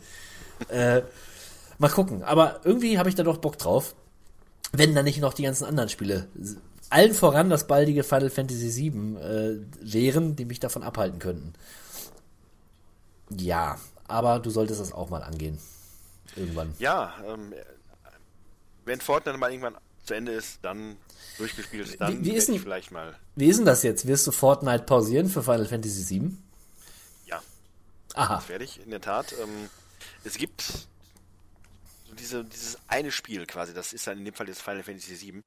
[0.69, 1.03] äh,
[1.79, 2.23] mal gucken.
[2.23, 3.95] Aber irgendwie habe ich da doch Bock drauf.
[4.73, 6.29] Wenn dann nicht noch die ganzen anderen Spiele,
[6.91, 11.55] allen voran das baldige Final Fantasy VII, äh, wären, die mich davon abhalten könnten.
[13.31, 15.59] Ja, aber du solltest das auch mal angehen.
[16.37, 16.75] Irgendwann.
[16.79, 17.55] Ja, ähm,
[18.85, 20.97] wenn Fortnite mal irgendwann zu Ende ist, dann
[21.37, 23.17] durchgespielt ist, dann wie, wie ist denn, vielleicht mal.
[23.37, 24.07] Wie ist denn das jetzt?
[24.07, 26.37] Wirst du Fortnite pausieren für Final Fantasy VII?
[27.27, 27.43] Ja.
[28.15, 28.43] Aha.
[28.59, 29.35] Ich, in der Tat.
[29.41, 29.69] Ähm,
[30.25, 34.61] es gibt so diese, dieses eine Spiel quasi, das ist dann in dem Fall das
[34.61, 35.43] Final Fantasy VII.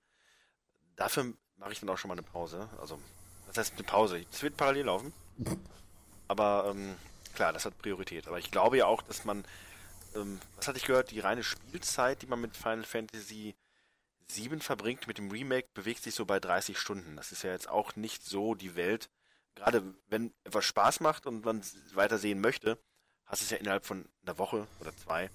[0.95, 2.69] Dafür mache ich dann auch schon mal eine Pause.
[2.79, 2.99] Also,
[3.47, 4.23] das heißt eine Pause.
[4.31, 5.13] Es wird parallel laufen.
[6.27, 6.95] Aber ähm,
[7.33, 8.27] klar, das hat Priorität.
[8.27, 9.45] Aber ich glaube ja auch, dass man,
[10.15, 13.55] ähm, was hatte ich gehört, die reine Spielzeit, die man mit Final Fantasy
[14.27, 17.15] 7 verbringt mit dem Remake, bewegt sich so bei 30 Stunden.
[17.15, 19.09] Das ist ja jetzt auch nicht so die Welt.
[19.55, 22.77] Gerade wenn etwas Spaß macht und man es weiter sehen möchte,
[23.25, 25.29] hast du es ja innerhalb von einer Woche oder zwei äh,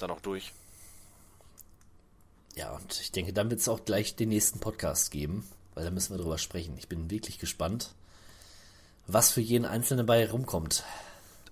[0.00, 0.52] dann auch durch.
[2.54, 5.90] Ja, und ich denke, dann wird es auch gleich den nächsten Podcast geben, weil da
[5.90, 6.76] müssen wir drüber sprechen.
[6.78, 7.94] Ich bin wirklich gespannt,
[9.06, 10.84] was für jeden Einzelnen bei rumkommt.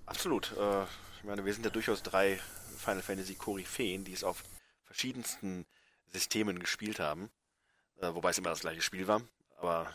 [0.05, 0.53] Absolut.
[0.57, 0.83] Äh,
[1.17, 2.39] ich meine, wir sind ja durchaus drei
[2.77, 4.43] Final Fantasy Koryphäen, die es auf
[4.83, 5.65] verschiedensten
[6.11, 7.29] Systemen gespielt haben.
[8.01, 9.21] Äh, wobei es immer das gleiche Spiel war.
[9.57, 9.91] Aber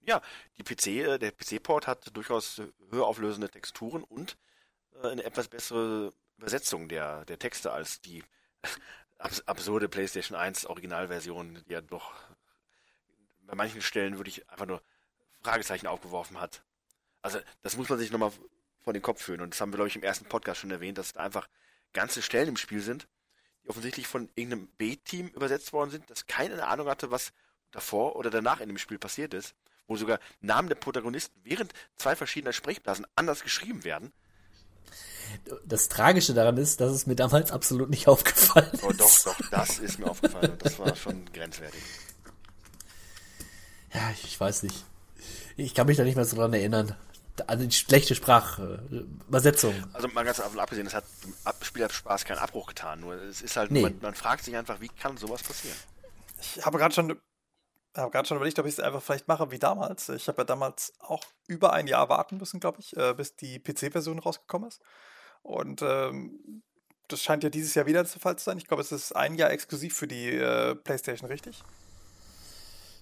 [0.00, 0.20] ja,
[0.58, 4.36] die PC, äh, der PC-Port hat durchaus höher auflösende Texturen und
[5.02, 8.24] eine etwas bessere Übersetzung der, der Texte als die
[9.18, 12.12] abs absurde PlayStation 1 Originalversion, die ja doch
[13.46, 14.82] bei manchen Stellen wirklich einfach nur
[15.42, 16.62] Fragezeichen aufgeworfen hat.
[17.22, 18.32] Also das muss man sich nochmal
[18.82, 19.40] vor den Kopf führen.
[19.40, 21.48] Und das haben wir, glaube ich, im ersten Podcast schon erwähnt, dass da einfach
[21.92, 23.08] ganze Stellen im Spiel sind,
[23.64, 27.32] die offensichtlich von irgendeinem B-Team übersetzt worden sind, das keine Ahnung hatte, was
[27.70, 29.54] davor oder danach in dem Spiel passiert ist,
[29.86, 34.12] wo sogar Namen der Protagonisten während zwei verschiedener Sprechblasen anders geschrieben werden.
[35.66, 38.82] Das Tragische daran ist, dass es mir damals absolut nicht aufgefallen ist.
[38.82, 40.56] Oh, doch, doch, das ist mir aufgefallen.
[40.58, 41.82] Das war schon grenzwertig.
[43.92, 44.84] Ja, ich weiß nicht.
[45.56, 46.94] Ich kann mich da nicht mehr so dran erinnern.
[47.46, 49.74] An die schlechte Sprachübersetzung.
[49.92, 53.00] Also mal ganz davon abgesehen, es hat dem Spielerspaß keinen Abbruch getan.
[53.00, 53.82] Nur es ist halt, Nee.
[53.82, 55.76] man, man fragt sich einfach, wie kann sowas passieren?
[56.40, 57.20] Ich habe gerade schon,
[57.96, 60.08] habe gerade schon überlegt, ob ich es einfach vielleicht mache wie damals.
[60.08, 63.58] Ich habe ja damals auch über ein Jahr warten müssen, glaube ich, äh, bis die
[63.58, 64.80] PC-Version rausgekommen ist.
[65.42, 66.62] Und ähm,
[67.08, 68.58] das scheint ja dieses Jahr wieder der Fall zu sein.
[68.58, 71.62] Ich glaube, es ist ein Jahr exklusiv für die äh, PlayStation, richtig?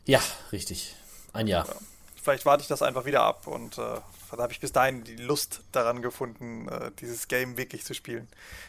[0.05, 0.21] Ja,
[0.53, 0.95] richtig.
[1.33, 1.67] Ein Jahr.
[2.27, 4.01] Vielleicht warte ich das einfach wieder ab und äh,
[4.33, 8.27] dann habe ich bis dahin die Lust daran gefunden, äh, dieses Game wirklich zu spielen.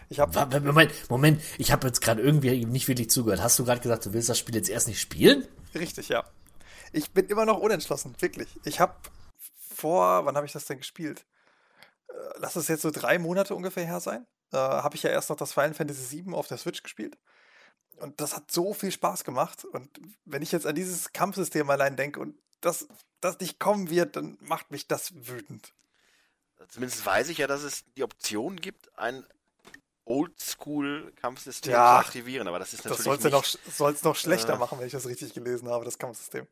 [0.09, 3.41] Ich habe Moment, Moment, ich habe jetzt gerade irgendwie nicht wirklich zugehört.
[3.41, 5.47] Hast du gerade gesagt, du willst das Spiel jetzt erst nicht spielen?
[5.73, 6.23] Richtig, ja.
[6.91, 8.47] Ich bin immer noch unentschlossen, wirklich.
[8.63, 8.93] Ich habe
[9.73, 11.25] vor, wann habe ich das denn gespielt?
[12.09, 14.27] Äh, lass es jetzt so drei Monate ungefähr her sein.
[14.53, 17.17] Äh, habe ich ja erst noch das Final Fantasy VII auf der Switch gespielt.
[17.95, 19.65] Und das hat so viel Spaß gemacht.
[19.65, 19.89] Und
[20.25, 22.87] wenn ich jetzt an dieses Kampfsystem allein denke und das,
[23.21, 25.73] das nicht kommen wird, dann macht mich das wütend.
[26.69, 29.25] Zumindest weiß ich ja, dass es die Option gibt, ein
[30.05, 34.53] Oldschool-Kampfsystem Ja, zu aktivieren, aber das ist Das natürlich soll es noch, soll's noch schlechter
[34.53, 36.47] äh, machen, wenn ich das richtig gelesen habe, das Kampfsystem.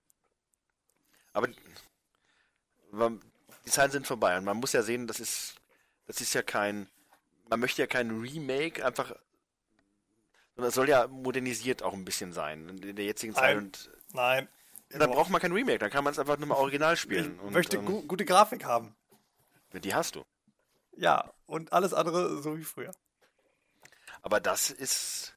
[1.34, 5.55] Aber die Zeiten sind vorbei und man muss ja sehen, das ist,
[6.07, 6.88] das ist ja kein,
[7.49, 9.13] man möchte ja kein Remake, einfach,
[10.55, 13.57] sondern es soll ja modernisiert auch ein bisschen sein in der jetzigen Zeit Nein.
[13.57, 14.47] und Nein.
[14.91, 16.99] Ja, dann braucht man kein Remake, dann kann man es einfach nur mal original ich
[16.99, 17.39] spielen.
[17.39, 18.95] und, möchte ähm, gu gute Grafik haben.
[19.73, 20.23] die hast du.
[20.97, 22.91] Ja, und alles andere so wie früher.
[24.21, 25.36] Aber das ist,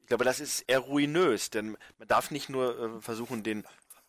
[0.00, 3.64] ich glaube, das ist eher ruinös, denn man darf nicht nur äh, versuchen, den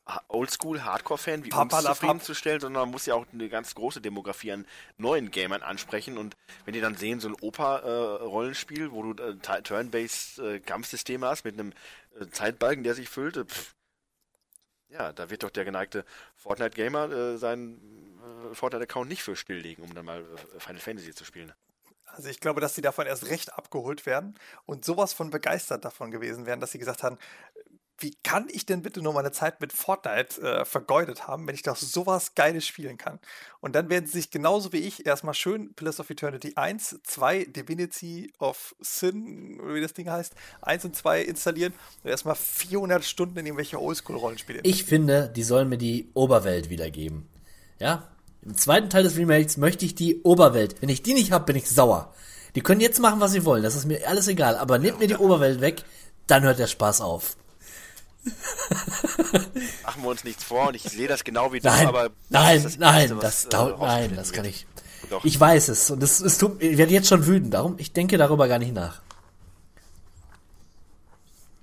[0.08, 1.96] Ha- Oldschool-Hardcore-Fan wie uns Papalapap.
[1.98, 4.66] zufriedenzustellen, sondern man muss ja auch eine ganz große Demografie an
[4.98, 6.18] neuen Gamern ansprechen.
[6.18, 6.36] Und
[6.66, 10.62] wenn die dann sehen, so ein Opa-Rollenspiel, wo du äh, Ta- Turn-Based äh,
[11.22, 11.74] hast mit einem
[12.20, 13.76] äh, Zeitbalken, der sich füllt, äh, pff,
[14.90, 17.78] ja, da wird doch der geneigte Fortnite-Gamer äh, seinen
[18.52, 21.54] äh, Fortnite-Account nicht für stilllegen, um dann mal äh, Final Fantasy zu spielen.
[22.06, 24.36] Also ich glaube, dass sie davon erst recht abgeholt werden
[24.66, 27.20] und sowas von begeistert davon gewesen wären, dass sie gesagt haben,
[28.00, 31.64] wie kann ich denn bitte nur meine Zeit mit Fortnite äh, vergeudet haben, wenn ich
[31.64, 33.20] doch sowas Geiles spielen kann?
[33.62, 37.46] Und dann werden sie sich genauso wie ich erstmal schön Pillars of Eternity 1, 2,
[37.46, 41.74] Divinity of Sin, wie das Ding heißt, 1 und 2 installieren
[42.04, 44.62] und erstmal 400 Stunden in irgendwelche Oldschool-Rollenspiele.
[44.64, 47.28] Ich finde, die sollen mir die Oberwelt wiedergeben.
[47.80, 48.08] Ja?
[48.42, 50.82] Im zweiten Teil des Remakes möchte ich die Oberwelt.
[50.82, 52.14] Wenn ich die nicht habe, bin ich sauer.
[52.56, 53.64] Die können jetzt machen, was sie wollen.
[53.64, 54.58] Das ist mir alles egal.
[54.58, 55.84] Aber nehmt mir die Oberwelt weg,
[56.28, 57.36] dann hört der Spaß auf.
[59.84, 62.62] Machen wir uns nichts vor und ich sehe das genau wie du, Nein, aber nein,
[62.62, 64.68] das nein, Erste, das äh, dauert, nein, das kann ich.
[65.10, 65.24] Doch.
[65.24, 67.54] Ich weiß es und es, es tut, ich werde jetzt schon wütend.
[67.54, 69.02] Darum, ich denke darüber gar nicht nach.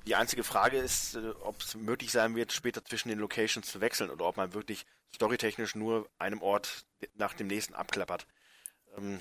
[0.06, 3.80] Die einzige Frage ist, äh, ob es möglich sein wird, später zwischen den Locations zu
[3.80, 6.84] wechseln oder ob man wirklich storytechnisch nur einem Ort
[7.14, 8.26] nach dem nächsten abklappert.
[8.96, 9.20] Ähm,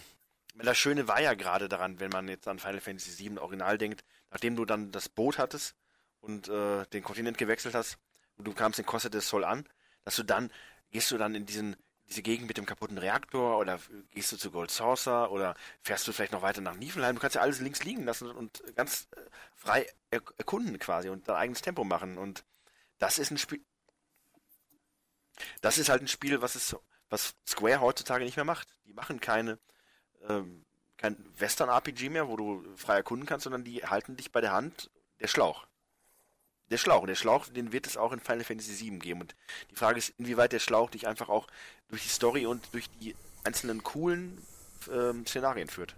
[0.56, 4.06] das Schöne war ja gerade daran, wenn man jetzt an Final Fantasy VII Original denkt,
[4.32, 5.76] nachdem du dann das Boot hattest
[6.26, 7.98] und äh, den Kontinent gewechselt hast
[8.38, 9.68] und du kamst in Costa del Sol an,
[10.04, 10.52] dass du dann,
[10.92, 11.76] gehst du dann in diesen
[12.08, 13.80] diese Gegend mit dem kaputten Reaktor oder
[14.12, 17.16] gehst du zu Gold Saucer oder fährst du vielleicht noch weiter nach Niflheim?
[17.16, 19.22] Du kannst ja alles links liegen lassen und ganz äh,
[19.56, 22.18] frei er erkunden quasi und dein eigenes Tempo machen.
[22.18, 22.46] Und
[23.00, 23.62] das ist ein Spiel.
[25.62, 26.76] Das ist halt ein Spiel, was es,
[27.10, 28.68] was Square heutzutage nicht mehr macht.
[28.86, 29.58] Die machen keine,
[30.30, 30.64] ähm,
[30.98, 34.92] kein Western-RPG mehr, wo du frei erkunden kannst, sondern die halten dich bei der Hand
[35.20, 35.66] der Schlauch.
[36.70, 37.06] Der Schlauch.
[37.06, 39.22] Der Schlauch, den wird es auch in Final Fantasy VII geben.
[39.22, 39.36] Und
[39.72, 41.48] die Frage ist, inwieweit der Schlauch dich einfach auch
[41.90, 44.38] durch die Story und durch die einzelnen coolen
[44.92, 45.96] ähm, Szenarien führt.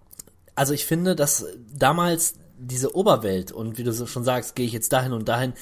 [0.56, 4.92] Also ich finde, dass damals diese Oberwelt und wie du schon sagst, gehe ich jetzt
[4.92, 5.54] dahin und dahin,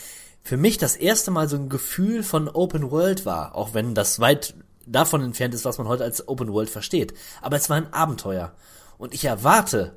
[0.42, 4.20] für mich das erste Mal so ein Gefühl von Open World war, auch wenn das
[4.20, 4.54] weit
[4.86, 7.14] davon entfernt ist, was man heute als Open World versteht.
[7.42, 8.54] Aber es war ein Abenteuer.
[8.98, 9.96] Und ich erwarte,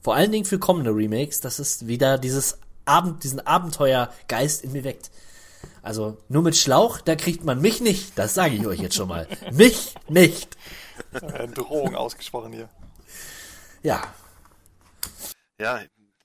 [0.00, 4.84] vor allen Dingen für kommende Remakes, dass es wieder dieses Abend, diesen Abenteuergeist in mir
[4.84, 5.10] weckt.
[5.82, 8.18] Also nur mit Schlauch, da kriegt man mich nicht.
[8.18, 9.28] Das sage ich euch jetzt schon mal.
[9.52, 10.56] mich nicht.
[11.12, 12.68] Äh, Drohung ausgesprochen hier.
[13.82, 14.02] Ja.
[15.60, 15.82] Ja,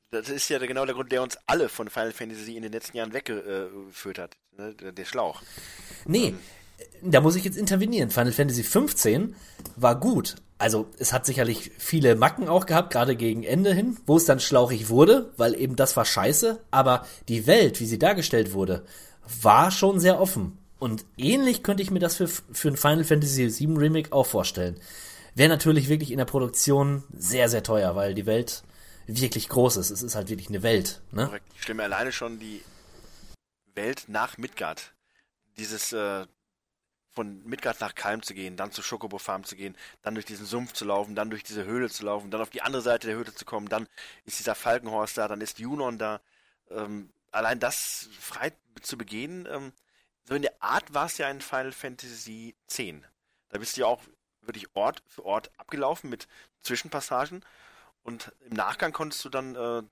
[0.10, 2.98] das ist ja genau der Grund, der uns alle von Final Fantasy in den letzten
[2.98, 4.36] Jahren weggeführt hat.
[4.58, 4.74] Ne?
[4.74, 5.42] Der Schlauch.
[6.06, 6.36] Nee,
[7.02, 8.10] da muss ich jetzt intervenieren.
[8.10, 9.36] Final Fantasy 15
[9.76, 10.36] war gut.
[10.58, 14.40] Also es hat sicherlich viele Macken auch gehabt, gerade gegen Ende hin, wo es dann
[14.40, 16.62] schlauchig wurde, weil eben das war scheiße.
[16.70, 18.86] Aber die Welt, wie sie dargestellt wurde,
[19.41, 20.60] war schon sehr offen.
[20.78, 24.80] Und ähnlich könnte ich mir das für, für ein Final Fantasy VII Remake auch vorstellen.
[25.36, 28.64] Wäre natürlich wirklich in der Produktion sehr, sehr teuer, weil die Welt
[29.08, 29.90] wirklich groß ist.
[29.90, 31.02] Es ist halt wirklich eine Welt.
[31.12, 31.30] Ne?
[31.56, 32.62] Ich stelle mir alleine schon die
[33.76, 34.94] Welt nach Midgard.
[35.58, 36.26] Dieses äh,
[37.14, 40.46] von Midgard nach Kalm zu gehen, dann zu Schokobo Farm zu gehen, dann durch diesen
[40.46, 43.16] Sumpf zu laufen, dann durch diese Höhle zu laufen, dann auf die andere Seite der
[43.18, 43.88] Höhle zu kommen, dann
[44.26, 46.22] ist dieser Falkenhorst da, dann ist Junon da.
[46.70, 49.74] Ähm, allein das frei zu begehen, ähm,
[50.24, 52.78] so in der Art war es ja in Final Fantasy X.
[53.50, 54.02] Da bist du ja auch
[54.42, 56.28] wirklich Ort für Ort abgelaufen mit
[56.62, 57.44] Zwischenpassagen
[58.04, 59.84] und im Nachgang konntest du dann äh,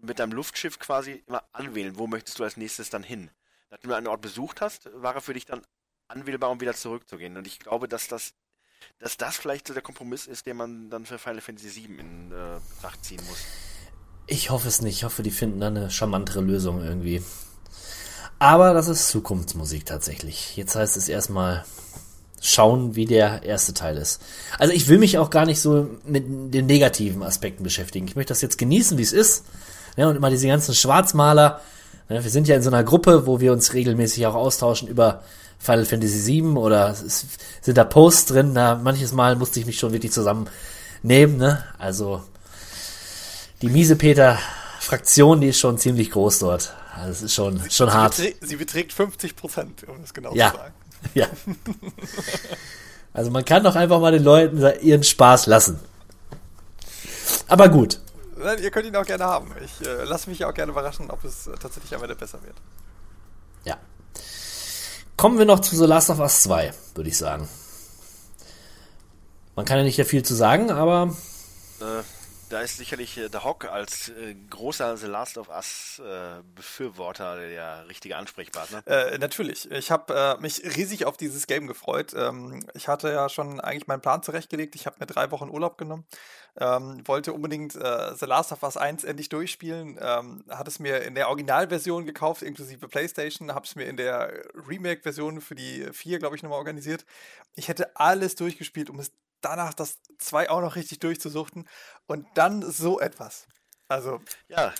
[0.00, 3.30] mit deinem Luftschiff quasi immer anwählen, wo möchtest du als nächstes dann hin.
[3.70, 5.62] Nachdem du einen Ort besucht hast, war er für dich dann
[6.08, 7.36] anwählbar, um wieder zurückzugehen.
[7.36, 8.32] Und ich glaube, dass das,
[8.98, 12.32] dass das vielleicht so der Kompromiss ist, den man dann für Final Fantasy VII in
[12.32, 13.38] äh, ziehen muss.
[14.26, 14.96] Ich hoffe es nicht.
[14.96, 17.22] Ich hoffe, die finden da eine charmantere Lösung irgendwie.
[18.38, 20.56] Aber das ist Zukunftsmusik tatsächlich.
[20.56, 21.64] Jetzt heißt es erstmal
[22.40, 24.20] schauen, wie der erste Teil ist.
[24.58, 28.06] Also ich will mich auch gar nicht so mit den negativen Aspekten beschäftigen.
[28.08, 29.44] Ich möchte das jetzt genießen, wie es ist.
[29.96, 31.60] Ja, und immer diese ganzen Schwarzmaler.
[32.08, 35.22] Ja, wir sind ja in so einer Gruppe, wo wir uns regelmäßig auch austauschen über
[35.58, 38.54] Final Fantasy VII oder sind da Posts drin.
[38.54, 41.36] Da manches Mal musste ich mich schon wirklich zusammennehmen.
[41.36, 41.64] Ne?
[41.78, 42.22] Also
[43.62, 44.38] die Miesepeter
[44.80, 46.74] Fraktion, die ist schon ziemlich groß dort.
[46.94, 48.16] Also es ist schon, sie, schon sie hart.
[48.16, 50.52] Beträgt, sie beträgt 50 Prozent, um es genau Ja.
[50.52, 50.72] zu sagen.
[51.14, 51.26] Ja.
[53.12, 55.78] Also man kann doch einfach mal den Leuten ihren Spaß lassen.
[57.48, 57.98] Aber gut.
[58.46, 59.52] Nein, ihr könnt ihn auch gerne haben.
[59.64, 62.40] Ich äh, lasse mich ja auch gerne überraschen, ob es äh, tatsächlich am Ende besser
[62.44, 62.54] wird.
[63.64, 63.76] Ja.
[65.16, 67.48] Kommen wir noch zu The Last of Us 2, würde ich sagen.
[69.56, 71.12] Man kann ja nicht ja viel zu sagen, aber
[71.80, 72.02] Äh,
[72.48, 77.36] da ist sicherlich äh, der Hock als äh, großer The Last of Us äh, Befürworter
[77.36, 78.86] der richtige Ansprechpartner.
[78.86, 79.70] Äh, natürlich.
[79.70, 82.14] Ich habe äh, mich riesig auf dieses Game gefreut.
[82.14, 84.74] Ähm, ich hatte ja schon eigentlich meinen Plan zurechtgelegt.
[84.74, 86.06] Ich habe mir drei Wochen Urlaub genommen.
[86.58, 89.98] Ähm, wollte unbedingt äh, The Last of Us 1 endlich durchspielen.
[90.00, 93.54] Ähm, hatte es mir in der Originalversion gekauft, inklusive PlayStation.
[93.54, 97.04] Habe es mir in der Remake-Version für die 4, glaube ich, nochmal organisiert.
[97.54, 101.68] Ich hätte alles durchgespielt, um es danach das 2 auch noch richtig durchzusuchten.
[102.06, 103.46] Und dann so etwas.
[103.88, 104.74] Also, Ja,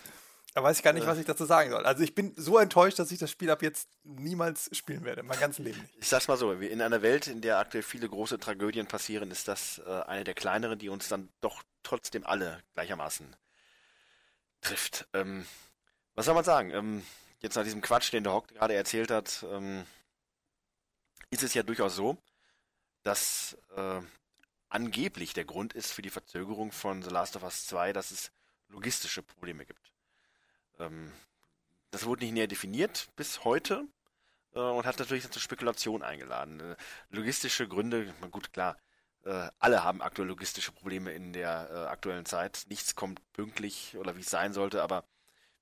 [0.56, 1.84] da weiß ich gar nicht, was ich dazu sagen soll.
[1.84, 5.38] Also ich bin so enttäuscht, dass ich das Spiel ab jetzt niemals spielen werde, mein
[5.38, 5.94] ganzes Leben nicht.
[5.98, 9.48] ich sag's mal so, in einer Welt, in der aktuell viele große Tragödien passieren, ist
[9.48, 13.36] das äh, eine der kleineren, die uns dann doch trotzdem alle gleichermaßen
[14.62, 15.06] trifft.
[15.12, 15.46] Ähm,
[16.14, 16.70] was soll man sagen?
[16.70, 17.04] Ähm,
[17.40, 19.84] jetzt nach diesem Quatsch, den der Hock gerade erzählt hat, ähm,
[21.28, 22.16] ist es ja durchaus so,
[23.02, 24.00] dass äh,
[24.77, 28.31] angeblich der Grund ist für die Verzögerung von The Last of Us 2, dass es
[28.69, 29.90] logistische Probleme gibt.
[30.78, 31.11] Ähm,
[31.90, 33.86] das wurde nicht näher definiert bis heute
[34.55, 36.61] äh, und hat natürlich zur Spekulation eingeladen.
[36.61, 36.77] Äh,
[37.09, 38.77] logistische Gründe, gut, klar,
[39.24, 42.66] äh, alle haben aktuell logistische Probleme in der äh, aktuellen Zeit.
[42.69, 45.05] Nichts kommt pünktlich oder wie es sein sollte, aber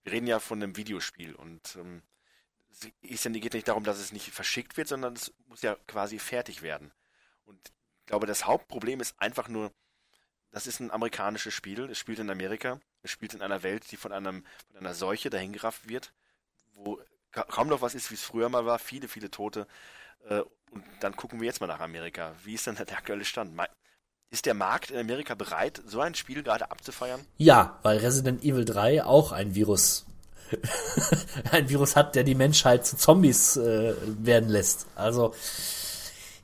[0.02, 2.02] wir reden ja von einem Videospiel und ähm,
[3.00, 6.62] es geht nicht darum, dass es nicht verschickt wird, sondern es muss ja quasi fertig
[6.62, 6.90] werden.
[7.44, 7.72] Und
[8.04, 9.72] ich glaube, das Hauptproblem ist einfach nur,
[10.50, 13.96] das ist ein amerikanisches Spiel, es spielt in Amerika, es spielt in einer Welt, die
[13.96, 16.12] von, einem, von einer Seuche dahingerafft wird,
[16.74, 17.00] wo
[17.32, 19.66] ka kaum noch was ist, wie es früher mal war, viele, viele Tote.
[20.28, 22.34] Äh, und dann gucken wir jetzt mal nach Amerika.
[22.44, 23.58] Wie ist denn der aktuelle Stand?
[24.28, 27.24] Ist der Markt in Amerika bereit, so ein Spiel gerade abzufeiern?
[27.38, 30.04] ja, weil Resident Evil 3 auch ein Virus
[31.52, 34.86] ein Virus hat, der die Menschheit zu Zombies äh, werden lässt.
[34.94, 35.34] Also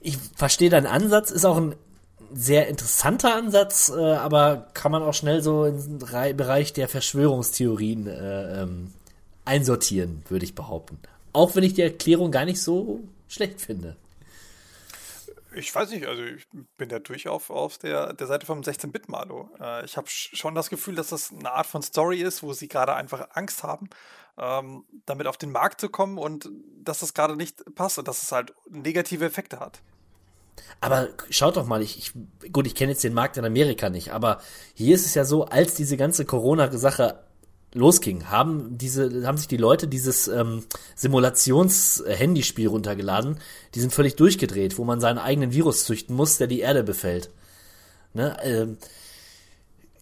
[0.01, 1.75] ich verstehe deinen Ansatz, ist auch ein
[2.33, 8.07] sehr interessanter Ansatz, äh, aber kann man auch schnell so im Rei- Bereich der Verschwörungstheorien
[8.07, 8.93] äh, ähm,
[9.45, 10.99] einsortieren, würde ich behaupten.
[11.33, 13.97] Auch wenn ich die Erklärung gar nicht so schlecht finde.
[15.53, 16.47] Ich weiß nicht, also ich
[16.77, 19.51] bin da durchaus auf der, der Seite vom 16-Bit-Malo.
[19.61, 22.69] Äh, ich habe schon das Gefühl, dass das eine Art von Story ist, wo sie
[22.69, 23.91] gerade einfach Angst haben,
[24.39, 26.49] ähm, damit auf den Markt zu kommen und
[26.83, 29.81] dass das gerade nicht passt und dass es halt negative Effekte hat.
[30.81, 34.13] Aber schaut doch mal, ich, ich gut, ich kenne jetzt den Markt in Amerika nicht,
[34.13, 34.41] aber
[34.75, 37.19] hier ist es ja so, als diese ganze Corona-Sache
[37.75, 40.65] losging, haben diese, haben sich die Leute dieses ähm,
[40.97, 43.39] Simulations-Handyspiel runtergeladen.
[43.75, 47.31] Die sind völlig durchgedreht, wo man seinen eigenen Virus züchten muss, der die Erde befällt.
[48.13, 48.37] Ne?
[48.43, 48.79] Ähm,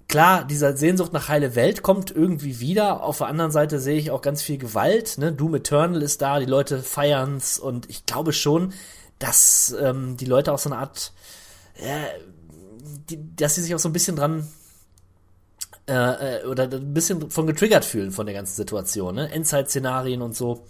[0.08, 3.02] klar, dieser Sehnsucht nach heile Welt kommt irgendwie wieder.
[3.02, 5.18] Auf der anderen Seite sehe ich auch ganz viel Gewalt.
[5.18, 5.32] Ne?
[5.32, 8.72] Doom Eternal ist da, die Leute feiern's und ich glaube schon,
[9.18, 11.12] dass ähm, die Leute auch so eine Art,
[11.74, 12.06] äh,
[13.08, 14.46] die, dass sie sich auch so ein bisschen dran
[15.88, 19.30] äh, äh, oder ein bisschen von getriggert fühlen von der ganzen Situation, ne?
[19.30, 20.66] Endzeit-Szenarien und so.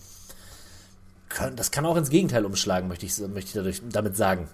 [1.57, 4.49] Das kann auch ins Gegenteil umschlagen, möchte ich, möchte ich dadurch, damit sagen.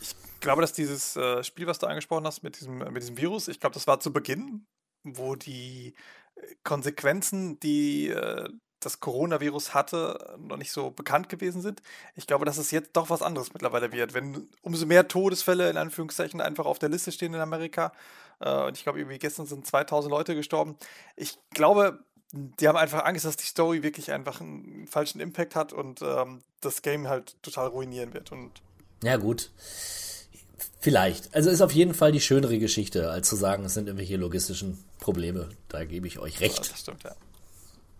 [0.00, 3.48] Ich glaube, dass dieses äh, Spiel, was du angesprochen hast mit diesem, mit diesem Virus,
[3.48, 4.66] ich glaube, das war zu Beginn,
[5.02, 5.94] wo die
[6.62, 8.48] Konsequenzen, die äh,
[8.80, 11.82] das Coronavirus hatte, noch nicht so bekannt gewesen sind.
[12.14, 14.14] Ich glaube, dass es jetzt doch was anderes mittlerweile wird.
[14.14, 17.92] Wenn umso mehr Todesfälle in Anführungszeichen einfach auf der Liste stehen in Amerika,
[18.40, 20.76] äh, und ich glaube, irgendwie gestern sind 2000 Leute gestorben.
[21.16, 21.98] Ich glaube,
[22.32, 26.42] die haben einfach Angst, dass die Story wirklich einfach einen falschen Impact hat und ähm,
[26.60, 28.32] das Game halt total ruinieren wird.
[28.32, 28.62] Und
[29.02, 29.50] ja, gut.
[30.80, 31.34] Vielleicht.
[31.34, 34.78] Also ist auf jeden Fall die schönere Geschichte, als zu sagen, es sind irgendwelche logistischen
[35.00, 35.48] Probleme.
[35.68, 36.58] Da gebe ich euch recht.
[36.58, 37.14] Ja, das stimmt, ja.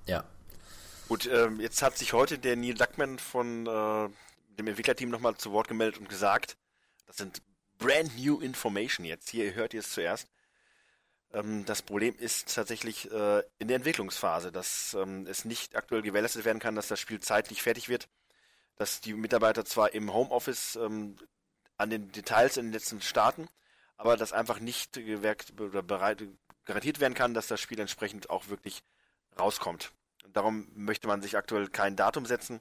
[0.06, 0.24] Ja.
[1.08, 4.10] Gut, ähm, jetzt hat sich heute der Neil Duckman von äh,
[4.58, 6.58] dem Entwicklerteam nochmal zu Wort gemeldet und gesagt,
[7.06, 7.40] das sind
[7.78, 9.30] brand new information jetzt.
[9.30, 10.28] Hier hört ihr es zuerst.
[11.32, 16.44] Ähm, das Problem ist tatsächlich äh, in der Entwicklungsphase, dass ähm, es nicht aktuell gewährleistet
[16.44, 18.10] werden kann, dass das Spiel zeitlich fertig wird,
[18.76, 21.16] dass die Mitarbeiter zwar im Homeoffice ähm,
[21.78, 23.48] an den Details in den letzten starten,
[23.96, 26.22] aber dass einfach nicht gewerkt oder bereit,
[26.66, 28.82] garantiert werden kann, dass das Spiel entsprechend auch wirklich
[29.38, 29.90] rauskommt.
[30.32, 32.60] Darum möchte man sich aktuell kein Datum setzen,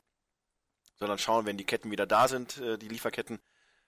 [0.96, 3.40] sondern schauen, wenn die Ketten wieder da sind, äh, die Lieferketten,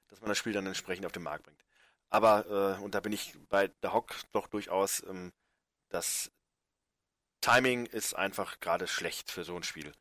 [0.09, 1.63] dass man das Spiel dann entsprechend auf den Markt bringt.
[2.09, 5.31] Aber, äh, und da bin ich bei der Hock doch durchaus, ähm,
[5.89, 6.31] das
[7.41, 9.91] Timing ist einfach gerade schlecht für so ein Spiel.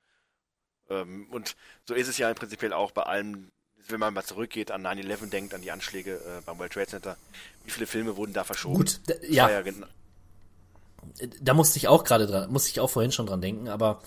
[0.89, 1.57] Ähm, und
[1.87, 3.53] so ist es ja im Prinzip auch bei allem,
[3.89, 7.17] wenn man mal zurückgeht, an 9-11 denkt, an die Anschläge äh, beim World Trade Center.
[7.65, 8.79] Wie viele Filme wurden da verschoben?
[8.79, 9.49] Gut, ja.
[9.49, 9.63] ja
[11.41, 14.01] da musste ich auch gerade dran, musste ich auch vorhin schon dran denken, aber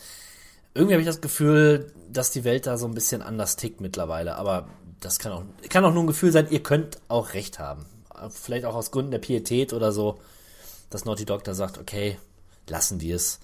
[0.73, 4.35] irgendwie habe ich das Gefühl, dass die Welt da so ein bisschen anders tickt mittlerweile.
[4.35, 4.67] Aber
[5.01, 7.85] das kann auch, kann auch nur ein Gefühl sein, ihr könnt auch recht haben.
[8.29, 10.19] Vielleicht auch aus Gründen der Pietät oder so,
[10.89, 12.17] dass Naughty Dog da sagt, okay,
[12.67, 13.39] lassen wir es.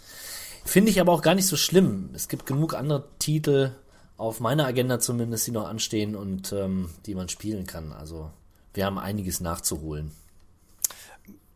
[0.63, 2.09] Finde ich aber auch gar nicht so schlimm.
[2.13, 3.71] Es gibt genug andere Titel,
[4.17, 7.91] auf meiner Agenda zumindest, die noch anstehen und ähm, die man spielen kann.
[7.91, 8.31] Also
[8.73, 10.11] wir haben einiges nachzuholen.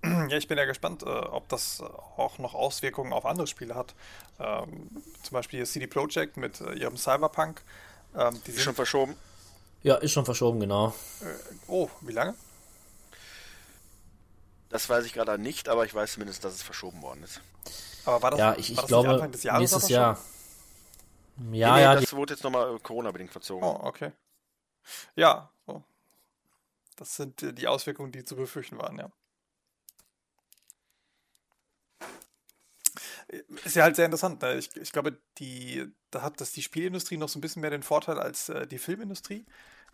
[0.04, 3.94] Ja, ich bin ja gespannt, äh, ob das auch noch Auswirkungen auf andere Spiele hat.
[4.40, 4.90] Ähm,
[5.22, 7.62] zum Beispiel CD Projekt mit äh, ihrem Cyberpunk.
[8.16, 9.16] Ähm, die ist schon verschoben.
[9.84, 10.94] Ja, ist schon verschoben, genau.
[11.22, 11.26] Äh,
[11.68, 12.34] oh, wie lange?
[14.70, 17.42] Das weiß ich gerade nicht, aber ich weiß zumindest, dass es verschoben worden ist.
[18.06, 19.30] Aber war das, ja, ich, ich glaube,
[19.60, 20.18] nächstes Jahr.
[21.52, 21.96] Ja, nee, ja.
[21.96, 23.64] Das wurde jetzt nochmal Corona-bedingt verzogen.
[23.64, 24.12] Oh, okay.
[25.16, 25.82] Ja, oh.
[26.96, 29.12] das sind die Auswirkungen, die zu befürchten waren, ja.
[33.64, 34.42] Ist ja halt sehr interessant.
[34.42, 34.58] Ne?
[34.58, 37.84] Ich, ich glaube, die, da hat das die Spielindustrie noch so ein bisschen mehr den
[37.84, 39.46] Vorteil als äh, die Filmindustrie.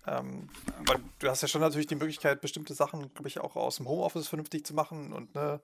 [0.07, 0.49] Ähm,
[0.85, 3.87] weil du hast ja schon natürlich die Möglichkeit, bestimmte Sachen, glaube ich, auch aus dem
[3.87, 5.13] Homeoffice vernünftig zu machen.
[5.13, 5.61] Und ne,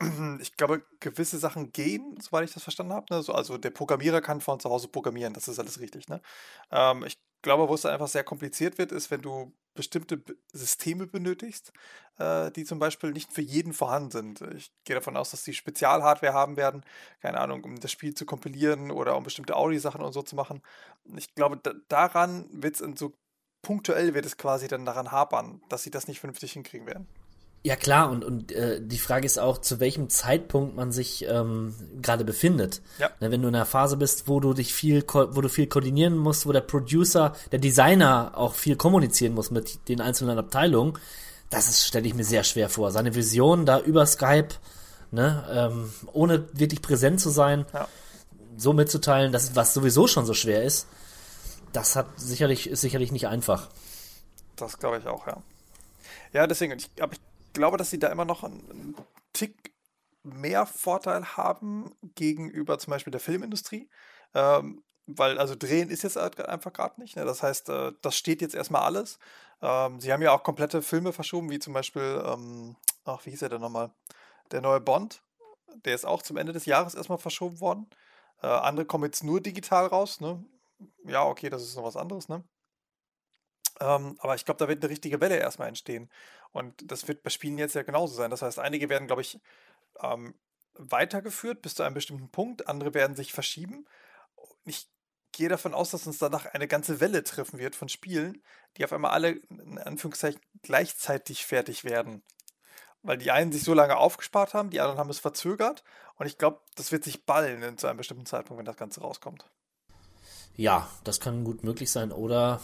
[0.40, 3.06] ich glaube, gewisse Sachen gehen, soweit ich das verstanden habe.
[3.10, 3.22] Ne?
[3.22, 6.08] So, also der Programmierer kann von zu Hause programmieren, das ist alles richtig.
[6.08, 6.20] Ne?
[6.70, 10.20] Ähm, ich glaube, wo es einfach sehr kompliziert wird, ist, wenn du bestimmte
[10.52, 11.72] Systeme benötigst,
[12.18, 14.40] äh, die zum Beispiel nicht für jeden vorhanden sind.
[14.56, 16.84] Ich gehe davon aus, dass die Spezialhardware haben werden,
[17.22, 20.60] keine Ahnung, um das Spiel zu kompilieren oder um bestimmte Audi-Sachen und so zu machen.
[21.16, 23.14] Ich glaube, da, daran wird es so
[23.62, 27.06] punktuell wird es quasi dann daran hapern, dass sie das nicht vernünftig hinkriegen werden.
[27.62, 31.74] Ja klar, und, und äh, die Frage ist auch, zu welchem Zeitpunkt man sich ähm,
[32.00, 32.80] gerade befindet.
[32.98, 33.10] Ja.
[33.18, 36.16] Ne, wenn du in einer Phase bist, wo du dich viel, wo du viel koordinieren
[36.16, 40.96] musst, wo der Producer, der Designer auch viel kommunizieren muss mit den einzelnen Abteilungen,
[41.50, 42.92] das stelle ich mir sehr schwer vor.
[42.92, 44.54] Seine Vision da über Skype,
[45.10, 47.88] ne, ähm, ohne wirklich präsent zu sein, ja.
[48.56, 50.86] so mitzuteilen, dass was sowieso schon so schwer ist,
[51.72, 53.68] das hat sicherlich, ist sicherlich nicht einfach.
[54.56, 55.42] Das glaube ich auch, ja.
[56.32, 57.20] Ja, deswegen, ich, aber ich
[57.56, 58.96] glaube, dass sie da immer noch einen
[59.32, 59.74] Tick
[60.22, 63.88] mehr Vorteil haben gegenüber zum Beispiel der Filmindustrie.
[64.34, 67.16] Ähm, weil, also drehen ist jetzt halt einfach gerade nicht.
[67.16, 67.24] Ne?
[67.24, 69.18] Das heißt, äh, das steht jetzt erstmal alles.
[69.62, 73.42] Ähm, sie haben ja auch komplette Filme verschoben, wie zum Beispiel, ähm, ach, wie hieß
[73.42, 73.92] er denn nochmal?
[74.50, 75.22] Der neue Bond.
[75.84, 77.88] Der ist auch zum Ende des Jahres erstmal verschoben worden.
[78.42, 80.20] Äh, andere kommen jetzt nur digital raus.
[80.20, 80.44] Ne?
[81.04, 82.28] Ja, okay, das ist noch was anderes.
[82.28, 82.42] Ne?
[83.80, 86.10] Ähm, aber ich glaube, da wird eine richtige Welle erstmal entstehen.
[86.52, 88.30] Und das wird bei Spielen jetzt ja genauso sein.
[88.30, 89.38] Das heißt, einige werden, glaube ich,
[90.00, 90.34] ähm,
[90.74, 93.86] weitergeführt bis zu einem bestimmten Punkt, andere werden sich verschieben.
[94.64, 94.88] Ich
[95.32, 98.42] gehe davon aus, dass uns danach eine ganze Welle treffen wird von Spielen,
[98.76, 102.22] die auf einmal alle in Anführungszeichen gleichzeitig fertig werden.
[103.02, 105.84] Weil die einen sich so lange aufgespart haben, die anderen haben es verzögert.
[106.16, 109.46] Und ich glaube, das wird sich ballen zu einem bestimmten Zeitpunkt, wenn das Ganze rauskommt.
[110.56, 112.10] Ja, das kann gut möglich sein.
[112.10, 112.60] Oder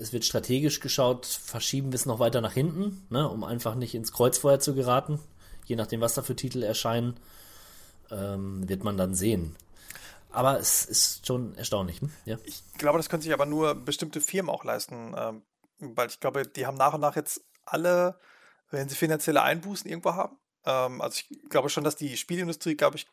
[0.00, 3.94] es wird strategisch geschaut, verschieben wir es noch weiter nach hinten, ne, um einfach nicht
[3.94, 5.20] ins Kreuzfeuer zu geraten.
[5.66, 7.20] Je nachdem, was da für Titel erscheinen,
[8.10, 9.56] ähm, wird man dann sehen.
[10.30, 12.00] Aber es ist schon erstaunlich.
[12.00, 12.10] Hm?
[12.24, 12.38] Ja.
[12.44, 15.42] Ich glaube, das können sich aber nur bestimmte Firmen auch leisten, ähm,
[15.78, 18.18] weil ich glaube, die haben nach und nach jetzt alle,
[18.70, 20.38] wenn sie finanzielle Einbußen irgendwo haben.
[20.64, 23.06] Ähm, also ich glaube schon, dass die Spielindustrie, glaube ich,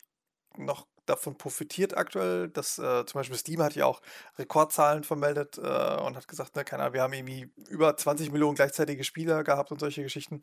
[0.58, 4.02] noch davon profitiert aktuell, dass äh, zum Beispiel Steam hat ja auch
[4.38, 8.56] Rekordzahlen vermeldet äh, und hat gesagt, ne, keine Ahnung, wir haben irgendwie über 20 Millionen
[8.56, 10.42] gleichzeitige Spieler gehabt und solche Geschichten.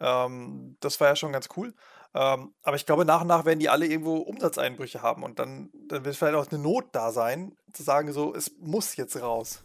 [0.00, 1.74] Ähm, das war ja schon ganz cool.
[2.14, 5.70] Ähm, aber ich glaube, nach und nach werden die alle irgendwo Umsatzeinbrüche haben und dann,
[5.88, 9.62] dann wird vielleicht auch eine Not da sein, zu sagen, so, es muss jetzt raus.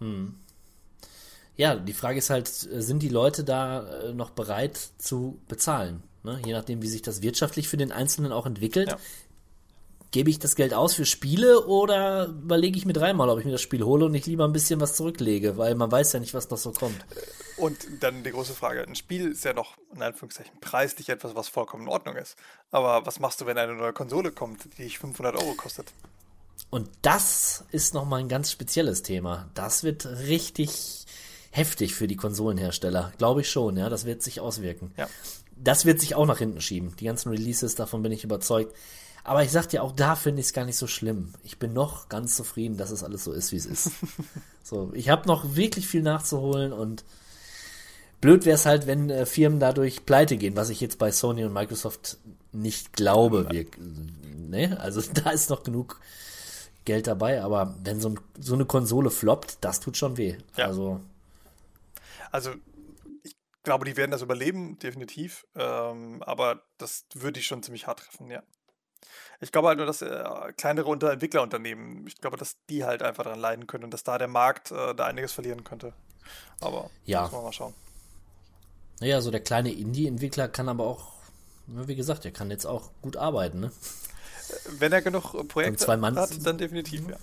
[0.00, 0.38] Hm.
[1.56, 6.02] Ja, die Frage ist halt, sind die Leute da äh, noch bereit zu bezahlen?
[6.22, 6.38] Ne?
[6.44, 8.98] Je nachdem, wie sich das wirtschaftlich für den Einzelnen auch entwickelt, ja
[10.10, 13.52] gebe ich das Geld aus für Spiele oder überlege ich mir dreimal, ob ich mir
[13.52, 16.34] das Spiel hole und nicht lieber ein bisschen was zurücklege, weil man weiß ja nicht,
[16.34, 17.04] was noch so kommt.
[17.56, 21.48] Und dann die große Frage, ein Spiel ist ja noch in Anführungszeichen preislich etwas, was
[21.48, 22.36] vollkommen in Ordnung ist.
[22.70, 25.92] Aber was machst du, wenn eine neue Konsole kommt, die dich 500 Euro kostet?
[26.70, 29.48] Und das ist nochmal ein ganz spezielles Thema.
[29.54, 31.06] Das wird richtig
[31.50, 33.12] heftig für die Konsolenhersteller.
[33.18, 33.88] Glaube ich schon, ja.
[33.88, 34.92] Das wird sich auswirken.
[34.96, 35.08] Ja.
[35.56, 36.94] Das wird sich auch nach hinten schieben.
[36.96, 38.74] Die ganzen Releases, davon bin ich überzeugt.
[39.26, 41.32] Aber ich sag dir, auch da finde ich es gar nicht so schlimm.
[41.42, 43.90] Ich bin noch ganz zufrieden, dass es alles so ist, wie es ist.
[44.62, 47.04] so, ich habe noch wirklich viel nachzuholen und
[48.20, 51.44] blöd wäre es halt, wenn äh, Firmen dadurch pleite gehen, was ich jetzt bei Sony
[51.44, 52.18] und Microsoft
[52.52, 53.48] nicht glaube.
[53.50, 54.78] Wir, ne?
[54.78, 56.00] Also da ist noch genug
[56.84, 60.38] Geld dabei, aber wenn so, ein, so eine Konsole floppt, das tut schon weh.
[60.56, 60.66] Ja.
[60.66, 61.00] Also,
[62.30, 62.52] also
[63.24, 63.34] ich
[63.64, 65.48] glaube, die werden das überleben, definitiv.
[65.56, 68.44] Ähm, aber das würde ich schon ziemlich hart treffen, ja.
[69.40, 70.24] Ich glaube halt nur, dass äh,
[70.56, 74.18] kleinere Unter Entwicklerunternehmen, ich glaube, dass die halt einfach daran leiden können und dass da
[74.18, 75.92] der Markt äh, da einiges verlieren könnte.
[76.60, 77.22] Aber ja.
[77.22, 77.74] muss man mal schauen.
[79.00, 81.12] Naja, so der kleine Indie-Entwickler kann aber auch,
[81.66, 83.72] wie gesagt, der kann jetzt auch gut arbeiten, ne?
[84.78, 87.16] Wenn er genug Projekte hat, dann definitiv, ja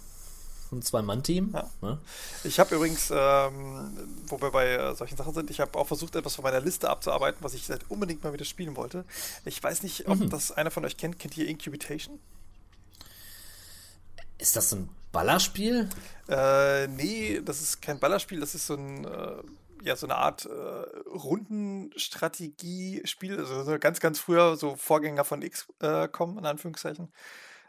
[0.74, 1.52] ein Zwei-Mann-Team.
[1.54, 1.70] Ja.
[1.82, 2.00] Ne?
[2.44, 3.92] Ich habe übrigens, ähm,
[4.28, 6.90] wo wir bei äh, solchen Sachen sind, ich habe auch versucht, etwas von meiner Liste
[6.90, 9.06] abzuarbeiten, was ich seit unbedingt mal wieder spielen wollte.
[9.46, 10.30] Ich weiß nicht, ob mhm.
[10.30, 11.20] das einer von euch kennt.
[11.20, 12.20] Kennt ihr Incubitation?
[14.38, 15.90] Ist das ein Ballerspiel?
[16.28, 19.06] Äh, nee, das ist kein Ballerspiel, das ist so ein.
[19.06, 19.44] Äh,
[19.84, 26.38] ja, so eine Art äh, Rundenstrategiespiel, also so ganz, ganz früher so Vorgänger von XCOM,
[26.38, 27.12] in Anführungszeichen.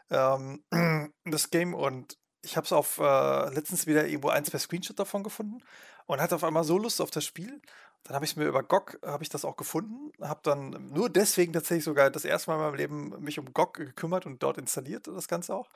[0.09, 0.63] Ähm,
[1.25, 5.23] das Game und ich habe es auf äh, letztens wieder irgendwo ein, zwei Screenshots davon
[5.23, 5.61] gefunden
[6.05, 7.61] und hatte auf einmal so Lust auf das Spiel.
[8.03, 11.53] Dann habe ich mir über GOG habe ich das auch gefunden, habe dann nur deswegen
[11.53, 15.07] tatsächlich sogar das erste Mal in meinem Leben mich um GOG gekümmert und dort installiert
[15.07, 15.69] das Ganze auch.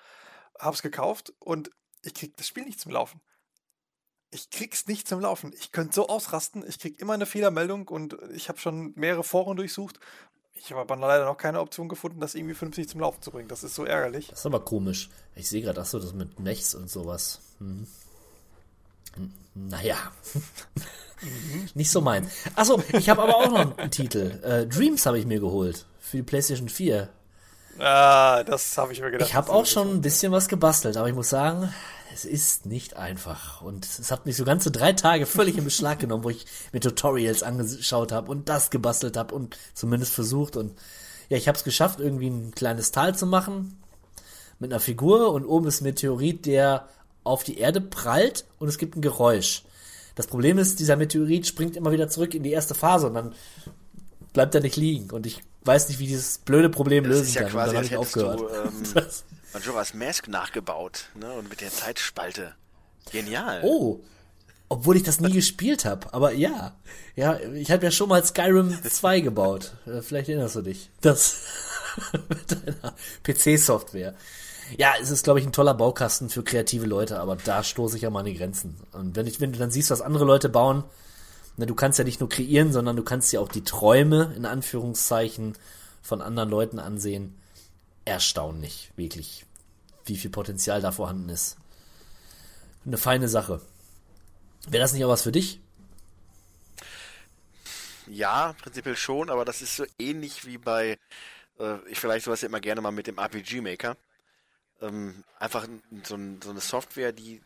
[0.60, 1.72] Habe es gekauft und
[2.04, 3.20] ich kriege das Spiel nicht zum Laufen.
[4.30, 5.54] Ich krieg's nicht zum Laufen.
[5.58, 6.64] Ich könnte so ausrasten.
[6.68, 10.00] Ich krieg immer eine Fehlermeldung und ich habe schon mehrere Foren durchsucht,
[10.60, 13.48] ich habe aber leider noch keine Option gefunden, das irgendwie 50 zum Laufen zu bringen.
[13.48, 14.28] Das ist so ärgerlich.
[14.28, 15.10] Das ist aber komisch.
[15.36, 17.40] Ich sehe gerade, achso, das mit Mechs und sowas.
[17.60, 17.88] Hm.
[19.56, 19.98] Naja.
[21.74, 22.30] Nicht so mein.
[22.56, 24.40] Achso, ich habe aber auch noch einen Titel.
[24.44, 25.86] Äh, Dreams habe ich mir geholt.
[26.00, 27.10] Für die PlayStation 4.
[27.80, 29.30] Ah, das habe ich mir gedacht.
[29.30, 31.74] Ich habe auch schon ein bisschen was gebastelt, aber ich muss sagen,
[32.14, 33.62] es ist nicht einfach.
[33.62, 36.80] Und es hat mich so ganze drei Tage völlig in Beschlag genommen, wo ich mir
[36.80, 40.56] Tutorials angeschaut habe und das gebastelt habe und zumindest versucht.
[40.56, 40.78] Und
[41.30, 43.78] ja, ich habe es geschafft, irgendwie ein kleines Tal zu machen
[44.60, 46.88] mit einer Figur und oben ist ein Meteorit, der
[47.24, 49.64] auf die Erde prallt und es gibt ein Geräusch.
[50.16, 53.34] Das Problem ist, dieser Meteorit springt immer wieder zurück in die erste Phase und dann
[54.34, 55.12] bleibt er nicht liegen.
[55.12, 57.52] Und ich weiß nicht, wie dieses blöde Problem das lösen ist ja kann.
[57.52, 58.40] Quasi, und dann habe ich aufgehört.
[58.40, 59.06] Du, ähm,
[59.54, 61.32] Majora's Mask nachgebaut, ne?
[61.34, 62.56] Und mit der Zeitspalte.
[63.12, 63.62] Genial.
[63.64, 64.02] Oh.
[64.68, 66.76] Obwohl ich das nie gespielt habe, aber ja.
[67.16, 69.74] Ja, ich habe ja schon mal Skyrim 2 gebaut.
[69.88, 70.92] Äh, vielleicht erinnerst du dich.
[71.02, 71.38] Das
[72.30, 72.94] mit deiner
[73.24, 74.14] PC-Software.
[74.78, 78.04] Ja, es ist, glaube ich, ein toller Baukasten für kreative Leute, aber da stoße ich
[78.04, 78.78] ja mal an die Grenzen.
[78.92, 80.84] Und wenn, ich, wenn du dann siehst, was andere Leute bauen,
[81.58, 84.46] na, du kannst ja nicht nur kreieren, sondern du kannst ja auch die Träume, in
[84.46, 85.58] Anführungszeichen,
[86.04, 87.39] von anderen Leuten ansehen.
[88.06, 89.46] Erstaunlich, wirklich,
[90.06, 91.58] wie viel Potenzial da vorhanden ist.
[92.86, 93.62] Eine feine Sache.
[94.68, 95.60] Wäre das nicht auch was für dich?
[98.08, 100.98] Ja, prinzipiell schon, aber das ist so ähnlich wie bei,
[101.60, 103.96] äh, ich vielleicht sowas ja immer gerne mal mit dem RPG Maker.
[104.82, 105.68] Ähm, einfach
[106.04, 107.42] so, ein, so, eine Software, die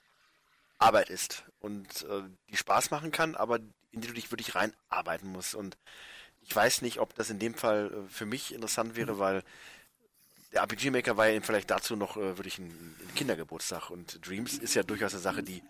[0.78, 3.60] Arbeit ist und äh, die Spaß machen kann, aber
[3.92, 5.56] in die du dich wirklich reinarbeiten musst.
[5.56, 5.78] Und
[6.42, 9.44] ich weiß nicht, ob das in dem Fall äh, für mich interessant wäre, weil
[10.54, 14.26] der RPG Maker war ja eben vielleicht dazu noch äh, wirklich ein, ein, Kindergeburtstag und
[14.26, 15.64] Dreams ist ja durchaus eine Sache, die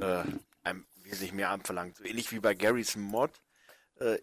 [0.00, 0.22] äh,
[0.62, 1.96] einem wesentlich mehr anverlangt.
[1.96, 3.32] So ähnlich wie bei Garys Mod
[3.98, 4.18] äh,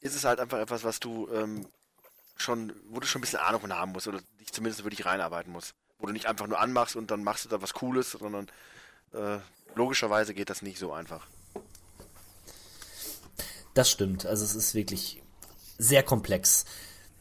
[0.00, 1.66] ist es halt einfach etwas, was du ähm,
[2.36, 5.52] schon, wo du schon ein bisschen Ahnung von haben musst oder dich zumindest wirklich reinarbeiten
[5.52, 5.74] musst.
[5.98, 8.48] Wo du nicht einfach nur anmachst und dann machst du da was Cooles, sondern
[9.12, 9.38] äh,
[9.74, 11.26] logischerweise geht das nicht so einfach.
[13.74, 14.24] Das stimmt.
[14.24, 15.22] Also es ist wirklich
[15.78, 16.64] sehr komplex.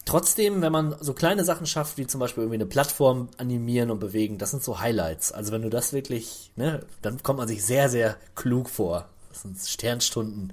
[0.10, 4.00] Trotzdem, wenn man so kleine Sachen schafft, wie zum Beispiel irgendwie eine Plattform animieren und
[4.00, 5.32] bewegen, das sind so Highlights.
[5.32, 9.08] Also wenn du das wirklich, ne, dann kommt man sich sehr, sehr klug vor.
[9.30, 10.52] Das sind Sternstunden,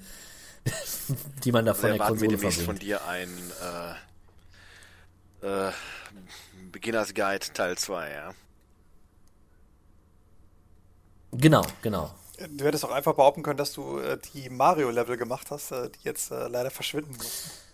[1.44, 2.66] die man da von also der Konsole verbringt.
[2.66, 3.30] von dir ein
[5.42, 5.72] äh, äh,
[6.70, 8.34] Beginners Guide Teil 2, ja.
[11.32, 12.14] Genau, genau.
[12.50, 16.04] Du hättest auch einfach behaupten können, dass du äh, die Mario-Level gemacht hast, äh, die
[16.04, 17.65] jetzt äh, leider verschwinden mussten.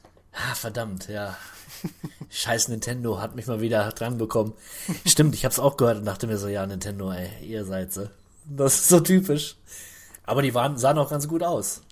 [0.51, 1.36] Ah, verdammt, ja.
[2.31, 4.55] Scheiß Nintendo hat mich mal wieder dran bekommen.
[5.06, 8.09] Stimmt, ich hab's auch gehört und dachte mir so, ja, Nintendo, ey, ihr seid so.
[8.44, 9.56] Das ist so typisch.
[10.24, 11.82] Aber die waren, sahen auch ganz gut aus.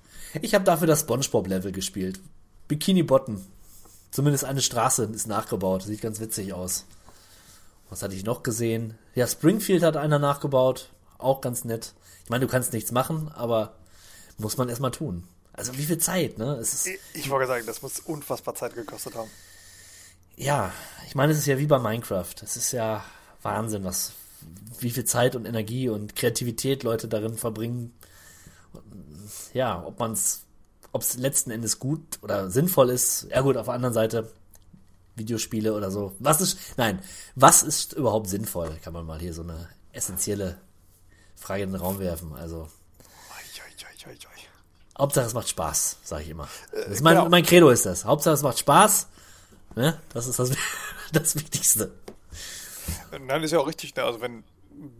[0.41, 2.21] Ich habe dafür das SpongeBob-Level gespielt.
[2.69, 3.45] Bikini Bottom.
[4.11, 5.83] Zumindest eine Straße ist nachgebaut.
[5.83, 6.87] Sieht ganz witzig aus.
[7.89, 8.97] Was hatte ich noch gesehen?
[9.15, 10.91] Ja, Springfield hat einer nachgebaut.
[11.19, 11.95] Auch ganz nett.
[12.25, 13.75] Ich meine, du kannst nichts machen, aber
[14.39, 15.25] muss man erstmal tun.
[15.61, 16.55] Also wie viel Zeit, ne?
[16.55, 19.29] Ist, ich, ich wollte sagen, das muss unfassbar Zeit gekostet haben.
[20.35, 20.73] Ja,
[21.07, 22.35] ich meine, es ist ja wie bei Minecraft.
[22.43, 23.05] Es ist ja
[23.43, 24.13] Wahnsinn, was,
[24.79, 27.95] wie viel Zeit und Energie und Kreativität Leute darin verbringen.
[29.53, 30.45] Ja, ob man es,
[30.93, 33.27] ob es letzten Endes gut oder sinnvoll ist.
[33.29, 34.33] Ja gut, auf der anderen Seite
[35.17, 36.15] Videospiele oder so.
[36.21, 37.03] Was ist, nein,
[37.35, 38.79] was ist überhaupt sinnvoll?
[38.83, 40.57] Kann man mal hier so eine essentielle
[41.37, 42.33] Frage in den Raum werfen.
[42.33, 42.71] Also.
[45.01, 46.49] Hauptsache es macht Spaß, sage ich immer.
[46.73, 47.29] Äh, mein, genau.
[47.29, 48.05] mein Credo ist das.
[48.05, 49.09] Hauptsache es macht Spaß.
[49.75, 49.99] Ne?
[50.13, 50.51] Das ist das,
[51.13, 51.93] das Wichtigste.
[53.19, 53.95] Nein, ist ja auch richtig.
[53.97, 54.05] Ne?
[54.05, 54.45] Also wenn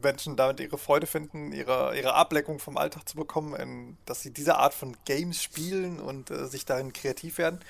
[0.03, 4.33] Menschen damit ihre Freude finden, ihre, ihre Ableckung vom Alltag zu bekommen, in, dass sie
[4.33, 7.61] diese Art von Games spielen und äh, sich darin kreativ werden.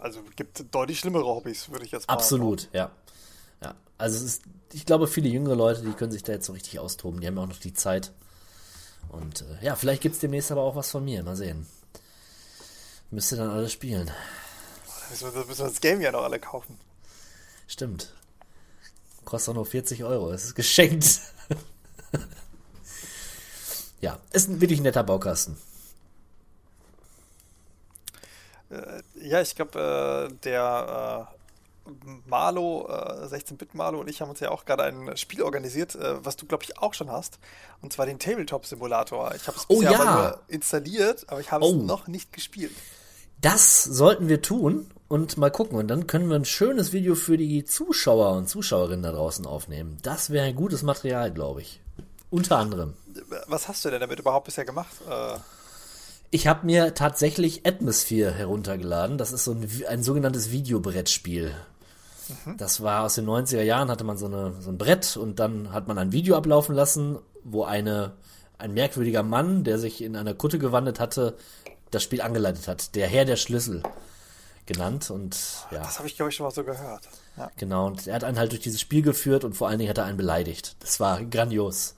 [0.00, 2.76] Also gibt deutlich schlimmere Hobbys, würde ich jetzt mal Absolut, sagen.
[2.76, 2.90] ja.
[3.62, 4.42] Ja, also ist,
[4.72, 7.20] ich glaube, viele jüngere Leute, die können sich da jetzt so richtig austoben.
[7.20, 8.12] Die haben ja auch noch die Zeit.
[9.10, 11.22] Und äh, ja, vielleicht gibt es demnächst aber auch was von mir.
[11.22, 11.66] Mal sehen.
[13.10, 14.06] Müsste dann alles spielen.
[14.06, 16.78] Da müssen, wir, müssen wir das Game ja noch alle kaufen.
[17.66, 18.12] Stimmt.
[19.24, 20.30] Kostet auch nur 40 Euro.
[20.32, 21.20] Es ist geschenkt.
[24.00, 25.56] ja, ist ein wirklich netter Baukasten.
[28.70, 31.35] Äh, ja, ich glaube, äh, der äh,
[32.26, 36.24] Marlo, äh, 16-Bit Marlo und ich haben uns ja auch gerade ein Spiel organisiert, äh,
[36.24, 37.38] was du, glaube ich, auch schon hast.
[37.82, 39.34] Und zwar den Tabletop-Simulator.
[39.34, 40.00] Ich habe es oh, bisher ja.
[40.00, 41.76] aber nur installiert, aber ich habe es oh.
[41.76, 42.72] noch nicht gespielt.
[43.40, 45.78] Das sollten wir tun und mal gucken.
[45.78, 49.98] Und dann können wir ein schönes Video für die Zuschauer und Zuschauerinnen da draußen aufnehmen.
[50.02, 51.80] Das wäre ein gutes Material, glaube ich.
[52.30, 52.94] Unter anderem.
[53.46, 54.94] Was hast du denn damit überhaupt bisher gemacht?
[55.08, 55.38] Äh
[56.30, 59.16] ich habe mir tatsächlich Atmosphere heruntergeladen.
[59.16, 61.54] Das ist so ein, ein sogenanntes Videobrettspiel.
[62.28, 62.56] Mhm.
[62.56, 65.72] Das war aus den 90er Jahren, hatte man so, eine, so ein Brett und dann
[65.72, 68.12] hat man ein Video ablaufen lassen, wo eine,
[68.58, 71.36] ein merkwürdiger Mann, der sich in einer Kutte gewandelt hatte,
[71.90, 72.94] das Spiel angeleitet hat.
[72.94, 73.82] Der Herr der Schlüssel
[74.66, 75.36] genannt und
[75.70, 75.78] ja.
[75.78, 77.08] Das habe ich, glaube ich, schon mal so gehört.
[77.36, 77.50] Ja.
[77.56, 79.98] Genau, und er hat einen halt durch dieses Spiel geführt und vor allen Dingen hat
[79.98, 80.76] er einen beleidigt.
[80.80, 81.94] Das war grandios.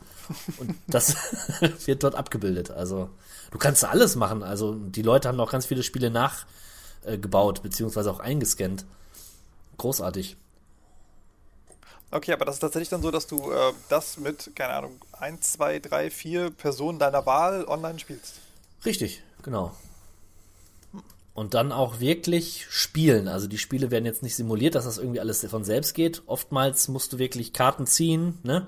[0.59, 1.17] Und das
[1.87, 2.71] wird dort abgebildet.
[2.71, 3.09] Also,
[3.51, 4.43] du kannst alles machen.
[4.43, 8.85] Also, die Leute haben auch ganz viele Spiele nachgebaut, beziehungsweise auch eingescannt
[9.79, 10.37] großartig.
[12.11, 15.53] Okay, aber das ist tatsächlich dann so, dass du äh, das mit, keine Ahnung, 1,
[15.53, 18.37] 2, 3, 4 Personen deiner Wahl online spielst.
[18.85, 19.75] Richtig, genau.
[21.35, 23.29] Und dann auch wirklich spielen.
[23.29, 26.23] Also die Spiele werden jetzt nicht simuliert, dass das irgendwie alles von selbst geht.
[26.27, 28.67] Oftmals musst du wirklich Karten ziehen, ne?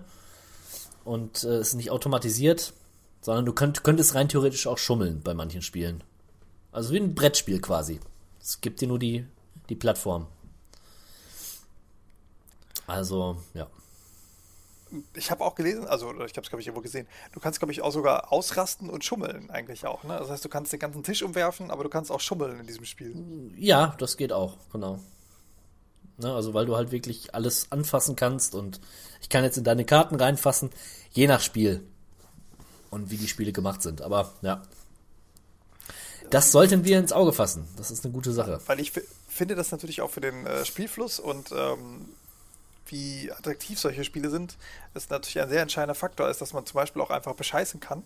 [1.05, 2.75] Und äh, es ist nicht automatisiert,
[3.23, 6.05] sondern du könnt, könntest rein theoretisch auch schummeln bei manchen Spielen.
[6.73, 8.01] Also wie ein Brettspiel quasi.
[8.41, 9.27] Es gibt dir nur die,
[9.69, 10.27] die Plattform.
[12.91, 13.69] Also, ja.
[15.15, 17.71] Ich habe auch gelesen, also ich habe es, glaube ich, irgendwo gesehen, du kannst, glaube
[17.71, 20.03] ich, auch sogar ausrasten und schummeln eigentlich auch.
[20.03, 20.17] Ne?
[20.19, 22.85] Das heißt, du kannst den ganzen Tisch umwerfen, aber du kannst auch schummeln in diesem
[22.85, 23.53] Spiel.
[23.57, 24.99] Ja, das geht auch, genau.
[26.17, 28.81] Ne, also weil du halt wirklich alles anfassen kannst und
[29.23, 30.71] ich kann jetzt in deine Karten reinfassen,
[31.13, 31.87] je nach Spiel
[32.91, 34.03] und wie die Spiele gemacht sind.
[34.03, 34.61] Aber ja,
[36.31, 37.67] das sollten wir ins Auge fassen.
[37.77, 38.61] Das ist eine gute Sache.
[38.67, 38.93] Weil ich
[39.29, 42.09] finde das natürlich auch für den äh, Spielfluss und ähm,
[42.91, 44.57] wie attraktiv solche Spiele sind,
[44.95, 48.03] ist natürlich ein sehr entscheidender Faktor, ist, dass man zum Beispiel auch einfach bescheißen kann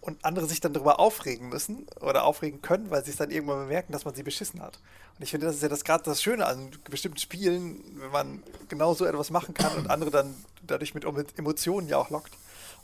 [0.00, 3.60] und andere sich dann darüber aufregen müssen oder aufregen können, weil sie es dann irgendwann
[3.60, 4.78] bemerken, dass man sie beschissen hat.
[5.16, 8.42] Und ich finde, das ist ja das gerade das Schöne an bestimmten Spielen, wenn man
[8.68, 10.34] genau so etwas machen kann und andere dann
[10.66, 11.04] dadurch mit
[11.38, 12.32] Emotionen ja auch lockt.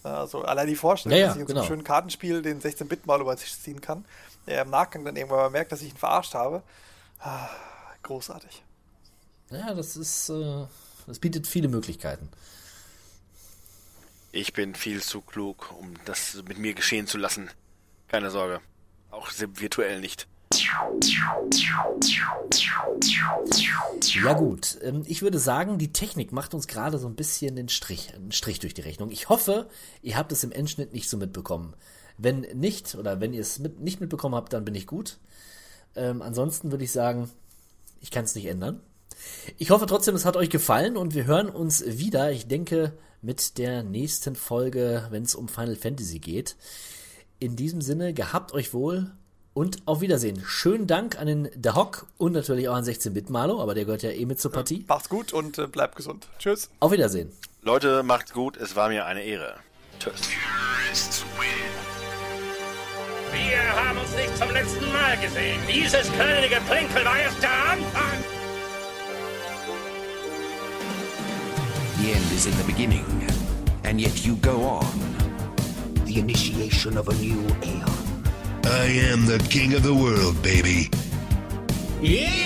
[0.04, 1.60] Also allein die Vorstellung, Ja, ja, dass ich in so genau.
[1.62, 4.04] einem schönen Kartenspiel den 16-Bit mal über den Tisch ziehen kann,
[4.46, 6.62] der im Nachgang dann irgendwann mal merkt, dass ich ihn verarscht habe.
[7.18, 7.48] Ah,
[8.04, 8.62] großartig.
[9.50, 10.66] Ja, das ist, äh,
[11.08, 12.28] das bietet viele Möglichkeiten.
[14.30, 17.50] Ich bin viel zu klug, um das mit mir geschehen zu lassen.
[18.08, 18.60] Keine Sorge.
[19.10, 20.28] Auch virtuell nicht.
[24.22, 27.68] Ja gut, ähm, ich würde sagen, die Technik macht uns gerade so ein bisschen den
[27.68, 29.10] Strich, einen Strich durch die Rechnung.
[29.10, 29.68] Ich hoffe,
[30.02, 31.74] ihr habt es im Endschnitt nicht so mitbekommen.
[32.16, 35.18] Wenn nicht, oder wenn ihr es mit, nicht mitbekommen habt, dann bin ich gut.
[35.96, 37.30] Ähm, ansonsten würde ich sagen,
[38.00, 38.80] ich kann es nicht ändern.
[39.56, 42.92] Ich hoffe trotzdem, es hat euch gefallen und wir hören uns wieder, ich denke,
[43.22, 46.56] mit der nächsten Folge, wenn es um Final Fantasy geht.
[47.38, 49.10] In diesem Sinne, gehabt euch wohl
[49.54, 50.42] und auf Wiedersehen.
[50.46, 54.10] Schönen Dank an den The Hock und natürlich auch an 16-Bit-Malo, aber der gehört ja
[54.10, 54.84] eh mit zur Partie.
[54.86, 56.28] Macht's gut und äh, bleibt gesund.
[56.38, 56.70] Tschüss.
[56.80, 57.32] Auf Wiedersehen.
[57.62, 58.56] Leute, macht's gut.
[58.56, 59.56] Es war mir eine Ehre.
[59.98, 60.14] Tschüss.
[63.32, 65.60] Wir haben uns nicht zum letzten Mal gesehen.
[65.68, 68.37] Dieses kleine Geplänkel war erst der Anfang.
[72.00, 73.04] The end is in the beginning,
[73.82, 74.86] and yet you go on.
[76.04, 78.24] The initiation of a new aeon.
[78.64, 80.90] I am the king of the world, baby.
[82.00, 82.38] Yeah!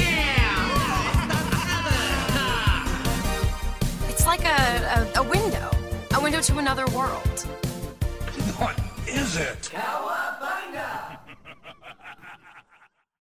[4.08, 5.70] It's like a, a, a window.
[6.14, 7.40] A window to another world.
[8.56, 9.68] What is it?
[9.70, 10.31] Cowabunga!